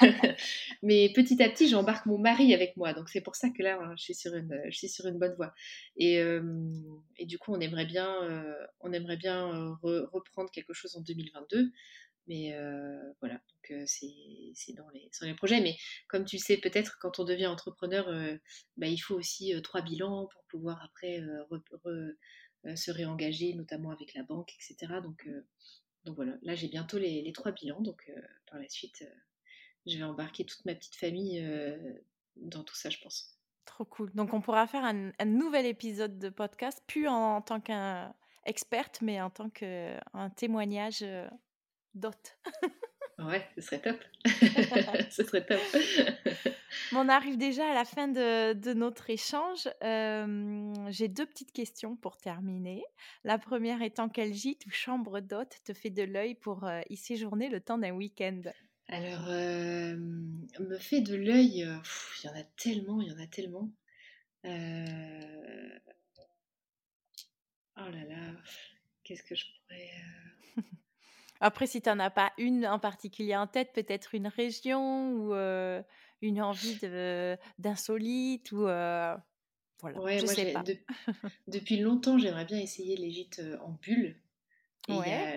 Mais 0.82 1.10
petit 1.14 1.42
à 1.42 1.48
petit, 1.48 1.68
j'embarque 1.68 2.06
mon 2.06 2.18
mari 2.18 2.54
avec 2.54 2.76
moi, 2.76 2.92
donc 2.92 3.08
c'est 3.08 3.20
pour 3.20 3.34
ça 3.34 3.48
que 3.50 3.62
là, 3.62 3.78
je 3.96 4.02
suis 4.02 4.14
sur 4.14 4.34
une, 4.34 4.60
je 4.68 4.76
suis 4.76 4.88
sur 4.88 5.06
une 5.06 5.18
bonne 5.18 5.34
voie. 5.34 5.52
Et, 5.96 6.22
et 7.16 7.26
du 7.26 7.38
coup, 7.38 7.52
on 7.54 7.60
aimerait 7.60 7.86
bien, 7.86 8.14
on 8.80 8.92
aimerait 8.92 9.16
bien 9.16 9.76
reprendre 9.82 10.50
quelque 10.50 10.74
chose 10.74 10.94
en 10.96 11.00
2022. 11.00 11.72
Mais 12.28 12.54
voilà, 13.20 13.34
donc 13.34 13.86
c'est 13.86 14.74
dans 14.74 14.88
les, 14.90 15.10
les 15.22 15.34
projets. 15.34 15.60
Mais 15.60 15.76
comme 16.08 16.24
tu 16.24 16.38
sais, 16.38 16.58
peut-être 16.58 16.98
quand 17.00 17.18
on 17.18 17.24
devient 17.24 17.46
entrepreneur, 17.46 18.06
bah, 18.76 18.86
il 18.86 18.98
faut 18.98 19.14
aussi 19.14 19.54
trois 19.62 19.80
bilans 19.80 20.28
pour 20.32 20.44
pouvoir 20.44 20.82
après 20.84 21.20
se 22.74 22.90
réengager, 22.90 23.54
notamment 23.54 23.90
avec 23.90 24.14
la 24.14 24.22
banque, 24.22 24.52
etc. 24.54 25.00
Donc, 25.02 25.26
donc 26.04 26.16
voilà, 26.16 26.32
là 26.42 26.54
j'ai 26.54 26.68
bientôt 26.68 26.98
les, 26.98 27.30
trois 27.32 27.52
bilans, 27.52 27.80
donc 27.80 28.02
euh, 28.08 28.20
par 28.50 28.58
la 28.58 28.68
suite, 28.68 29.02
euh, 29.02 29.14
je 29.86 29.98
vais 29.98 30.04
embarquer 30.04 30.44
toute 30.44 30.64
ma 30.64 30.74
petite 30.74 30.96
famille 30.96 31.38
euh, 31.40 31.76
dans 32.36 32.64
tout 32.64 32.74
ça, 32.74 32.90
je 32.90 32.98
pense. 32.98 33.38
Trop 33.64 33.84
cool. 33.84 34.10
Donc 34.14 34.32
on 34.32 34.40
pourra 34.40 34.66
faire 34.66 34.84
un, 34.84 35.12
nouvel 35.26 35.66
épisode 35.66 36.18
de 36.18 36.30
podcast, 36.30 36.82
plus 36.86 37.08
en, 37.08 37.42
tant 37.42 37.60
qu'experte, 37.60 39.02
mais 39.02 39.20
en 39.20 39.30
tant 39.30 39.50
qu'un 39.50 40.30
témoignage 40.36 41.02
euh, 41.02 41.28
d'hôte. 41.94 42.38
ouais, 43.18 43.46
ce 43.54 43.60
serait 43.60 43.80
top. 43.80 43.96
ce 45.10 45.24
serait 45.24 45.44
top. 45.44 45.60
on 46.92 47.08
arrive 47.08 47.36
déjà 47.36 47.70
à 47.70 47.74
la 47.74 47.84
fin 47.84 48.08
de, 48.08 48.72
notre 48.74 49.10
échange. 49.10 49.68
J'ai 49.82 51.08
deux 51.08 51.26
petites 51.26 51.52
questions 51.52 51.96
pour 51.96 52.16
terminer. 52.16 52.84
La 53.24 53.38
première 53.38 53.82
étant 53.82 54.08
quel 54.08 54.32
gîte 54.32 54.66
ou 54.66 54.70
chambre 54.70 55.20
d'hôte 55.20 55.58
te 55.64 55.72
fait 55.72 55.90
de 55.90 56.02
l'œil 56.02 56.34
pour 56.34 56.64
euh, 56.64 56.80
y 56.88 56.96
séjourner 56.96 57.48
le 57.48 57.60
temps 57.60 57.78
d'un 57.78 57.92
week-end? 57.92 58.42
Alors, 58.90 59.28
euh, 59.28 59.96
me 59.96 60.78
fait 60.78 61.02
de 61.02 61.14
l'œil, 61.14 61.62
euh, 61.62 61.76
il 62.22 62.26
y 62.26 62.30
en 62.30 62.34
a 62.34 62.42
tellement, 62.42 63.02
il 63.02 63.08
y 63.08 63.12
en 63.12 63.18
a 63.18 63.26
tellement. 63.26 63.70
Euh, 64.46 65.78
oh 67.76 67.90
là 67.90 68.04
là, 68.04 68.32
qu'est-ce 69.04 69.22
que 69.24 69.34
je 69.34 69.44
pourrais... 69.44 69.90
Après, 71.40 71.66
si 71.66 71.80
tu 71.80 71.88
n'en 71.88 71.98
as 71.98 72.10
pas 72.10 72.32
une 72.38 72.66
en 72.66 72.78
particulier 72.78 73.36
en 73.36 73.46
tête, 73.46 73.72
peut-être 73.72 74.14
une 74.14 74.26
région 74.26 75.12
ou 75.12 75.34
une 76.20 76.42
envie 76.42 76.78
d'insolite 77.58 78.50
ou... 78.52 78.62
voilà, 78.62 79.22
ouais, 79.82 80.18
je 80.18 80.24
moi, 80.24 80.34
sais 80.34 80.52
pas. 80.52 80.64
depuis 81.46 81.78
longtemps, 81.78 82.18
j'aimerais 82.18 82.44
bien 82.44 82.58
essayer 82.58 82.96
les 82.96 83.10
gîtes 83.10 83.42
en 83.60 83.70
bulle. 83.70 84.16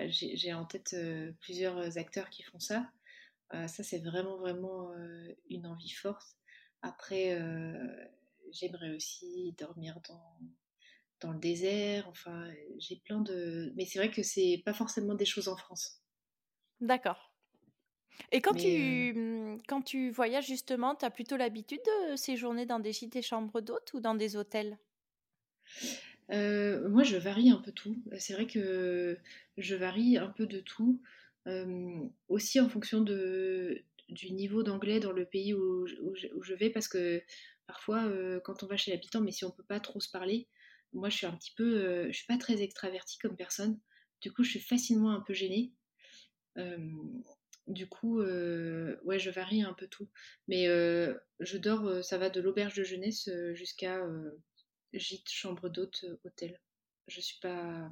J'ai 0.08 0.52
en 0.54 0.64
tête 0.64 0.96
plusieurs 1.40 1.98
acteurs 1.98 2.30
qui 2.30 2.42
font 2.42 2.60
ça. 2.60 2.90
Euh, 3.54 3.66
ça, 3.66 3.82
c'est 3.82 3.98
vraiment, 3.98 4.38
vraiment 4.38 4.92
une 5.50 5.66
envie 5.66 5.90
forte. 5.90 6.36
Après, 6.82 7.38
j'aimerais 8.52 8.94
aussi 8.94 9.54
dormir 9.58 10.00
dans, 10.08 10.38
dans 11.22 11.32
le 11.32 11.38
désert. 11.38 12.08
Enfin, 12.08 12.48
j'ai 12.78 12.96
plein 12.96 13.20
de. 13.20 13.72
Mais 13.76 13.84
c'est 13.84 13.98
vrai 13.98 14.10
que 14.10 14.22
c'est 14.22 14.62
pas 14.64 14.74
forcément 14.74 15.14
des 15.14 15.24
choses 15.24 15.48
en 15.48 15.56
France. 15.56 16.02
D'accord. 16.80 17.32
Et 18.30 18.40
quand, 18.40 18.54
tu, 18.54 19.12
mmh, 19.14 19.62
quand 19.66 19.82
tu 19.82 20.10
voyages 20.10 20.46
justement, 20.46 20.94
tu 20.94 21.04
as 21.04 21.10
plutôt 21.10 21.36
l'habitude 21.36 21.80
de 22.10 22.16
séjourner 22.16 22.66
dans 22.66 22.78
des 22.78 22.92
gîtes 22.92 23.16
et 23.16 23.22
chambres 23.22 23.60
d'hôtes 23.60 23.94
ou 23.94 24.00
dans 24.00 24.14
des 24.14 24.36
hôtels? 24.36 24.78
Moi, 26.28 27.02
je 27.02 27.16
varie 27.16 27.50
un 27.50 27.56
peu 27.56 27.72
tout. 27.72 27.96
C'est 28.18 28.34
vrai 28.34 28.46
que 28.46 29.18
je 29.56 29.74
varie 29.74 30.18
un 30.18 30.28
peu 30.28 30.46
de 30.46 30.60
tout 30.60 31.00
aussi 32.28 32.60
en 32.60 32.68
fonction 32.68 33.00
de, 33.00 33.82
du 34.08 34.32
niveau 34.32 34.62
d'anglais 34.62 35.00
dans 35.00 35.12
le 35.12 35.24
pays 35.24 35.54
où, 35.54 35.86
je 35.86 36.54
vais, 36.54 36.70
parce 36.70 36.88
que 36.88 37.22
parfois, 37.66 38.10
quand 38.44 38.62
on 38.62 38.66
va 38.66 38.76
chez 38.76 38.90
l'habitant, 38.90 39.20
mais 39.20 39.32
si 39.32 39.44
on 39.44 39.50
peut 39.50 39.64
pas 39.64 39.80
trop 39.80 40.00
se 40.00 40.10
parler, 40.10 40.48
moi 40.92 41.08
je 41.08 41.16
suis 41.16 41.26
un 41.26 41.32
petit 41.32 41.52
peu, 41.56 42.10
je 42.10 42.16
suis 42.16 42.26
pas 42.26 42.38
très 42.38 42.62
extravertie 42.62 43.18
comme 43.18 43.36
personne, 43.36 43.78
du 44.20 44.32
coup 44.32 44.44
je 44.44 44.50
suis 44.50 44.60
facilement 44.60 45.12
un 45.12 45.20
peu 45.20 45.34
gênée. 45.34 45.72
du 47.66 47.88
coup, 47.88 48.20
ouais, 48.20 49.18
je 49.18 49.30
varie 49.30 49.62
un 49.62 49.74
peu 49.74 49.86
tout. 49.86 50.08
Mais 50.48 50.66
je 50.66 51.56
dors, 51.56 52.04
ça 52.04 52.18
va 52.18 52.30
de 52.30 52.40
l'auberge 52.40 52.74
de 52.74 52.84
jeunesse 52.84 53.28
jusqu'à 53.54 54.00
gîte, 54.92 55.30
chambre 55.30 55.68
d'hôte, 55.68 56.04
hôtel. 56.24 56.60
Je 57.08 57.20
suis 57.20 57.38
pas, 57.40 57.90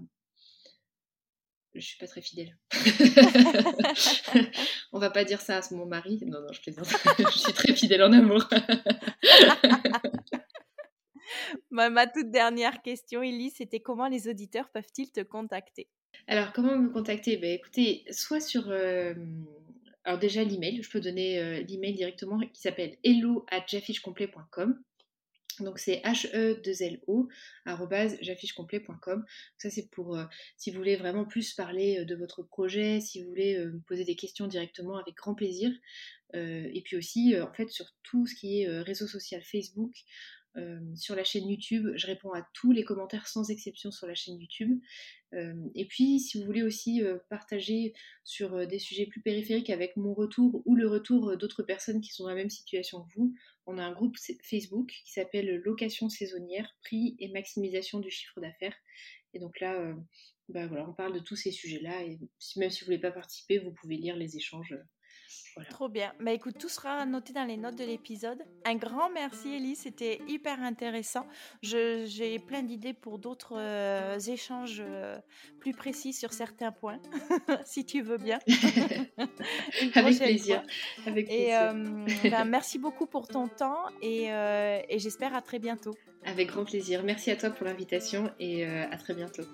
je 1.74 1.80
suis 1.80 1.98
pas 1.98 2.08
très 2.08 2.20
fidèle. 2.20 2.56
On 4.92 4.98
va 4.98 5.10
pas 5.10 5.24
dire 5.24 5.40
ça 5.40 5.58
à 5.58 5.60
mon 5.72 5.86
mari. 5.86 6.20
Non, 6.26 6.40
non, 6.40 6.52
je 6.52 6.60
plaisante. 6.60 6.88
je 7.18 7.38
suis 7.38 7.52
très 7.52 7.74
fidèle 7.74 8.02
en 8.02 8.12
amour. 8.12 8.48
ma, 11.70 12.06
toute 12.06 12.30
dernière 12.30 12.82
question, 12.82 13.22
Ellie, 13.22 13.50
c'était 13.50 13.80
comment 13.80 14.08
les 14.08 14.28
auditeurs 14.28 14.70
peuvent-ils 14.70 15.10
te 15.10 15.20
contacter? 15.20 15.88
Alors, 16.26 16.52
comment 16.52 16.76
me 16.76 16.90
contacter? 16.90 17.36
Ben, 17.36 17.52
Écoutez, 17.52 18.04
soit 18.10 18.40
sur... 18.40 18.72
Alors 20.04 20.18
déjà 20.18 20.42
l'email, 20.42 20.82
je 20.82 20.90
peux 20.90 21.00
donner 21.00 21.62
l'email 21.64 21.92
directement 21.92 22.38
qui 22.38 22.60
s'appelle 22.60 22.96
hello 23.04 23.44
at 23.50 23.66
donc 25.60 25.78
c'est 25.78 26.00
he2lo 26.04 27.28
j'affichecomplet.com. 28.20 29.24
Ça 29.58 29.70
c'est 29.70 29.88
pour 29.90 30.18
si 30.56 30.70
vous 30.70 30.78
voulez 30.78 30.96
vraiment 30.96 31.24
plus 31.24 31.54
parler 31.54 32.04
de 32.04 32.14
votre 32.14 32.42
projet, 32.42 33.00
si 33.00 33.22
vous 33.22 33.28
voulez 33.28 33.58
me 33.58 33.80
poser 33.80 34.04
des 34.04 34.16
questions 34.16 34.46
directement 34.46 34.96
avec 34.98 35.14
grand 35.14 35.34
plaisir. 35.34 35.70
et 36.34 36.82
puis 36.84 36.96
aussi 36.96 37.38
en 37.40 37.52
fait 37.52 37.68
sur 37.68 37.86
tout 38.02 38.26
ce 38.26 38.34
qui 38.34 38.62
est 38.62 38.80
réseau 38.80 39.06
social 39.06 39.42
Facebook, 39.42 39.92
sur 40.94 41.14
la 41.14 41.24
chaîne 41.24 41.48
YouTube. 41.48 41.88
Je 41.94 42.06
réponds 42.06 42.32
à 42.32 42.46
tous 42.54 42.72
les 42.72 42.84
commentaires 42.84 43.26
sans 43.28 43.50
exception 43.50 43.90
sur 43.90 44.06
la 44.06 44.14
chaîne 44.14 44.38
YouTube. 44.40 44.80
et 45.74 45.86
puis, 45.86 46.18
si 46.18 46.38
vous 46.38 46.44
voulez 46.44 46.62
aussi 46.62 47.02
partager 47.28 47.94
sur 48.24 48.66
des 48.66 48.78
sujets 48.78 49.06
plus 49.06 49.22
périphériques 49.22 49.70
avec 49.70 49.96
mon 49.96 50.12
retour 50.12 50.62
ou 50.66 50.74
le 50.76 50.88
retour 50.88 51.36
d'autres 51.36 51.62
personnes 51.62 52.00
qui 52.00 52.12
sont 52.12 52.24
dans 52.24 52.30
la 52.30 52.36
même 52.36 52.50
situation 52.50 53.02
que 53.02 53.12
vous, 53.14 53.34
on 53.66 53.78
a 53.78 53.84
un 53.84 53.92
groupe 53.92 54.16
Facebook 54.42 54.92
qui 55.04 55.12
s'appelle 55.12 55.62
Location 55.64 56.08
saisonnière, 56.08 56.74
prix 56.82 57.16
et 57.18 57.28
maximisation 57.28 58.00
du 58.00 58.10
chiffre 58.10 58.40
d'affaires. 58.40 58.76
Et 59.32 59.38
donc 59.38 59.60
là, 59.60 59.94
bah 60.48 60.68
on 60.88 60.92
parle 60.92 61.14
de 61.14 61.20
tous 61.20 61.36
ces 61.36 61.52
sujets-là. 61.52 62.02
Et 62.02 62.18
même 62.56 62.70
si 62.70 62.80
vous 62.80 62.90
ne 62.90 62.96
voulez 62.96 62.98
pas 62.98 63.12
participer, 63.12 63.58
vous 63.58 63.72
pouvez 63.72 63.96
lire 63.96 64.16
les 64.16 64.36
échanges 64.36 64.74
Trop 65.68 65.88
bien. 65.88 66.12
Bah 66.20 66.32
écoute, 66.32 66.56
tout 66.58 66.68
sera 66.68 67.04
noté 67.06 67.32
dans 67.32 67.44
les 67.44 67.56
notes 67.56 67.76
de 67.76 67.84
l'épisode. 67.84 68.44
Un 68.64 68.76
grand 68.76 69.10
merci 69.10 69.54
Ellie, 69.54 69.76
c'était 69.76 70.20
hyper 70.28 70.60
intéressant. 70.62 71.26
J'ai 71.62 72.38
plein 72.38 72.62
d'idées 72.62 72.94
pour 72.94 73.18
d'autres 73.18 73.56
euh, 73.56 74.18
échanges 74.18 74.82
euh, 74.84 75.18
plus 75.58 75.72
précis 75.72 76.12
sur 76.12 76.32
certains 76.32 76.72
points, 76.72 77.00
si 77.64 77.84
tu 77.84 78.02
veux 78.02 78.18
bien. 78.18 78.38
Avec 79.94 80.18
plaisir. 80.18 80.62
Avec 81.06 81.30
Et 81.30 81.56
euh, 81.56 82.06
bah, 82.30 82.44
merci 82.46 82.78
beaucoup 82.78 83.06
pour 83.06 83.28
ton 83.28 83.48
temps 83.48 83.84
et, 84.02 84.26
et 84.26 84.98
j'espère 84.98 85.34
à 85.34 85.42
très 85.42 85.58
bientôt. 85.58 85.94
Avec 86.24 86.48
grand 86.48 86.64
plaisir. 86.64 87.02
Merci 87.02 87.30
à 87.30 87.36
toi 87.36 87.50
pour 87.50 87.66
l'invitation 87.66 88.30
et 88.38 88.64
à 88.66 88.96
très 88.96 89.14
bientôt. 89.14 89.44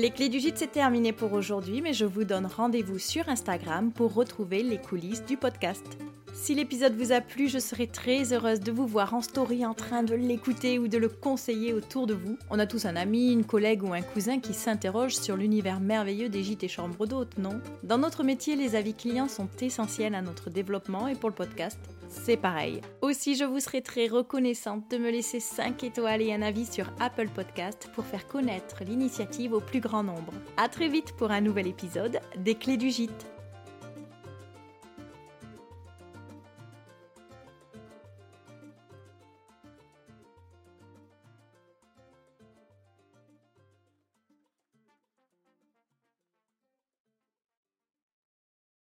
Les 0.00 0.10
clés 0.10 0.28
du 0.28 0.38
gîte, 0.38 0.58
c'est 0.58 0.70
terminé 0.70 1.12
pour 1.12 1.32
aujourd'hui, 1.32 1.82
mais 1.82 1.92
je 1.92 2.04
vous 2.04 2.22
donne 2.22 2.46
rendez-vous 2.46 3.00
sur 3.00 3.28
Instagram 3.28 3.90
pour 3.90 4.14
retrouver 4.14 4.62
les 4.62 4.78
coulisses 4.78 5.24
du 5.24 5.36
podcast. 5.36 5.98
Si 6.32 6.54
l'épisode 6.54 6.94
vous 6.94 7.10
a 7.10 7.20
plu, 7.20 7.48
je 7.48 7.58
serai 7.58 7.88
très 7.88 8.32
heureuse 8.32 8.60
de 8.60 8.70
vous 8.70 8.86
voir 8.86 9.12
en 9.12 9.22
story 9.22 9.66
en 9.66 9.74
train 9.74 10.04
de 10.04 10.14
l'écouter 10.14 10.78
ou 10.78 10.86
de 10.86 10.98
le 10.98 11.08
conseiller 11.08 11.72
autour 11.72 12.06
de 12.06 12.14
vous. 12.14 12.38
On 12.48 12.60
a 12.60 12.66
tous 12.66 12.86
un 12.86 12.94
ami, 12.94 13.32
une 13.32 13.44
collègue 13.44 13.82
ou 13.82 13.92
un 13.92 14.02
cousin 14.02 14.38
qui 14.38 14.54
s'interroge 14.54 15.16
sur 15.16 15.36
l'univers 15.36 15.80
merveilleux 15.80 16.28
des 16.28 16.44
gîtes 16.44 16.62
et 16.62 16.68
chambres 16.68 17.08
d'hôtes, 17.08 17.36
non? 17.36 17.60
Dans 17.82 17.98
notre 17.98 18.22
métier, 18.22 18.54
les 18.54 18.76
avis 18.76 18.94
clients 18.94 19.26
sont 19.26 19.48
essentiels 19.60 20.14
à 20.14 20.22
notre 20.22 20.48
développement 20.48 21.08
et 21.08 21.16
pour 21.16 21.28
le 21.28 21.34
podcast, 21.34 21.80
c'est 22.08 22.36
pareil. 22.36 22.80
Aussi, 23.02 23.36
je 23.36 23.44
vous 23.44 23.60
serai 23.60 23.82
très 23.82 24.08
reconnaissante 24.08 24.90
de 24.90 24.98
me 24.98 25.10
laisser 25.10 25.40
5 25.40 25.84
étoiles 25.84 26.22
et 26.22 26.32
un 26.32 26.42
avis 26.42 26.66
sur 26.66 26.90
Apple 27.00 27.28
Podcast 27.28 27.90
pour 27.94 28.04
faire 28.04 28.26
connaître 28.26 28.82
l'initiative 28.84 29.52
au 29.52 29.60
plus 29.60 29.80
grand 29.80 30.02
nombre. 30.02 30.32
A 30.56 30.68
très 30.68 30.88
vite 30.88 31.12
pour 31.16 31.30
un 31.30 31.40
nouvel 31.40 31.66
épisode 31.66 32.20
des 32.36 32.54
Clés 32.54 32.76
du 32.76 32.90
Gîte. 32.90 33.37